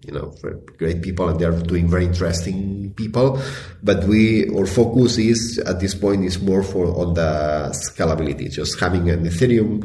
you 0.05 0.13
know, 0.13 0.32
great 0.78 1.01
people 1.01 1.28
and 1.28 1.39
they 1.39 1.45
are 1.45 1.59
doing 1.59 1.89
very 1.89 2.05
interesting 2.05 2.93
people. 2.93 3.41
But 3.82 4.03
we, 4.03 4.47
our 4.55 4.68
focus 4.68 5.18
is 5.18 5.59
at 5.66 5.80
this 5.80 5.95
point 5.95 6.24
is 6.26 6.39
more 6.39 6.61
for 6.61 6.86
on 6.95 7.16
the 7.16 7.74
scalability, 7.74 8.51
just 8.51 8.80
having 8.80 9.09
an 9.09 9.26
Ethereum 9.26 9.84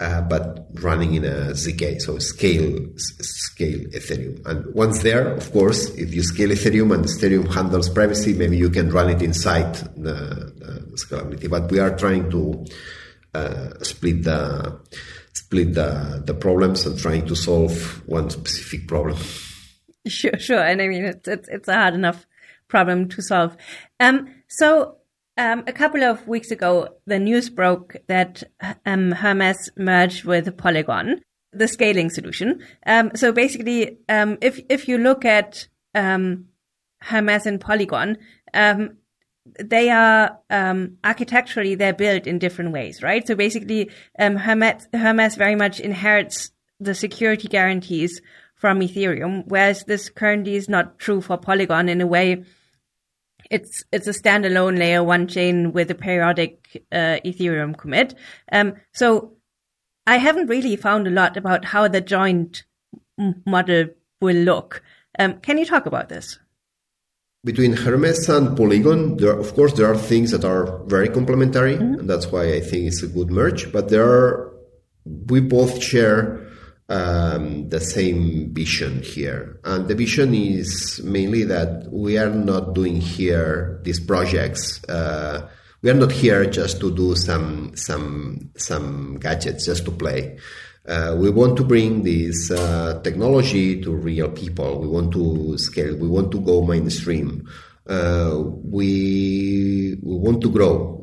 uh, 0.00 0.22
but 0.22 0.66
running 0.82 1.14
in 1.14 1.24
a 1.24 1.52
zk, 1.52 2.00
so 2.00 2.18
scale 2.18 2.88
scale 2.96 3.80
Ethereum. 3.90 4.44
And 4.46 4.74
once 4.74 5.02
there, 5.02 5.34
of 5.34 5.52
course, 5.52 5.90
if 5.90 6.14
you 6.14 6.22
scale 6.22 6.48
Ethereum 6.48 6.94
and 6.94 7.04
Ethereum 7.04 7.52
handles 7.54 7.90
privacy, 7.90 8.32
maybe 8.32 8.56
you 8.56 8.70
can 8.70 8.90
run 8.90 9.10
it 9.10 9.20
inside 9.20 9.74
the, 9.96 10.52
the 10.56 10.96
scalability. 10.96 11.50
But 11.50 11.70
we 11.70 11.78
are 11.78 11.94
trying 11.94 12.30
to 12.30 12.64
uh, 13.34 13.70
split 13.82 14.24
the 14.24 14.80
split 15.34 15.74
the 15.74 16.22
the 16.24 16.34
problems 16.34 16.86
and 16.86 16.98
trying 16.98 17.26
to 17.26 17.36
solve 17.36 18.02
one 18.08 18.30
specific 18.30 18.88
problem. 18.88 19.18
Sure, 20.06 20.38
sure, 20.38 20.62
and 20.62 20.80
I 20.80 20.88
mean 20.88 21.04
it's 21.04 21.28
it's, 21.28 21.48
it's 21.48 21.68
a 21.68 21.74
hard 21.74 21.94
enough 21.94 22.26
problem 22.68 23.08
to 23.10 23.20
solve. 23.20 23.54
Um, 24.00 24.34
so 24.48 24.96
um, 25.40 25.64
a 25.66 25.72
couple 25.72 26.04
of 26.04 26.28
weeks 26.28 26.50
ago, 26.50 26.96
the 27.06 27.18
news 27.18 27.48
broke 27.48 27.96
that 28.08 28.42
um, 28.84 29.12
Hermez 29.12 29.56
merged 29.74 30.24
with 30.24 30.54
Polygon, 30.58 31.22
the 31.50 31.66
scaling 31.66 32.10
solution. 32.10 32.60
Um, 32.86 33.12
so 33.14 33.32
basically, 33.32 33.96
um, 34.10 34.36
if 34.42 34.60
if 34.68 34.86
you 34.86 34.98
look 34.98 35.24
at 35.24 35.66
um, 35.94 36.44
Hermez 37.02 37.46
and 37.46 37.58
Polygon, 37.58 38.18
um, 38.52 38.98
they 39.58 39.88
are 39.88 40.38
architecturally 41.02 41.74
they're 41.74 41.94
built 41.94 42.26
in 42.26 42.38
different 42.38 42.72
ways, 42.72 43.02
right? 43.02 43.26
So 43.26 43.34
basically, 43.34 43.90
Hermez 44.20 44.90
Hermez 44.92 45.38
very 45.38 45.54
much 45.54 45.80
inherits 45.80 46.50
the 46.78 46.94
security 46.94 47.48
guarantees 47.48 48.20
from 48.56 48.80
Ethereum, 48.80 49.44
whereas 49.46 49.84
this 49.84 50.10
currently 50.10 50.56
is 50.56 50.68
not 50.68 50.98
true 50.98 51.22
for 51.22 51.38
Polygon 51.38 51.88
in 51.88 52.02
a 52.02 52.06
way 52.06 52.44
it's 53.50 53.84
it's 53.92 54.06
a 54.06 54.12
standalone 54.12 54.78
layer 54.78 55.02
one 55.02 55.26
chain 55.26 55.72
with 55.72 55.90
a 55.90 55.94
periodic 55.94 56.84
uh, 56.92 57.18
Ethereum 57.24 57.76
commit. 57.76 58.14
Um, 58.52 58.74
so 58.92 59.32
I 60.06 60.16
haven't 60.16 60.46
really 60.46 60.76
found 60.76 61.06
a 61.06 61.10
lot 61.10 61.36
about 61.36 61.64
how 61.64 61.88
the 61.88 62.00
joint 62.00 62.64
model 63.44 63.86
will 64.20 64.36
look. 64.36 64.82
Um, 65.18 65.40
can 65.40 65.58
you 65.58 65.66
talk 65.66 65.86
about 65.86 66.08
this? 66.08 66.38
Between 67.44 67.74
Hermez 67.74 68.28
and 68.28 68.56
Polygon, 68.56 69.16
there 69.16 69.38
of 69.38 69.54
course 69.54 69.72
there 69.72 69.90
are 69.90 69.96
things 69.96 70.30
that 70.30 70.44
are 70.44 70.84
very 70.84 71.08
complementary, 71.08 71.74
mm-hmm. 71.74 72.00
and 72.00 72.10
that's 72.10 72.30
why 72.30 72.52
I 72.54 72.60
think 72.60 72.86
it's 72.86 73.02
a 73.02 73.08
good 73.08 73.30
merge. 73.30 73.72
But 73.72 73.88
there 73.88 74.04
are 74.04 74.52
we 75.04 75.40
both 75.40 75.82
share 75.82 76.49
um, 76.90 77.68
the 77.68 77.80
same 77.80 78.52
vision 78.52 79.02
here. 79.02 79.60
And 79.64 79.86
the 79.86 79.94
vision 79.94 80.34
is 80.34 81.00
mainly 81.04 81.44
that 81.44 81.88
we 81.90 82.18
are 82.18 82.28
not 82.28 82.74
doing 82.74 83.00
here 83.00 83.80
these 83.84 84.00
projects. 84.00 84.82
Uh, 84.84 85.48
we 85.82 85.90
are 85.90 85.94
not 85.94 86.12
here 86.12 86.44
just 86.44 86.80
to 86.80 86.94
do 86.94 87.14
some 87.14 87.72
some 87.74 88.50
some 88.56 89.18
gadgets 89.18 89.64
just 89.64 89.84
to 89.86 89.92
play. 89.92 90.36
Uh, 90.86 91.16
we 91.18 91.30
want 91.30 91.56
to 91.56 91.64
bring 91.64 92.02
this 92.02 92.50
uh, 92.50 93.00
technology 93.04 93.80
to 93.80 93.94
real 93.94 94.28
people. 94.28 94.80
We 94.80 94.88
want 94.88 95.12
to 95.12 95.56
scale. 95.58 95.96
We 95.96 96.08
want 96.08 96.32
to 96.32 96.40
go 96.40 96.62
mainstream. 96.62 97.48
Uh, 97.86 98.42
we 98.64 99.96
we 100.02 100.16
want 100.16 100.42
to 100.42 100.50
grow. 100.50 100.96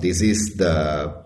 this 0.00 0.20
is 0.20 0.56
the 0.58 1.23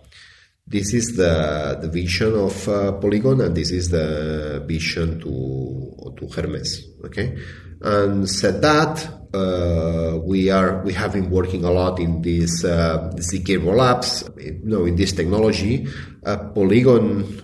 this 0.69 0.93
is 0.93 1.17
the, 1.17 1.79
the 1.81 1.89
vision 1.89 2.35
of 2.35 2.69
uh, 2.69 2.93
Polygon, 2.93 3.41
and 3.41 3.57
this 3.57 3.71
is 3.71 3.89
the 3.89 4.63
vision 4.67 5.19
to 5.21 6.13
to 6.17 6.27
Hermez. 6.27 6.69
Okay, 7.07 7.37
and 7.81 8.29
said 8.29 8.61
that 8.61 9.09
uh, 9.33 10.19
we 10.25 10.51
are 10.51 10.83
we 10.85 10.93
have 10.93 11.15
been 11.15 11.31
working 11.31 11.65
a 11.65 11.71
lot 11.71 11.99
in 11.99 12.23
this 12.23 12.65
uh, 12.65 13.11
zk 13.17 13.59
rollups, 13.59 14.29
you 14.39 14.61
know, 14.65 14.85
in 14.85 14.97
this 14.97 15.13
technology. 15.13 15.87
Uh, 16.25 16.37
Polygon 16.55 17.43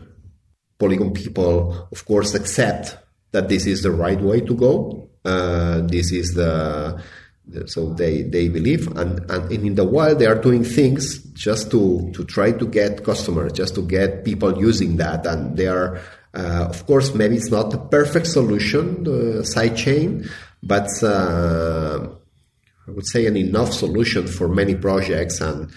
Polygon 0.78 1.12
people, 1.12 1.88
of 1.90 2.04
course, 2.04 2.34
accept 2.34 2.98
that 3.32 3.48
this 3.48 3.66
is 3.66 3.82
the 3.82 3.90
right 3.90 4.20
way 4.20 4.40
to 4.40 4.54
go. 4.54 5.08
Uh, 5.24 5.80
this 5.82 6.12
is 6.12 6.34
the 6.34 7.00
so 7.66 7.92
they, 7.92 8.22
they 8.22 8.48
believe 8.48 8.88
and, 8.96 9.30
and 9.30 9.52
in 9.52 9.74
the 9.74 9.84
wild 9.84 10.18
they 10.18 10.26
are 10.26 10.40
doing 10.40 10.64
things 10.64 11.18
just 11.34 11.70
to, 11.70 12.10
to 12.14 12.24
try 12.24 12.52
to 12.52 12.66
get 12.66 13.04
customers 13.04 13.52
just 13.52 13.74
to 13.74 13.82
get 13.82 14.24
people 14.24 14.58
using 14.58 14.96
that. 14.96 15.26
And 15.26 15.56
they 15.56 15.66
are 15.66 16.00
uh, 16.32 16.66
of 16.68 16.86
course 16.86 17.14
maybe 17.14 17.36
it's 17.36 17.50
not 17.50 17.70
the 17.70 17.78
perfect 17.78 18.26
solution 18.26 19.04
the 19.04 19.44
side 19.44 19.76
chain 19.76 20.28
but 20.62 20.88
uh, 21.02 22.08
i 22.88 22.90
would 22.90 23.06
say 23.06 23.26
an 23.26 23.36
enough 23.36 23.72
solution 23.72 24.26
for 24.26 24.48
many 24.48 24.74
projects. 24.74 25.40
And 25.40 25.70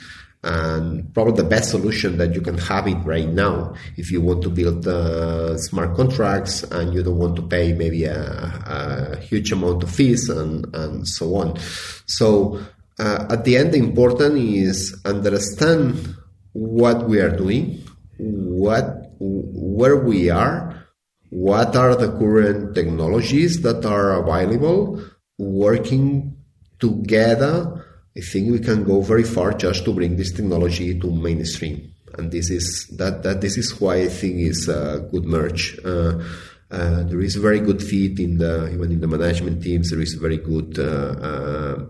and 0.43 1.13
probably 1.13 1.41
the 1.41 1.49
best 1.49 1.71
solution 1.71 2.17
that 2.17 2.33
you 2.35 2.41
can 2.41 2.57
have 2.57 2.87
it 2.87 2.97
right 3.03 3.27
now 3.27 3.73
if 3.97 4.11
you 4.11 4.21
want 4.21 4.41
to 4.43 4.49
build 4.49 4.87
uh, 4.87 5.57
smart 5.57 5.95
contracts 5.95 6.63
and 6.63 6.93
you 6.93 7.01
don't 7.03 7.17
want 7.17 7.35
to 7.35 7.41
pay 7.41 7.73
maybe 7.73 8.05
a, 8.05 8.15
a 8.15 9.17
huge 9.17 9.51
amount 9.51 9.83
of 9.83 9.89
fees 9.89 10.29
and, 10.29 10.73
and 10.75 11.07
so 11.07 11.35
on. 11.35 11.57
So 12.05 12.59
uh, 12.99 13.25
at 13.29 13.45
the 13.45 13.57
end, 13.57 13.73
the 13.73 13.79
important 13.79 14.37
is 14.37 14.99
understand 15.05 16.15
what 16.53 17.07
we 17.07 17.19
are 17.19 17.35
doing, 17.35 17.83
what 18.17 19.07
where 19.19 19.97
we 19.97 20.29
are, 20.29 20.87
what 21.29 21.75
are 21.75 21.95
the 21.95 22.11
current 22.17 22.75
technologies 22.75 23.61
that 23.63 23.85
are 23.85 24.13
available, 24.13 25.03
working 25.37 26.37
together 26.79 27.86
I 28.17 28.21
think 28.21 28.51
we 28.51 28.59
can 28.59 28.83
go 28.83 29.01
very 29.01 29.23
far 29.23 29.53
just 29.53 29.85
to 29.85 29.93
bring 29.93 30.15
this 30.17 30.31
technology 30.31 30.99
to 30.99 31.11
mainstream. 31.11 31.93
And 32.17 32.31
this 32.31 32.49
is 32.49 32.87
that, 32.97 33.21
that 33.23 33.41
this 33.41 33.57
is 33.57 33.79
why 33.79 34.01
I 34.01 34.07
think 34.07 34.39
is 34.39 34.67
a 34.67 35.07
good 35.11 35.25
merge. 35.25 35.77
Uh, 35.85 36.23
uh, 36.71 37.03
there 37.03 37.21
is 37.21 37.35
a 37.35 37.39
very 37.39 37.59
good 37.59 37.81
fit 37.81 38.19
in 38.19 38.39
the 38.39 38.69
even 38.73 38.91
in 38.91 38.99
the 38.99 39.07
management 39.07 39.63
teams. 39.63 39.91
There 39.91 40.01
is 40.01 40.15
very 40.15 40.37
good 40.37 40.79
uh, 40.79 40.83
uh 40.83 41.85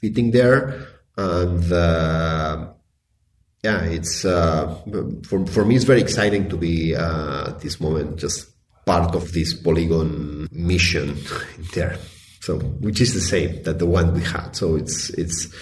fitting 0.00 0.32
there, 0.32 0.88
and 1.16 1.72
uh, 1.72 2.68
yeah, 3.62 3.84
it's 3.84 4.24
uh, 4.24 4.74
for 5.28 5.46
for 5.46 5.64
me 5.64 5.76
it's 5.76 5.84
very 5.84 6.00
exciting 6.00 6.48
to 6.48 6.56
be 6.56 6.94
at 6.94 7.60
this 7.60 7.80
moment 7.80 8.18
just 8.18 8.48
part 8.84 9.14
of 9.14 9.32
this 9.32 9.54
Polygon 9.54 10.48
mission 10.50 11.16
there. 11.74 11.98
So, 12.46 12.60
which 12.60 13.00
is 13.00 13.12
the 13.12 13.20
same 13.20 13.60
that 13.64 13.80
the 13.80 13.86
one 13.86 14.14
we 14.14 14.22
had. 14.22 14.54
So 14.54 14.76
it's 14.76 15.10
it's 15.10 15.52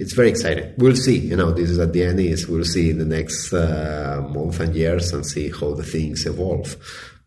it's 0.00 0.14
very 0.14 0.30
exciting. 0.30 0.74
We'll 0.76 0.96
see. 0.96 1.16
You 1.16 1.36
know, 1.36 1.52
this 1.52 1.70
is 1.70 1.78
at 1.78 1.92
the 1.92 2.02
end 2.02 2.18
is 2.18 2.48
we'll 2.48 2.64
see 2.64 2.90
in 2.90 2.98
the 2.98 3.04
next 3.04 3.52
uh, 3.52 4.26
month 4.28 4.58
and 4.58 4.74
years 4.74 5.12
and 5.12 5.24
see 5.24 5.48
how 5.52 5.74
the 5.74 5.84
things 5.84 6.26
evolve. 6.26 6.76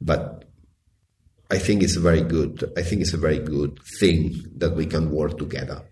But 0.02 0.44
I 1.50 1.58
think 1.58 1.84
it's 1.84 1.96
a 1.96 2.02
very 2.02 2.22
good. 2.22 2.70
I 2.76 2.82
think 2.82 3.00
it's 3.02 3.14
a 3.14 3.18
very 3.18 3.40
good 3.40 3.80
thing 3.98 4.44
that 4.58 4.76
we 4.76 4.86
can 4.86 5.10
work 5.10 5.38
together. 5.38 5.84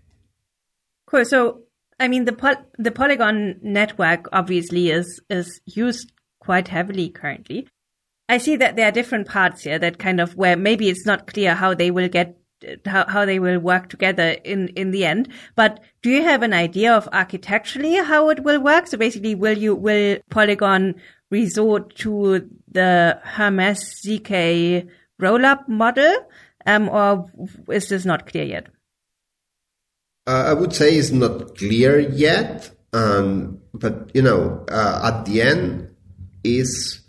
Cool. 1.06 1.24
So, 1.24 1.62
I 1.98 2.06
mean, 2.06 2.26
the 2.26 2.34
poly- 2.34 2.66
the 2.76 2.90
Polygon 2.90 3.60
network 3.62 4.28
obviously 4.30 4.90
is 4.90 5.22
is 5.30 5.58
used 5.64 6.12
quite 6.38 6.68
heavily 6.68 7.08
currently. 7.08 7.66
I 8.28 8.36
see 8.36 8.56
that 8.56 8.76
there 8.76 8.86
are 8.86 8.92
different 8.92 9.26
parts 9.26 9.62
here 9.62 9.78
that 9.78 9.98
kind 9.98 10.20
of 10.20 10.36
where 10.36 10.56
maybe 10.56 10.90
it's 10.90 11.06
not 11.06 11.26
clear 11.26 11.54
how 11.54 11.72
they 11.72 11.90
will 11.90 12.08
get 12.08 12.39
how, 12.86 13.06
how 13.06 13.24
they 13.24 13.38
will 13.38 13.58
work 13.58 13.88
together 13.88 14.36
in, 14.44 14.68
in 14.68 14.90
the 14.90 15.04
end. 15.04 15.28
But 15.56 15.80
do 16.02 16.10
you 16.10 16.22
have 16.22 16.42
an 16.42 16.52
idea 16.52 16.92
of 16.94 17.08
architecturally 17.12 17.94
how 17.96 18.28
it 18.30 18.42
will 18.44 18.60
work? 18.60 18.86
So 18.86 18.96
basically, 18.96 19.34
will 19.34 19.56
you, 19.56 19.74
will 19.74 20.18
Polygon 20.30 20.94
resort 21.30 21.94
to 21.96 22.48
the 22.70 23.18
Hermez 23.24 23.80
ZK 24.04 24.88
rollup 25.20 25.68
model? 25.68 26.14
Um, 26.66 26.88
or 26.88 27.26
is 27.68 27.88
this 27.88 28.04
not 28.04 28.26
clear 28.26 28.44
yet? 28.44 28.68
Uh, 30.26 30.44
I 30.48 30.52
would 30.52 30.74
say 30.74 30.94
it's 30.94 31.10
not 31.10 31.56
clear 31.56 31.98
yet. 31.98 32.70
Um, 32.92 33.60
but 33.72 34.10
you 34.14 34.22
know, 34.22 34.64
uh, 34.70 35.12
at 35.12 35.24
the 35.24 35.42
end 35.42 35.94
is 36.44 37.00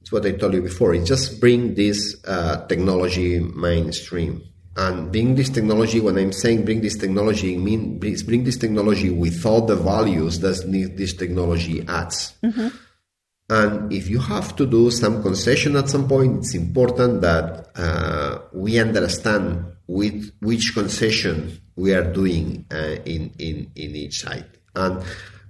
it's 0.00 0.12
what 0.12 0.24
I 0.24 0.32
told 0.32 0.54
you 0.54 0.62
before. 0.62 0.94
It 0.94 1.04
just 1.04 1.40
bring 1.40 1.74
this 1.74 2.16
uh, 2.26 2.66
technology 2.66 3.40
mainstream. 3.40 4.42
And 4.78 5.10
bring 5.10 5.34
this 5.34 5.50
technology, 5.50 5.98
when 5.98 6.16
I'm 6.16 6.32
saying 6.32 6.64
bring 6.64 6.80
this 6.82 6.96
technology, 6.96 7.56
I 7.56 7.58
mean 7.58 7.98
bring 7.98 8.44
this 8.44 8.56
technology 8.56 9.10
with 9.10 9.44
all 9.44 9.66
the 9.66 9.74
values 9.74 10.38
that 10.38 10.70
this 10.96 11.14
technology 11.14 11.84
adds. 11.88 12.34
Mm-hmm. 12.44 12.68
And 13.50 13.92
if 13.92 14.08
you 14.08 14.20
have 14.20 14.54
to 14.54 14.66
do 14.66 14.92
some 14.92 15.20
concession 15.20 15.74
at 15.74 15.88
some 15.88 16.06
point, 16.06 16.38
it's 16.38 16.54
important 16.54 17.22
that 17.22 17.70
uh, 17.74 18.38
we 18.52 18.78
understand 18.78 19.64
with 19.88 20.30
which 20.40 20.74
concession 20.74 21.58
we 21.74 21.92
are 21.92 22.12
doing 22.12 22.64
uh, 22.70 22.98
in, 23.04 23.32
in, 23.38 23.72
in 23.74 23.96
each 23.96 24.20
site. 24.20 24.58
And, 24.76 25.02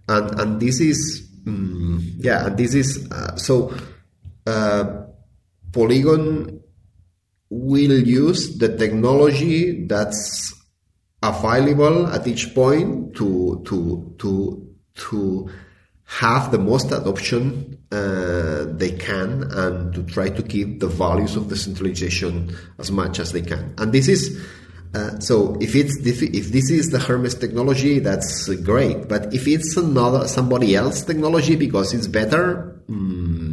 and, 0.08 0.40
and 0.40 0.60
this 0.60 0.80
is, 0.80 1.28
um, 1.46 2.00
yeah, 2.18 2.46
and 2.46 2.56
this 2.56 2.72
is, 2.72 3.10
uh, 3.10 3.36
so 3.36 3.74
uh, 4.46 5.02
Polygon 5.72 6.57
will 7.50 7.98
use 8.06 8.58
the 8.58 8.76
technology 8.76 9.86
that's 9.86 10.54
available 11.22 12.06
at 12.08 12.26
each 12.26 12.54
point 12.54 13.16
to, 13.16 13.62
to, 13.66 14.14
to, 14.18 14.74
to 14.94 15.50
have 16.04 16.50
the 16.50 16.58
most 16.58 16.90
adoption 16.90 17.78
uh, 17.90 18.64
they 18.66 18.92
can 18.92 19.42
and 19.52 19.94
to 19.94 20.02
try 20.04 20.28
to 20.28 20.42
keep 20.42 20.80
the 20.80 20.86
values 20.86 21.36
of 21.36 21.48
decentralization 21.48 22.54
as 22.78 22.90
much 22.90 23.18
as 23.18 23.32
they 23.32 23.42
can. 23.42 23.74
And 23.78 23.92
this 23.92 24.08
is 24.08 24.38
uh, 24.94 25.18
so 25.20 25.56
if 25.60 25.76
it's 25.76 25.96
if 26.06 26.48
this 26.48 26.70
is 26.70 26.88
the 26.88 26.98
Hermez 26.98 27.38
technology, 27.38 27.98
that's 27.98 28.48
great. 28.62 29.06
But 29.06 29.34
if 29.34 29.46
it's 29.46 29.76
another 29.76 30.26
somebody 30.26 30.74
else 30.74 31.02
technology 31.02 31.56
because 31.56 31.92
it's 31.92 32.06
better, 32.06 32.80
mm, 32.88 33.47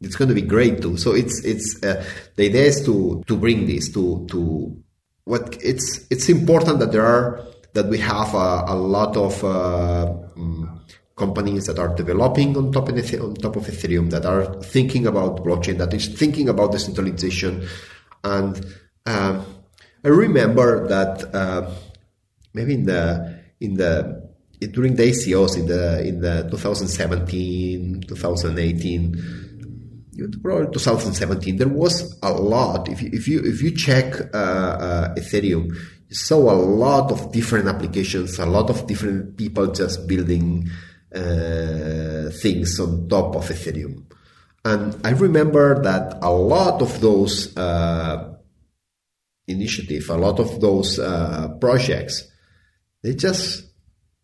it's 0.00 0.16
going 0.16 0.28
to 0.28 0.34
be 0.34 0.42
great 0.42 0.80
too. 0.80 0.96
So 0.96 1.14
it's 1.14 1.44
it's 1.44 1.82
uh, 1.82 2.04
the 2.36 2.46
idea 2.46 2.64
is 2.64 2.84
to 2.86 3.22
to 3.26 3.36
bring 3.36 3.66
this 3.66 3.92
to 3.92 4.26
to 4.30 4.76
what 5.24 5.56
it's 5.62 6.06
it's 6.10 6.28
important 6.28 6.78
that 6.80 6.92
there 6.92 7.04
are 7.04 7.44
that 7.74 7.86
we 7.86 7.98
have 7.98 8.34
a, 8.34 8.64
a 8.66 8.74
lot 8.74 9.16
of 9.16 9.44
uh, 9.44 10.12
mm, 10.36 10.80
companies 11.16 11.66
that 11.66 11.78
are 11.78 11.94
developing 11.94 12.56
on 12.56 12.72
top 12.72 12.88
of 12.88 13.20
on 13.20 13.34
top 13.34 13.56
of 13.56 13.64
Ethereum, 13.66 14.10
that 14.10 14.24
are 14.24 14.60
thinking 14.62 15.06
about 15.06 15.44
blockchain, 15.44 15.78
that 15.78 15.92
is 15.94 16.08
thinking 16.08 16.48
about 16.48 16.72
decentralization. 16.72 17.66
And 18.24 18.64
uh, 19.06 19.44
I 20.04 20.08
remember 20.08 20.88
that 20.88 21.34
uh, 21.34 21.70
maybe 22.54 22.74
in 22.74 22.86
the 22.86 23.38
in 23.60 23.74
the 23.74 24.30
during 24.72 24.96
the 24.96 25.04
ICOs 25.10 25.56
in 25.56 25.66
the 25.66 26.06
in 26.06 26.20
the 26.20 26.48
2017, 26.50 28.04
2018. 28.08 29.49
Probably 30.42 30.72
2017, 30.72 31.56
there 31.56 31.68
was 31.68 32.18
a 32.22 32.32
lot. 32.32 32.88
If 32.88 33.00
you 33.02 33.10
if 33.12 33.28
you 33.28 33.40
if 33.44 33.62
you 33.62 33.70
check 33.76 34.34
uh, 34.34 34.36
uh 34.36 35.14
Ethereum, 35.14 35.66
you 36.08 36.16
saw 36.16 36.50
a 36.52 36.58
lot 36.58 37.12
of 37.12 37.32
different 37.32 37.68
applications, 37.68 38.38
a 38.38 38.46
lot 38.46 38.70
of 38.70 38.86
different 38.86 39.36
people 39.36 39.68
just 39.68 40.08
building 40.08 40.68
uh, 41.14 42.30
things 42.42 42.78
on 42.80 43.08
top 43.08 43.36
of 43.36 43.44
Ethereum. 43.48 44.04
And 44.64 44.94
I 45.04 45.10
remember 45.10 45.82
that 45.82 46.18
a 46.22 46.30
lot 46.30 46.82
of 46.82 47.00
those 47.00 47.56
uh, 47.56 48.34
initiatives, 49.46 50.08
a 50.08 50.16
lot 50.16 50.38
of 50.38 50.60
those 50.60 50.98
uh, 50.98 51.48
projects, 51.60 52.28
they 53.02 53.14
just 53.14 53.64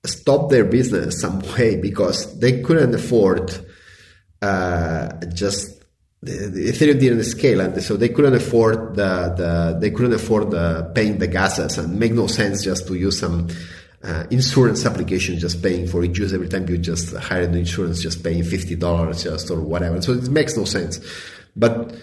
stopped 0.05 0.51
their 0.51 0.65
business 0.65 1.21
some 1.21 1.41
way 1.57 1.77
because 1.81 2.39
they 2.39 2.63
couldn't 2.63 2.95
afford 2.95 3.51
uh, 4.43 5.09
just 5.33 5.76
the, 6.23 6.33
the, 6.49 6.69
Ethereum 6.69 6.99
didn't 6.99 7.25
scale, 7.25 7.61
and 7.61 7.83
so 7.83 7.97
they 7.97 8.09
couldn't 8.09 8.35
afford 8.35 8.97
the, 8.97 9.35
the 9.37 9.79
they 9.81 9.91
couldn't 9.91 10.15
afford 10.15 10.51
the 10.51 10.91
paying 10.95 11.19
the 11.19 11.27
gases, 11.27 11.79
and 11.79 11.99
make 11.99 12.13
no 12.13 12.27
sense 12.27 12.65
just 12.65 12.87
to 12.89 12.95
use 12.95 13.19
some 13.19 13.49
uh, 14.03 14.25
insurance 14.31 14.87
application 14.87 15.39
just 15.39 15.63
paying 15.63 15.87
for 15.87 16.03
it. 16.05 16.17
use. 16.17 16.33
Every 16.33 16.49
time 16.49 16.69
you 16.69 16.79
just 16.79 17.15
hire 17.17 17.43
an 17.43 17.55
insurance 17.55 18.03
just 18.03 18.23
paying 18.23 18.43
$50 18.43 19.23
just 19.23 19.51
or 19.51 19.61
whatever. 19.61 20.01
So 20.01 20.13
it 20.13 20.29
makes 20.31 20.57
no 20.57 20.65
sense. 20.65 21.01
But 21.55 21.95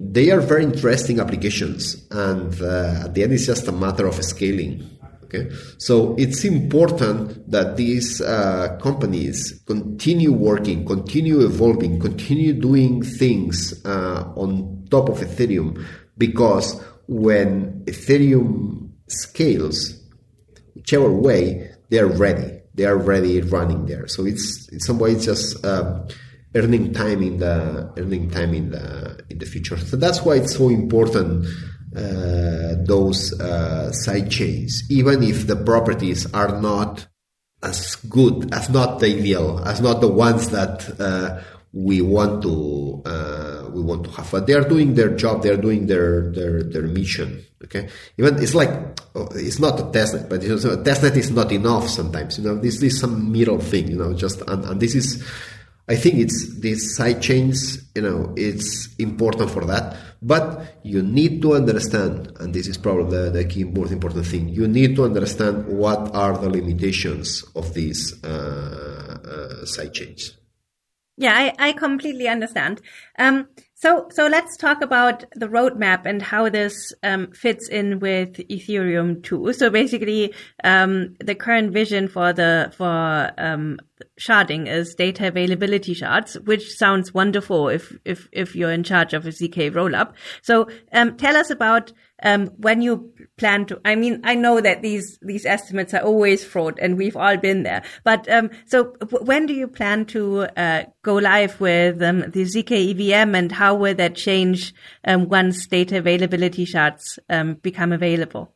they 0.00 0.30
are 0.30 0.40
very 0.40 0.64
interesting 0.64 1.18
applications 1.20 2.06
and 2.10 2.60
uh, 2.62 3.02
at 3.04 3.14
the 3.14 3.22
end 3.24 3.32
it's 3.32 3.46
just 3.46 3.66
a 3.66 3.72
matter 3.72 4.06
of 4.06 4.22
scaling 4.24 4.88
okay 5.28 5.50
so 5.78 6.16
it's 6.18 6.44
important 6.44 7.50
that 7.50 7.76
these 7.76 8.20
uh, 8.20 8.76
companies 8.82 9.62
continue 9.66 10.32
working 10.32 10.84
continue 10.84 11.40
evolving 11.44 12.00
continue 12.00 12.52
doing 12.52 13.02
things 13.02 13.84
uh, 13.84 14.32
on 14.36 14.84
top 14.90 15.08
of 15.08 15.18
ethereum 15.18 15.84
because 16.16 16.82
when 17.06 17.84
ethereum 17.84 18.90
scales 19.08 19.98
whichever 20.88 21.10
way, 21.10 21.70
they 21.90 21.98
are 21.98 22.06
ready. 22.06 22.60
They 22.74 22.84
are 22.84 22.96
ready 22.96 23.40
running 23.40 23.86
there. 23.86 24.06
So 24.06 24.24
it's 24.24 24.68
in 24.72 24.80
some 24.80 24.98
ways 24.98 25.24
just 25.24 25.64
um, 25.66 26.06
earning 26.54 26.92
time 26.92 27.22
in 27.22 27.38
the 27.38 27.92
earning 27.98 28.30
time 28.30 28.54
in 28.54 28.70
the 28.70 29.18
in 29.28 29.38
the 29.38 29.46
future. 29.46 29.76
So 29.76 29.96
that's 29.96 30.22
why 30.22 30.36
it's 30.36 30.56
so 30.56 30.68
important. 30.68 31.46
Uh, 31.96 32.74
those 32.84 33.32
uh, 33.40 33.90
side 33.92 34.30
chains, 34.30 34.82
even 34.90 35.22
if 35.22 35.46
the 35.46 35.56
properties 35.56 36.30
are 36.34 36.60
not 36.60 37.06
as 37.62 37.96
good, 37.96 38.52
as 38.52 38.68
not 38.68 39.00
the 39.00 39.06
ideal, 39.06 39.62
as 39.64 39.80
not 39.80 40.00
the 40.00 40.08
ones 40.08 40.50
that 40.50 40.84
uh, 41.00 41.40
we 41.72 42.00
want 42.00 42.42
to 42.42 43.02
uh, 43.06 43.70
we 43.72 43.82
want 43.82 44.04
to 44.04 44.10
have. 44.10 44.30
But 44.30 44.46
they 44.46 44.54
are 44.54 44.68
doing 44.68 44.94
their 44.94 45.16
job. 45.16 45.42
They 45.42 45.50
are 45.50 45.56
doing 45.56 45.86
their 45.86 46.30
their 46.30 46.62
their 46.62 46.82
mission. 46.82 47.44
Okay, 47.64 47.88
even 48.16 48.40
it's 48.42 48.54
like 48.54 48.70
oh, 49.14 49.28
it's 49.34 49.58
not 49.58 49.80
a 49.80 49.84
testnet, 49.84 50.28
but 50.28 50.42
you 50.42 50.48
know, 50.48 50.54
a 50.56 50.76
testnet 50.76 51.16
is 51.16 51.30
not 51.30 51.50
enough 51.52 51.88
sometimes. 51.88 52.38
You 52.38 52.44
know, 52.44 52.56
this, 52.56 52.82
is 52.82 53.00
some 53.00 53.32
middle 53.32 53.60
thing. 53.60 53.88
You 53.88 53.96
know, 53.96 54.12
just 54.14 54.42
and, 54.42 54.64
and 54.64 54.80
this 54.80 54.94
is. 54.94 55.24
I 55.88 55.96
think 55.96 56.16
it's 56.16 56.60
these 56.60 56.94
side 56.96 57.22
chains, 57.22 57.82
you 57.94 58.02
know, 58.02 58.34
it's 58.36 58.94
important 58.98 59.50
for 59.50 59.64
that. 59.64 59.96
But 60.20 60.76
you 60.82 61.02
need 61.02 61.40
to 61.42 61.54
understand, 61.54 62.32
and 62.40 62.52
this 62.52 62.66
is 62.66 62.76
probably 62.76 63.16
the, 63.16 63.30
the 63.30 63.44
key 63.44 63.64
most 63.64 63.92
important 63.92 64.26
thing, 64.26 64.48
you 64.48 64.68
need 64.68 64.96
to 64.96 65.04
understand 65.04 65.66
what 65.66 66.14
are 66.14 66.36
the 66.36 66.50
limitations 66.50 67.44
of 67.54 67.72
these 67.72 68.22
uh, 68.24 69.18
uh, 69.24 69.64
side 69.64 69.94
chains. 69.94 70.36
Yeah, 71.16 71.34
I, 71.34 71.70
I 71.70 71.72
completely 71.72 72.28
understand. 72.28 72.80
Um, 73.18 73.48
so, 73.74 74.08
so 74.10 74.28
let's 74.28 74.56
talk 74.56 74.82
about 74.82 75.24
the 75.34 75.48
roadmap 75.48 76.04
and 76.04 76.22
how 76.22 76.48
this 76.48 76.92
um, 77.02 77.32
fits 77.32 77.68
in 77.68 77.98
with 77.98 78.36
Ethereum 78.48 79.22
too. 79.22 79.52
So 79.52 79.70
basically, 79.70 80.34
um, 80.62 81.16
the 81.18 81.34
current 81.34 81.72
vision 81.72 82.06
for 82.08 82.32
the 82.32 82.72
for 82.76 83.32
um, 83.38 83.78
sharding 84.20 84.68
is 84.68 84.94
data 84.94 85.28
availability 85.28 85.94
shards, 85.94 86.38
which 86.40 86.70
sounds 86.74 87.12
wonderful 87.14 87.68
if 87.68 87.96
if 88.04 88.28
if 88.32 88.54
you're 88.56 88.72
in 88.72 88.82
charge 88.82 89.14
of 89.14 89.26
a 89.26 89.30
zk 89.30 89.72
rollup. 89.72 90.12
So, 90.42 90.68
um, 90.92 91.16
tell 91.16 91.36
us 91.36 91.50
about 91.50 91.92
um, 92.22 92.48
when 92.56 92.82
you 92.82 93.12
plan 93.36 93.66
to, 93.66 93.80
I 93.84 93.94
mean, 93.94 94.20
I 94.24 94.34
know 94.34 94.60
that 94.60 94.82
these, 94.82 95.18
these 95.22 95.46
estimates 95.46 95.94
are 95.94 96.02
always 96.02 96.44
fraud 96.44 96.78
and 96.80 96.96
we've 96.96 97.16
all 97.16 97.36
been 97.36 97.62
there, 97.62 97.82
but, 98.04 98.28
um, 98.28 98.50
so 98.66 98.94
when 99.22 99.46
do 99.46 99.54
you 99.54 99.68
plan 99.68 100.04
to, 100.06 100.46
uh, 100.56 100.84
go 101.02 101.14
live 101.14 101.60
with, 101.60 102.02
um, 102.02 102.20
the 102.30 102.42
ZK 102.42 102.90
EVM 102.90 103.34
and 103.34 103.52
how 103.52 103.74
will 103.74 103.94
that 103.94 104.16
change, 104.16 104.74
um, 105.04 105.28
once 105.28 105.66
data 105.66 105.98
availability 105.98 106.64
shards, 106.64 107.18
um, 107.28 107.54
become 107.54 107.92
available? 107.92 108.52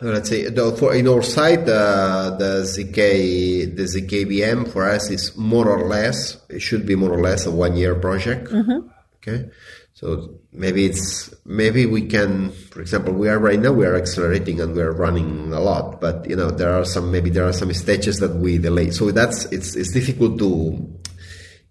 Let's 0.00 0.28
say 0.28 0.50
for 0.76 0.94
in 0.94 1.08
our 1.08 1.22
site, 1.22 1.68
uh, 1.68 2.36
the 2.38 2.62
ZK 2.62 3.76
the 3.76 3.82
ZK 3.84 4.70
for 4.70 4.88
us 4.88 5.10
is 5.10 5.36
more 5.36 5.68
or 5.68 5.88
less 5.88 6.40
it 6.48 6.60
should 6.60 6.86
be 6.86 6.94
more 6.94 7.12
or 7.12 7.20
less 7.20 7.46
a 7.46 7.50
one 7.50 7.76
year 7.76 7.94
project. 7.94 8.48
Mm-hmm. 8.48 8.88
Okay, 9.16 9.50
so 9.94 10.38
maybe 10.52 10.86
it's 10.86 11.34
maybe 11.44 11.86
we 11.86 12.06
can, 12.06 12.50
for 12.50 12.80
example, 12.80 13.12
we 13.12 13.28
are 13.28 13.38
right 13.38 13.58
now 13.58 13.72
we 13.72 13.86
are 13.86 13.96
accelerating 13.96 14.60
and 14.60 14.74
we 14.74 14.82
are 14.82 14.92
running 14.92 15.52
a 15.52 15.60
lot, 15.60 16.00
but 16.00 16.28
you 16.28 16.36
know 16.36 16.50
there 16.50 16.72
are 16.72 16.84
some 16.84 17.10
maybe 17.10 17.30
there 17.30 17.46
are 17.46 17.52
some 17.52 17.72
stages 17.74 18.18
that 18.18 18.36
we 18.36 18.58
delay. 18.58 18.90
So 18.90 19.10
that's 19.10 19.46
it's 19.46 19.74
it's 19.74 19.92
difficult 19.92 20.38
to 20.38 20.98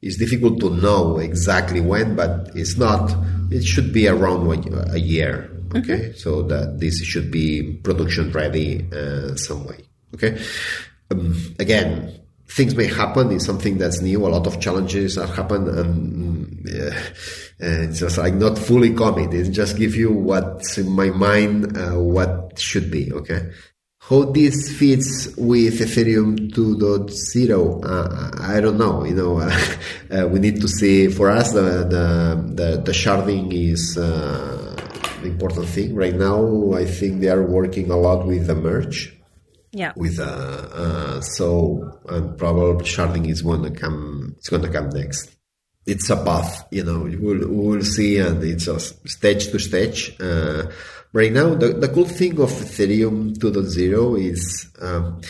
it's 0.02 0.18
difficult 0.18 0.60
to 0.60 0.70
know 0.70 1.18
exactly 1.18 1.82
when, 1.82 2.16
but 2.16 2.52
it's 2.56 2.78
not. 2.78 3.16
It 3.50 3.64
should 3.64 3.94
be 3.94 4.08
around 4.08 4.48
a 4.92 5.00
year. 5.00 5.57
Okay, 5.76 6.00
mm-hmm. 6.00 6.18
so 6.18 6.42
that 6.44 6.80
this 6.80 7.04
should 7.04 7.32
be 7.32 7.74
production 7.84 8.32
ready 8.32 8.86
uh, 8.94 9.36
some 9.36 9.66
way. 9.66 9.80
Okay, 10.14 10.38
um, 11.12 11.36
again, 11.60 12.20
things 12.48 12.76
may 12.76 12.88
happen. 12.88 13.32
It's 13.32 13.46
something 13.46 13.78
that's 13.78 14.02
new. 14.02 14.26
A 14.26 14.30
lot 14.30 14.48
of 14.48 14.60
challenges 14.60 15.16
that 15.16 15.30
happen, 15.30 15.68
and 15.68 16.70
uh, 16.70 16.96
it's 17.60 18.00
just 18.00 18.18
like 18.18 18.34
not 18.34 18.58
fully 18.58 18.94
commit. 18.94 19.34
It 19.34 19.52
just 19.52 19.78
give 19.78 19.96
you 19.96 20.12
what's 20.12 20.78
in 20.78 20.90
my 20.92 21.10
mind, 21.10 21.78
uh, 21.78 22.00
what 22.00 22.60
should 22.60 22.90
be. 22.92 23.12
Okay. 23.12 23.52
how 24.10 24.24
this 24.24 24.72
fits 24.78 25.36
with 25.38 25.80
Ethereum 25.80 26.50
2.0, 26.52 27.84
uh, 27.84 28.32
I 28.42 28.62
don't 28.62 28.78
know. 28.78 29.04
You 29.04 29.16
know, 29.16 29.40
uh, 30.12 30.28
we 30.28 30.40
need 30.40 30.62
to 30.62 30.68
see. 30.68 31.08
For 31.10 31.30
us, 31.30 31.52
the 31.52 31.84
the 31.96 32.06
the, 32.60 32.82
the 32.82 32.92
sharding 32.92 33.52
is 33.52 33.98
uh, 33.98 34.67
the 35.22 35.28
important 35.28 35.68
thing 35.68 35.96
right 35.96 36.16
now. 36.16 36.74
I 36.74 36.86
think 36.86 37.22
they 37.22 37.30
are 37.30 37.44
working 37.44 37.92
a 37.92 37.98
lot 37.98 38.26
with 38.26 38.48
the 38.48 38.56
merge. 38.56 39.14
Yeah. 39.72 39.94
With 39.96 40.20
uh, 40.20 40.24
uh 40.24 41.22
so 41.22 42.00
and 42.08 42.38
probably 42.38 42.86
sharding 42.86 43.30
is 43.30 43.42
going 43.42 43.64
to 43.64 43.72
come. 43.72 44.36
It's 44.38 44.50
going 44.50 44.64
to 44.64 44.70
come 44.70 44.90
next. 44.90 45.36
It's 45.86 46.10
a 46.10 46.18
path, 46.18 46.68
you 46.72 46.84
know. 46.84 47.10
We'll 47.20 47.48
we'll 47.48 47.84
see, 47.84 48.18
and 48.18 48.44
it's 48.44 48.66
just 48.66 49.08
stage 49.08 49.52
to 49.52 49.60
stage. 49.60 50.16
Uh, 50.20 50.72
right 51.14 51.32
now, 51.32 51.56
the, 51.56 51.70
the 51.74 51.90
cool 51.90 52.06
thing 52.06 52.40
of 52.40 52.52
Ethereum 52.52 53.38
2.0 53.38 54.22
is, 54.22 54.70
um, 54.82 55.22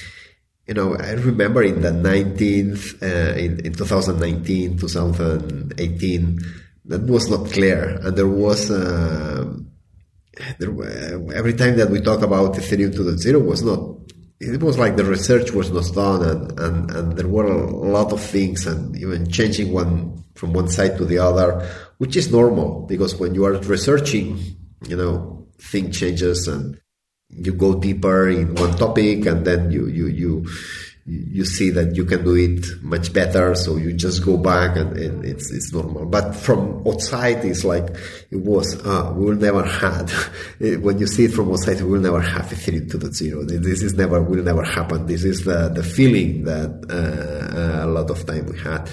you 0.67 0.73
know, 0.73 0.95
I 0.95 1.11
remember 1.11 1.63
in 1.63 1.81
the 1.81 1.91
19th, 1.91 3.01
uh, 3.01 3.37
in, 3.37 3.65
in 3.65 3.73
2019, 3.73 4.77
2018, 4.77 6.39
that 6.85 7.03
was 7.03 7.29
not 7.29 7.51
clear. 7.51 7.99
And 8.01 8.17
there 8.17 8.27
was, 8.27 8.71
uh, 8.71 9.45
there, 10.59 10.71
every 11.33 11.53
time 11.53 11.77
that 11.77 11.89
we 11.89 12.01
talk 12.01 12.21
about 12.21 12.55
Ethereum 12.55 12.93
2.0 12.93 13.45
was 13.45 13.63
not, 13.63 13.79
it 14.39 14.61
was 14.61 14.77
like 14.77 14.95
the 14.95 15.03
research 15.03 15.51
was 15.51 15.71
not 15.71 15.93
done 15.93 16.29
and, 16.29 16.59
and, 16.59 16.91
and 16.91 17.17
there 17.17 17.27
were 17.27 17.47
a 17.47 17.71
lot 17.71 18.11
of 18.13 18.21
things 18.21 18.67
and 18.67 18.95
even 18.97 19.29
changing 19.29 19.71
one 19.71 20.23
from 20.35 20.53
one 20.53 20.67
side 20.67 20.97
to 20.97 21.05
the 21.05 21.17
other, 21.17 21.67
which 21.97 22.15
is 22.15 22.31
normal 22.31 22.85
because 22.87 23.15
when 23.15 23.33
you 23.33 23.45
are 23.45 23.57
researching, 23.61 24.37
you 24.87 24.95
know, 24.95 25.47
thing 25.59 25.91
changes 25.91 26.47
and 26.47 26.79
you 27.29 27.53
go 27.53 27.79
deeper 27.79 28.29
in 28.29 28.55
one 28.55 28.75
topic 28.77 29.25
and 29.25 29.45
then 29.45 29.71
you 29.71 29.87
you 29.87 30.07
you 30.07 30.47
you 31.07 31.45
see 31.45 31.69
that 31.69 31.95
you 31.95 32.03
can 32.03 32.21
do 32.25 32.35
it 32.35 32.65
much 32.83 33.13
better 33.13 33.55
so 33.55 33.77
you 33.77 33.93
just 33.93 34.25
go 34.25 34.35
back 34.35 34.75
and, 34.75 34.97
and 34.97 35.23
it's 35.23 35.49
it's 35.51 35.71
normal. 35.71 36.05
But 36.05 36.33
from 36.35 36.83
outside 36.85 37.45
it's 37.45 37.63
like 37.63 37.87
it 38.29 38.41
was 38.41 38.75
uh, 38.85 39.13
we 39.15 39.25
will 39.25 39.37
never 39.37 39.63
had 39.63 40.09
when 40.59 40.99
you 40.99 41.07
see 41.07 41.25
it 41.25 41.31
from 41.31 41.49
outside 41.49 41.79
we 41.79 41.91
will 41.91 42.01
never 42.01 42.19
have 42.19 42.47
ethereum 42.47 42.89
2.0 42.89 43.47
this 43.63 43.83
is 43.83 43.93
never 43.93 44.21
will 44.21 44.43
never 44.43 44.63
happen. 44.63 45.05
This 45.05 45.23
is 45.23 45.45
the 45.45 45.69
the 45.69 45.83
feeling 45.83 46.43
that 46.43 46.71
uh, 46.89 47.57
uh, 47.57 47.85
a 47.85 47.87
lot 47.87 48.09
of 48.11 48.25
time 48.25 48.45
we 48.47 48.59
had. 48.59 48.89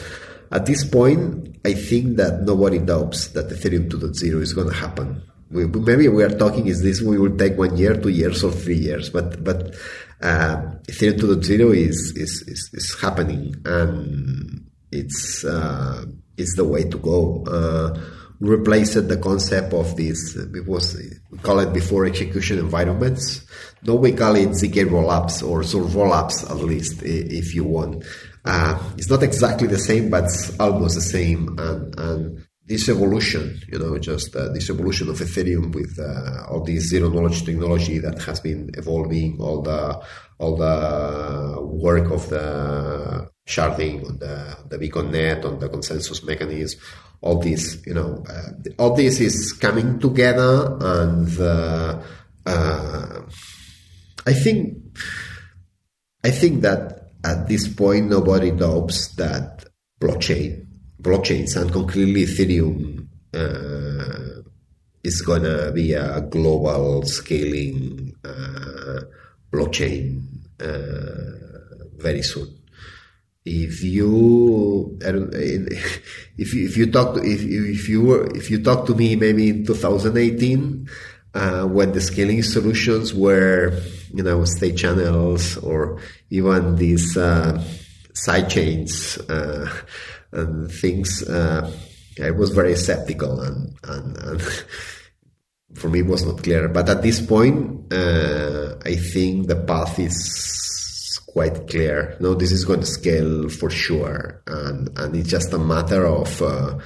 At 0.52 0.66
this 0.66 0.84
point 0.84 1.56
i 1.64 1.72
think 1.74 2.16
that 2.16 2.42
nobody 2.42 2.78
doubts 2.78 3.28
that 3.28 3.48
ethereum 3.48 3.88
2.0 3.88 4.40
is 4.40 4.52
going 4.52 4.68
to 4.68 4.74
happen 4.74 5.20
we, 5.54 5.66
maybe 5.66 6.08
we 6.08 6.22
are 6.24 6.36
talking 6.36 6.66
is 6.66 6.82
this 6.82 7.00
we 7.00 7.18
will 7.18 7.36
take 7.36 7.56
one 7.56 7.76
year, 7.76 7.94
two 7.94 8.08
years, 8.08 8.42
or 8.42 8.50
three 8.50 8.76
years, 8.76 9.08
but 9.10 9.42
but 9.44 9.74
uh, 10.24 10.56
Ethereum 10.88 11.18
2.0 11.18 11.76
is, 11.76 12.14
is 12.16 12.42
is 12.48 12.70
is 12.72 12.96
happening 13.00 13.54
and 13.64 14.66
it's 14.90 15.44
uh, 15.44 16.04
it's 16.36 16.56
the 16.56 16.64
way 16.64 16.84
to 16.84 16.98
go. 16.98 17.44
Uh, 17.46 18.00
replaced 18.40 19.08
the 19.08 19.16
concept 19.16 19.72
of 19.72 19.96
this. 19.96 20.36
It 20.36 20.66
was 20.66 20.96
we 21.30 21.38
call 21.38 21.60
it 21.60 21.72
before 21.72 22.04
execution 22.04 22.58
environments. 22.58 23.46
Now 23.82 23.94
we 23.94 24.12
call 24.12 24.34
it 24.36 24.50
zk 24.50 24.88
rollups 24.88 25.46
or 25.46 25.62
so 25.62 25.80
rollups 25.80 26.50
at 26.50 26.56
least, 26.56 27.02
if 27.02 27.54
you 27.54 27.64
want. 27.64 28.04
Uh, 28.44 28.78
it's 28.98 29.08
not 29.08 29.22
exactly 29.22 29.66
the 29.66 29.78
same, 29.78 30.10
but 30.10 30.24
almost 30.58 30.96
the 30.96 31.00
same. 31.00 31.58
And, 31.58 31.98
and 31.98 32.46
this 32.66 32.88
evolution, 32.88 33.60
you 33.70 33.78
know, 33.78 33.98
just 33.98 34.34
uh, 34.34 34.48
this 34.48 34.70
evolution 34.70 35.08
of 35.10 35.18
Ethereum 35.18 35.74
with 35.74 35.98
uh, 35.98 36.46
all 36.48 36.62
this 36.64 36.88
zero 36.88 37.10
knowledge 37.10 37.44
technology 37.44 37.98
that 37.98 38.22
has 38.22 38.40
been 38.40 38.70
evolving, 38.74 39.38
all 39.40 39.60
the 39.62 40.02
all 40.38 40.56
the 40.56 41.60
work 41.60 42.10
of 42.10 42.28
the 42.30 43.28
sharding 43.46 44.06
on 44.08 44.18
the 44.18 44.56
the 44.70 44.78
beacon 44.78 45.10
net, 45.10 45.44
on 45.44 45.58
the 45.58 45.68
consensus 45.68 46.24
mechanism, 46.24 46.80
all 47.20 47.38
this, 47.38 47.82
you 47.86 47.92
know, 47.92 48.24
uh, 48.28 48.50
all 48.78 48.94
this 48.94 49.20
is 49.20 49.52
coming 49.52 49.98
together, 49.98 50.78
and 50.80 51.38
uh, 51.38 52.02
uh, 52.46 53.20
I 54.26 54.32
think 54.32 54.78
I 56.24 56.30
think 56.30 56.62
that 56.62 57.10
at 57.22 57.46
this 57.46 57.68
point 57.68 58.08
nobody 58.08 58.50
doubts 58.50 59.14
that 59.16 59.66
blockchain 60.00 60.63
blockchains 61.04 61.54
and 61.60 61.70
concretely 61.70 62.24
Ethereum 62.24 63.06
uh, 63.34 64.40
is 65.04 65.20
gonna 65.20 65.70
be 65.70 65.92
a 65.92 66.22
global 66.22 67.02
scaling 67.04 68.16
uh, 68.24 69.00
blockchain 69.52 70.24
uh, 70.60 71.84
very 71.96 72.22
soon. 72.22 72.48
If 73.44 73.84
you 73.84 74.98
if 75.02 76.54
you, 76.54 76.66
if 76.66 76.76
you 76.78 76.90
talk 76.90 77.14
to, 77.14 77.20
if 77.20 77.42
if 77.42 77.88
you 77.88 78.00
were 78.02 78.24
if 78.34 78.50
you 78.50 78.62
talk 78.62 78.86
to 78.86 78.94
me 78.94 79.16
maybe 79.16 79.50
in 79.50 79.66
2018 79.66 80.88
uh, 81.34 81.66
when 81.66 81.92
the 81.92 82.00
scaling 82.00 82.42
solutions 82.42 83.12
were 83.12 83.78
you 84.14 84.22
know 84.22 84.44
state 84.46 84.76
channels 84.78 85.58
or 85.58 86.00
even 86.30 86.76
these 86.76 87.18
uh, 87.18 87.62
side 88.14 88.48
chains 88.48 89.18
uh, 89.28 89.68
and 90.34 90.70
things. 90.70 91.22
Uh, 91.22 91.70
I 92.22 92.30
was 92.30 92.50
very 92.50 92.76
skeptical, 92.76 93.40
and, 93.40 93.74
and, 93.84 94.16
and 94.18 94.42
for 95.74 95.88
me 95.88 96.00
it 96.00 96.06
was 96.06 96.24
not 96.24 96.42
clear. 96.42 96.68
But 96.68 96.88
at 96.88 97.02
this 97.02 97.20
point, 97.20 97.92
uh, 97.92 98.76
I 98.84 98.96
think 98.96 99.48
the 99.48 99.56
path 99.56 99.98
is 99.98 101.20
quite 101.26 101.68
clear. 101.68 102.16
No, 102.20 102.34
this 102.34 102.52
is 102.52 102.64
going 102.64 102.80
to 102.80 102.86
scale 102.86 103.48
for 103.48 103.70
sure, 103.70 104.42
and 104.46 104.96
and 104.98 105.16
it's 105.16 105.30
just 105.30 105.52
a 105.52 105.58
matter 105.58 106.06
of. 106.06 106.42
Uh, 106.42 106.78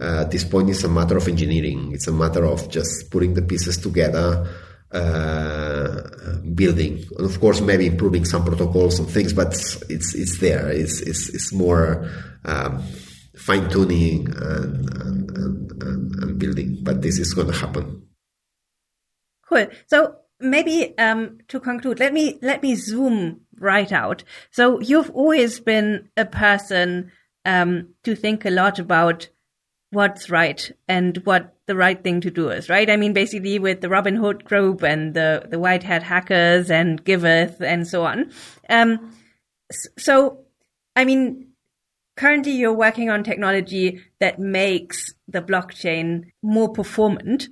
uh, 0.00 0.22
at 0.22 0.32
this 0.32 0.42
point, 0.42 0.68
it's 0.68 0.82
a 0.82 0.88
matter 0.88 1.16
of 1.16 1.28
engineering. 1.28 1.92
It's 1.92 2.08
a 2.08 2.12
matter 2.12 2.44
of 2.44 2.68
just 2.68 3.08
putting 3.12 3.34
the 3.34 3.42
pieces 3.42 3.78
together, 3.78 4.48
uh, 4.92 6.02
building, 6.54 7.04
and 7.16 7.26
of 7.26 7.40
course, 7.40 7.60
maybe 7.60 7.86
improving 7.86 8.24
some 8.24 8.44
protocols 8.44 8.98
and 8.98 9.08
things. 9.08 9.32
But 9.32 9.52
it's 9.88 10.14
it's 10.14 10.38
there. 10.38 10.68
It's 10.70 11.00
it's, 11.00 11.28
it's 11.30 11.52
more 11.52 12.10
um, 12.44 12.82
fine 13.36 13.68
tuning 13.70 14.28
and, 14.28 14.90
and, 15.00 15.30
and, 15.82 16.14
and, 16.22 16.38
building. 16.38 16.78
But 16.82 17.02
this 17.02 17.18
is 17.18 17.32
going 17.34 17.48
to 17.48 17.54
happen. 17.54 18.06
Cool. 19.48 19.66
So 19.86 20.16
maybe 20.40 20.96
um, 20.98 21.38
to 21.48 21.60
conclude, 21.60 21.98
let 21.98 22.12
me 22.12 22.38
let 22.42 22.62
me 22.62 22.74
zoom 22.74 23.40
right 23.58 23.92
out. 23.92 24.24
So 24.50 24.80
you've 24.80 25.10
always 25.10 25.60
been 25.60 26.08
a 26.16 26.24
person 26.24 27.12
um, 27.44 27.94
to 28.04 28.14
think 28.14 28.44
a 28.44 28.50
lot 28.50 28.78
about 28.78 29.28
what's 29.92 30.30
right 30.30 30.72
and 30.88 31.18
what 31.24 31.54
the 31.66 31.76
right 31.76 32.02
thing 32.02 32.20
to 32.22 32.30
do 32.30 32.48
is, 32.48 32.68
right? 32.68 32.90
I 32.90 32.96
mean, 32.96 33.12
basically 33.12 33.58
with 33.58 33.82
the 33.82 33.90
Robin 33.90 34.16
Hood 34.16 34.44
group 34.44 34.82
and 34.82 35.14
the, 35.14 35.46
the 35.48 35.58
white 35.58 35.82
hat 35.82 36.02
hackers 36.02 36.70
and 36.70 37.04
Giveth 37.04 37.60
and 37.60 37.86
so 37.86 38.04
on. 38.04 38.32
Um, 38.70 39.14
so, 39.98 40.38
I 40.96 41.04
mean, 41.04 41.48
currently 42.16 42.52
you're 42.52 42.72
working 42.72 43.10
on 43.10 43.22
technology 43.22 44.00
that 44.18 44.38
makes 44.38 45.12
the 45.28 45.42
blockchain 45.42 46.24
more 46.42 46.72
performant. 46.72 47.48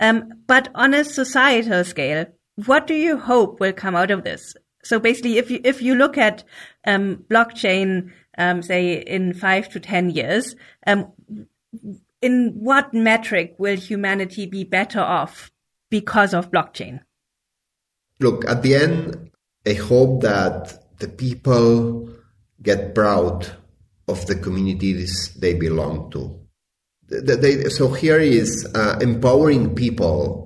Um, 0.00 0.42
but 0.48 0.68
on 0.74 0.94
a 0.94 1.04
societal 1.04 1.84
scale, 1.84 2.26
what 2.66 2.88
do 2.88 2.94
you 2.94 3.18
hope 3.18 3.60
will 3.60 3.72
come 3.72 3.94
out 3.94 4.10
of 4.10 4.24
this? 4.24 4.54
So 4.82 4.98
basically, 4.98 5.38
if 5.38 5.50
you, 5.50 5.60
if 5.64 5.80
you 5.80 5.94
look 5.94 6.18
at, 6.18 6.42
um, 6.86 7.24
blockchain, 7.30 8.10
um, 8.36 8.62
say 8.62 8.94
in 8.94 9.32
five 9.32 9.68
to 9.70 9.80
10 9.80 10.10
years, 10.10 10.56
um, 10.86 11.12
in 12.22 12.52
what 12.56 12.94
metric 12.94 13.54
will 13.58 13.76
humanity 13.76 14.46
be 14.46 14.64
better 14.64 15.00
off 15.00 15.50
because 15.90 16.32
of 16.32 16.50
blockchain? 16.50 17.00
Look, 18.20 18.48
at 18.48 18.62
the 18.62 18.74
end, 18.74 19.30
I 19.66 19.74
hope 19.74 20.22
that 20.22 20.98
the 20.98 21.08
people 21.08 22.08
get 22.62 22.94
proud 22.94 23.50
of 24.08 24.26
the 24.26 24.36
communities 24.36 25.34
they 25.38 25.54
belong 25.54 26.10
to. 26.12 26.40
They, 27.08 27.68
so 27.68 27.92
here 27.92 28.18
is 28.18 28.66
uh, 28.74 28.98
empowering 29.00 29.74
people. 29.74 30.43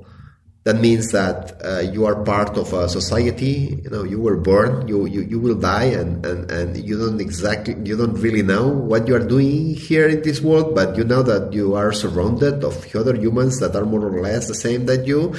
That 0.68 0.82
means 0.82 1.12
that 1.12 1.64
uh, 1.64 1.80
you 1.80 2.04
are 2.04 2.22
part 2.24 2.58
of 2.58 2.74
a 2.74 2.90
society. 2.90 3.80
You 3.82 3.88
know, 3.88 4.04
you 4.04 4.20
were 4.20 4.36
born, 4.36 4.86
you, 4.86 5.06
you, 5.06 5.22
you 5.22 5.40
will 5.40 5.54
die, 5.54 5.84
and, 5.84 6.20
and, 6.26 6.50
and 6.50 6.76
you 6.76 6.98
don't 6.98 7.22
exactly, 7.22 7.74
you 7.84 7.96
don't 7.96 8.12
really 8.20 8.42
know 8.42 8.68
what 8.68 9.08
you 9.08 9.14
are 9.14 9.26
doing 9.26 9.74
here 9.74 10.06
in 10.06 10.20
this 10.20 10.42
world, 10.42 10.74
but 10.74 10.94
you 10.98 11.04
know 11.04 11.22
that 11.22 11.54
you 11.54 11.74
are 11.74 11.90
surrounded 11.90 12.64
of 12.64 12.94
other 12.94 13.16
humans 13.16 13.60
that 13.60 13.74
are 13.74 13.86
more 13.86 14.04
or 14.04 14.20
less 14.20 14.46
the 14.46 14.54
same 14.54 14.84
that 14.84 15.06
you, 15.06 15.34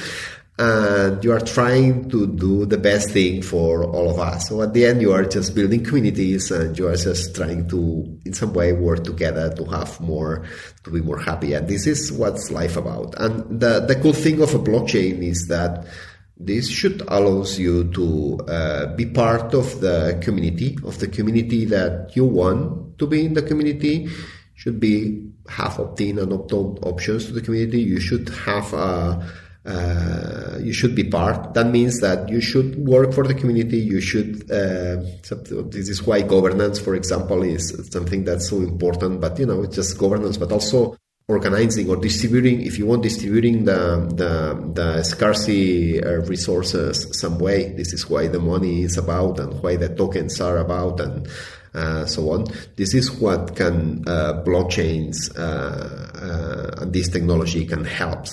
and 0.60 1.24
you 1.24 1.32
are 1.32 1.40
trying 1.40 2.10
to 2.10 2.26
do 2.26 2.66
the 2.66 2.76
best 2.76 3.10
thing 3.16 3.40
for 3.40 3.82
all 3.84 4.10
of 4.10 4.18
us. 4.18 4.48
So 4.48 4.60
at 4.60 4.74
the 4.74 4.84
end, 4.84 5.00
you 5.00 5.12
are 5.16 5.24
just 5.24 5.54
building 5.54 5.82
communities 5.82 6.50
and 6.50 6.78
you 6.78 6.86
are 6.86 6.96
just 6.96 7.34
trying 7.34 7.66
to, 7.68 8.04
in 8.26 8.34
some 8.34 8.52
way, 8.52 8.74
work 8.74 9.02
together 9.02 9.46
to 9.54 9.64
have 9.76 9.98
more, 10.00 10.44
to 10.84 10.90
be 10.90 11.00
more 11.00 11.18
happy. 11.18 11.54
And 11.54 11.66
this 11.66 11.86
is 11.86 12.12
what's 12.12 12.50
life 12.50 12.76
about. 12.76 13.14
And 13.16 13.58
the, 13.58 13.80
the 13.80 13.96
cool 14.02 14.12
thing 14.12 14.42
of 14.42 14.54
a 14.54 14.58
blockchain 14.58 15.22
is 15.22 15.48
that 15.48 15.86
This 16.42 16.70
should 16.70 17.02
allows 17.02 17.58
you 17.58 17.92
to 17.92 18.40
uh, 18.48 18.96
be 18.96 19.04
part 19.04 19.52
of 19.52 19.82
the 19.82 20.18
community, 20.22 20.78
of 20.86 20.98
the 20.98 21.06
community 21.06 21.66
that 21.66 22.16
you 22.16 22.24
want 22.24 22.96
to 22.98 23.06
be 23.06 23.26
in 23.26 23.34
the 23.34 23.42
community. 23.42 24.08
Should 24.54 24.80
be 24.80 25.26
have 25.48 25.78
opt-in 25.78 26.18
and 26.18 26.32
opt-out 26.32 26.78
options 26.82 27.26
to 27.26 27.32
the 27.32 27.42
community. 27.42 27.82
You 27.82 28.00
should 28.00 28.30
have 28.30 28.72
a 28.72 29.22
uh, 29.64 30.56
you 30.60 30.72
should 30.72 30.94
be 30.94 31.04
part. 31.04 31.52
That 31.54 31.66
means 31.66 32.00
that 32.00 32.30
you 32.30 32.40
should 32.40 32.76
work 32.86 33.12
for 33.12 33.26
the 33.26 33.34
community. 33.34 33.76
You 33.76 34.00
should. 34.00 34.50
Uh, 34.50 35.02
this 35.68 35.88
is 35.88 36.02
why 36.02 36.22
governance, 36.22 36.78
for 36.78 36.94
example, 36.94 37.42
is 37.42 37.88
something 37.90 38.24
that's 38.24 38.48
so 38.48 38.56
important. 38.56 39.20
But 39.20 39.38
you 39.38 39.44
know, 39.44 39.62
it's 39.62 39.76
just 39.76 39.98
governance, 39.98 40.38
but 40.38 40.50
also 40.50 40.96
organizing 41.28 41.90
or 41.90 41.96
distributing. 41.96 42.62
If 42.62 42.78
you 42.78 42.86
want 42.86 43.02
distributing 43.02 43.66
the 43.66 44.08
the, 44.14 44.72
the 44.72 45.02
scarcity 45.02 46.02
uh, 46.02 46.22
resources 46.22 47.06
some 47.18 47.38
way, 47.38 47.74
this 47.74 47.92
is 47.92 48.08
why 48.08 48.28
the 48.28 48.40
money 48.40 48.84
is 48.84 48.96
about 48.96 49.38
and 49.38 49.62
why 49.62 49.76
the 49.76 49.94
tokens 49.94 50.40
are 50.40 50.58
about 50.58 51.00
and. 51.00 51.28
Uh, 51.72 52.04
so 52.04 52.32
on. 52.32 52.44
This 52.74 52.94
is 52.94 53.12
what 53.12 53.54
can 53.54 54.02
uh, 54.08 54.42
blockchains 54.44 55.30
and 55.38 56.92
this 56.92 57.08
technology 57.08 57.64
can 57.64 57.84
help 57.84 58.26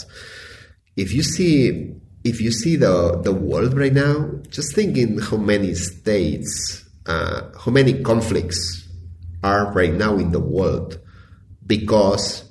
if 0.98 1.14
you 1.14 1.24
see 1.24 1.94
if 2.24 2.42
you 2.42 2.52
see 2.52 2.76
the 2.76 3.22
the 3.24 3.32
world 3.32 3.78
right 3.78 3.94
now, 3.94 4.30
just 4.50 4.76
think 4.76 4.98
in 4.98 5.20
how 5.20 5.38
many 5.38 5.74
states, 5.76 6.84
uh, 7.06 7.44
how 7.64 7.72
many 7.72 8.02
conflicts 8.04 8.90
are 9.44 9.72
right 9.72 9.94
now 9.94 10.18
in 10.18 10.32
the 10.32 10.40
world 10.40 11.00
because 11.66 12.44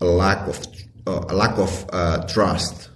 a 0.00 0.06
lack 0.06 0.48
of 0.48 0.66
uh, 1.06 1.24
a 1.28 1.34
lack 1.34 1.58
of 1.58 1.86
uh, 1.92 2.26
trust 2.26 2.90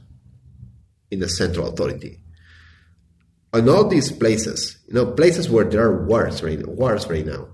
in 1.10 1.20
the 1.20 1.28
central 1.28 1.68
authority. 1.68 2.18
In 3.52 3.68
all 3.68 3.86
these 3.88 4.12
places, 4.12 4.78
you 4.86 4.94
know, 4.94 5.06
places 5.12 5.50
where 5.50 5.64
there 5.64 5.82
are 5.82 6.06
wars 6.06 6.42
right 6.42 6.66
wars 6.66 7.06
right 7.08 7.26
now, 7.26 7.48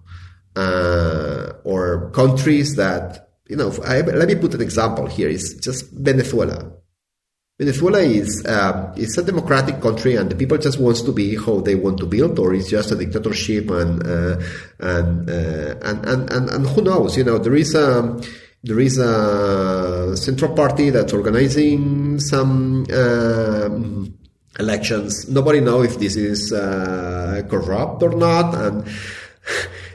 uh, 0.55 1.53
or 1.65 2.11
countries 2.13 2.77
that 2.77 3.31
you 3.49 3.57
know. 3.57 3.73
I, 3.85 4.03
let 4.03 4.29
me 4.29 4.37
put 4.37 4.55
an 4.55 4.61
example 4.61 5.07
here. 5.07 5.29
It's 5.29 5.55
just 5.55 5.91
Venezuela 5.91 6.76
Venezuela 7.59 8.01
is 8.01 8.45
uh, 8.45 8.93
it's 8.97 9.17
a 9.17 9.23
democratic 9.23 9.81
country, 9.81 10.15
and 10.15 10.29
the 10.29 10.35
people 10.35 10.59
just 10.59 10.79
wants 10.79 11.01
to 11.01 11.11
be 11.11 11.37
how 11.37 11.61
they 11.61 11.75
want 11.75 11.97
to 11.97 12.05
build, 12.05 12.39
or 12.39 12.53
it's 12.53 12.69
just 12.69 12.91
a 12.91 12.97
dictatorship, 12.97 13.71
and 13.71 14.07
uh, 14.07 14.37
and, 14.79 15.31
uh, 15.31 15.75
and, 15.81 16.05
and 16.05 16.31
and 16.31 16.51
and 16.51 16.67
who 16.67 16.83
knows? 16.83 17.17
You 17.17 17.25
know, 17.25 17.39
there 17.39 17.55
is 17.55 17.75
a 17.75 18.21
there 18.63 18.79
is 18.79 18.99
a 18.99 20.15
central 20.19 20.55
party 20.55 20.91
that's 20.91 21.15
organizing 21.15 22.21
some 22.21 22.85
um, 22.93 24.15
elections. 24.59 25.27
Nobody 25.31 25.61
knows 25.61 25.87
if 25.95 25.99
this 25.99 26.17
is 26.17 26.53
uh, 26.53 27.43
corrupt 27.49 28.03
or 28.03 28.15
not, 28.15 28.55
and. 28.55 28.87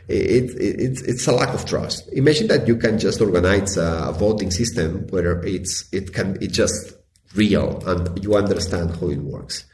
It, 0.07 0.59
it, 0.59 1.01
it's 1.07 1.25
a 1.27 1.31
lack 1.31 1.53
of 1.53 1.63
trust. 1.63 2.09
Imagine 2.11 2.47
that 2.47 2.67
you 2.67 2.75
can 2.75 2.99
just 2.99 3.21
organize 3.21 3.77
a 3.77 4.11
voting 4.11 4.51
system 4.51 5.07
where 5.09 5.41
it's 5.45 5.85
it 5.93 6.13
can 6.13 6.37
it 6.41 6.51
just 6.51 7.00
real 7.35 7.81
and 7.87 8.23
you 8.23 8.35
understand 8.35 8.91
how 8.97 9.07
it 9.09 9.19
works. 9.19 9.65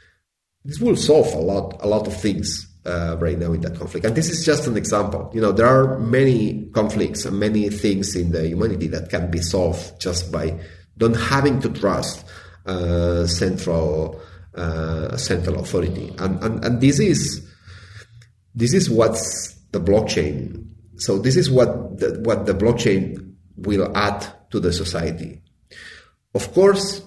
This 0.64 0.80
will 0.80 0.96
solve 0.96 1.32
a 1.34 1.38
lot, 1.38 1.78
a 1.80 1.86
lot 1.86 2.06
of 2.06 2.20
things 2.20 2.66
uh, 2.84 3.16
right 3.18 3.38
now 3.38 3.52
in 3.52 3.60
that 3.62 3.76
conflict. 3.76 4.06
And 4.06 4.16
this 4.16 4.30
is 4.30 4.44
just 4.44 4.66
an 4.66 4.76
example. 4.76 5.30
You 5.34 5.40
know, 5.40 5.52
there 5.52 5.66
are 5.66 5.98
many 5.98 6.68
conflicts 6.74 7.24
and 7.24 7.38
many 7.38 7.68
things 7.70 8.16
in 8.16 8.32
the 8.32 8.46
humanity 8.46 8.88
that 8.88 9.10
can 9.10 9.30
be 9.30 9.40
solved 9.40 10.00
just 10.00 10.32
by 10.32 10.58
don't 10.96 11.14
having 11.14 11.60
to 11.60 11.70
trust 11.70 12.24
uh, 12.66 13.26
central 13.26 14.20
uh, 14.54 15.16
central 15.16 15.60
authority. 15.60 16.12
And, 16.18 16.42
and 16.42 16.64
and 16.64 16.80
this 16.80 16.98
is 16.98 17.48
this 18.54 18.74
is 18.74 18.90
what's 18.90 19.54
the 19.70 19.80
blockchain. 19.80 20.66
So 20.96 21.18
this 21.18 21.36
is 21.36 21.50
what 21.50 21.98
the, 21.98 22.20
what 22.24 22.46
the 22.46 22.54
blockchain 22.54 23.34
will 23.56 23.96
add 23.96 24.26
to 24.50 24.58
the 24.58 24.72
society. 24.72 25.42
Of 26.34 26.52
course, 26.52 27.02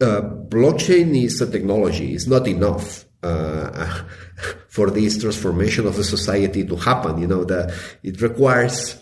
uh, 0.00 0.20
blockchain 0.48 1.22
is 1.22 1.40
a 1.40 1.50
technology. 1.50 2.14
It's 2.14 2.26
not 2.26 2.46
enough 2.46 3.04
uh, 3.22 4.02
for 4.68 4.90
this 4.90 5.20
transformation 5.20 5.86
of 5.86 5.96
the 5.96 6.04
society 6.04 6.64
to 6.64 6.76
happen. 6.76 7.20
You 7.20 7.26
know, 7.26 7.44
that 7.44 7.72
it 8.02 8.20
requires 8.20 8.96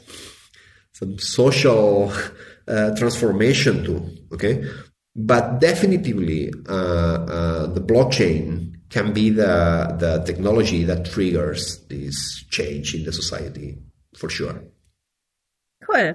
some 0.93 1.19
social 1.19 2.13
uh, 2.67 2.97
transformation 2.97 3.85
too. 3.85 4.11
Okay, 4.33 4.65
but 5.15 5.61
definitely 5.61 6.53
uh, 6.69 6.73
uh, 6.73 7.67
the 7.67 7.81
blockchain 7.81 8.75
can 8.91 9.13
be 9.13 9.31
the 9.31 9.97
the 9.99 10.23
technology 10.25 10.85
that 10.85 11.05
triggers 11.07 11.87
this 11.89 12.45
change 12.51 12.95
in 12.95 13.05
the 13.05 13.13
society 13.13 13.79
for 14.17 14.29
sure. 14.29 14.63
Cool. 15.85 16.15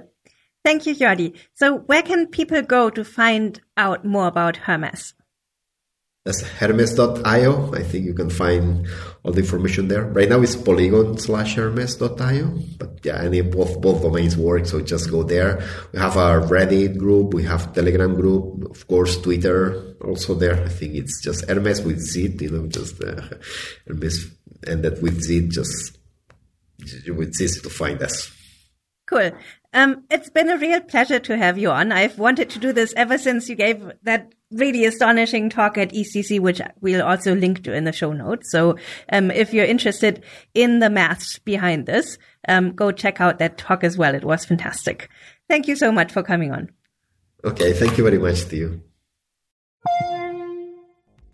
Thank 0.64 0.86
you, 0.86 0.94
Jordi. 0.94 1.34
So 1.52 1.78
where 1.80 2.02
can 2.02 2.26
people 2.26 2.62
go 2.62 2.88
to 2.90 3.04
find 3.04 3.60
out 3.76 4.04
more 4.04 4.26
about 4.26 4.56
Hermez? 4.56 5.12
That's 6.24 6.42
hermez.io. 6.42 7.74
I 7.74 7.82
think 7.82 8.06
you 8.06 8.14
can 8.14 8.30
find 8.30 8.88
all 9.22 9.32
the 9.32 9.40
information 9.40 9.88
there. 9.88 10.04
Right 10.04 10.26
now 10.26 10.40
it's 10.40 10.56
polygon 10.56 11.18
slash 11.18 11.56
hermez.io. 11.56 12.58
But 12.78 13.00
yeah, 13.04 13.20
any 13.20 13.42
both 13.42 13.78
both 13.82 14.00
domains 14.00 14.34
work, 14.34 14.64
so 14.64 14.80
just 14.80 15.10
go 15.10 15.22
there. 15.22 15.62
We 15.92 15.98
have 15.98 16.16
our 16.16 16.40
Reddit 16.40 16.96
group, 16.96 17.34
we 17.34 17.42
have 17.42 17.74
Telegram 17.74 18.14
group, 18.14 18.64
of 18.70 18.88
course 18.88 19.20
Twitter 19.20 19.96
also 20.02 20.32
there. 20.32 20.64
I 20.64 20.70
think 20.70 20.94
it's 20.94 21.22
just 21.22 21.46
Hermez 21.46 21.84
with 21.84 22.00
Z, 22.00 22.38
you 22.40 22.50
know, 22.50 22.66
just 22.68 23.02
uh, 23.02 23.20
Hermez 23.86 24.16
ended 24.66 25.02
with 25.02 25.20
Z, 25.20 25.48
just 25.48 25.98
it's 26.78 27.40
easy 27.42 27.60
to 27.60 27.68
find 27.68 28.02
us. 28.02 28.32
Cool. 29.06 29.30
Um, 29.74 30.04
it's 30.08 30.30
been 30.30 30.48
a 30.48 30.56
real 30.56 30.80
pleasure 30.80 31.18
to 31.18 31.36
have 31.36 31.58
you 31.58 31.70
on. 31.70 31.90
I've 31.90 32.16
wanted 32.16 32.48
to 32.50 32.60
do 32.60 32.72
this 32.72 32.94
ever 32.96 33.18
since 33.18 33.48
you 33.48 33.56
gave 33.56 33.84
that 34.04 34.32
really 34.52 34.84
astonishing 34.84 35.50
talk 35.50 35.76
at 35.76 35.92
ECC, 35.92 36.38
which 36.38 36.60
we'll 36.80 37.02
also 37.02 37.34
link 37.34 37.64
to 37.64 37.74
in 37.74 37.82
the 37.82 37.92
show 37.92 38.12
notes. 38.12 38.52
So, 38.52 38.78
um, 39.12 39.32
if 39.32 39.52
you're 39.52 39.64
interested 39.64 40.22
in 40.54 40.78
the 40.78 40.88
maths 40.88 41.40
behind 41.40 41.86
this, 41.86 42.18
um, 42.48 42.72
go 42.72 42.92
check 42.92 43.20
out 43.20 43.40
that 43.40 43.58
talk 43.58 43.82
as 43.82 43.98
well. 43.98 44.14
It 44.14 44.24
was 44.24 44.44
fantastic. 44.44 45.10
Thank 45.48 45.66
you 45.66 45.74
so 45.74 45.90
much 45.90 46.12
for 46.12 46.22
coming 46.22 46.52
on. 46.52 46.70
Okay. 47.44 47.72
Thank 47.72 47.98
you 47.98 48.04
very 48.04 48.18
much 48.18 48.46
to 48.46 48.56
you. 48.56 48.82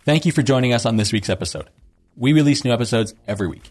Thank 0.05 0.25
you 0.25 0.33
for 0.33 0.43
joining 0.43 0.73
us 0.73 0.87
on 0.87 0.97
this 0.97 1.13
week's 1.13 1.29
episode. 1.29 1.69
We 2.17 2.33
release 2.33 2.65
new 2.65 2.73
episodes 2.73 3.15
every 3.29 3.49
week. 3.49 3.71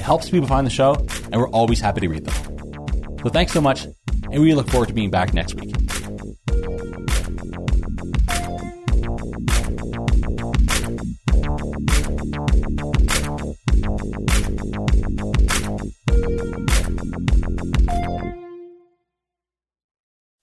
It 0.00 0.04
helps 0.04 0.30
people 0.30 0.48
find 0.48 0.66
the 0.66 0.70
show, 0.70 0.94
and 1.24 1.36
we're 1.36 1.50
always 1.50 1.78
happy 1.78 2.00
to 2.00 2.08
read 2.08 2.24
them. 2.24 3.18
So 3.22 3.28
thanks 3.28 3.52
so 3.52 3.60
much, 3.60 3.86
and 4.32 4.40
we 4.40 4.54
look 4.54 4.66
forward 4.70 4.88
to 4.88 4.94
being 4.94 5.10
back 5.10 5.34
next 5.34 5.56
week. 5.56 5.74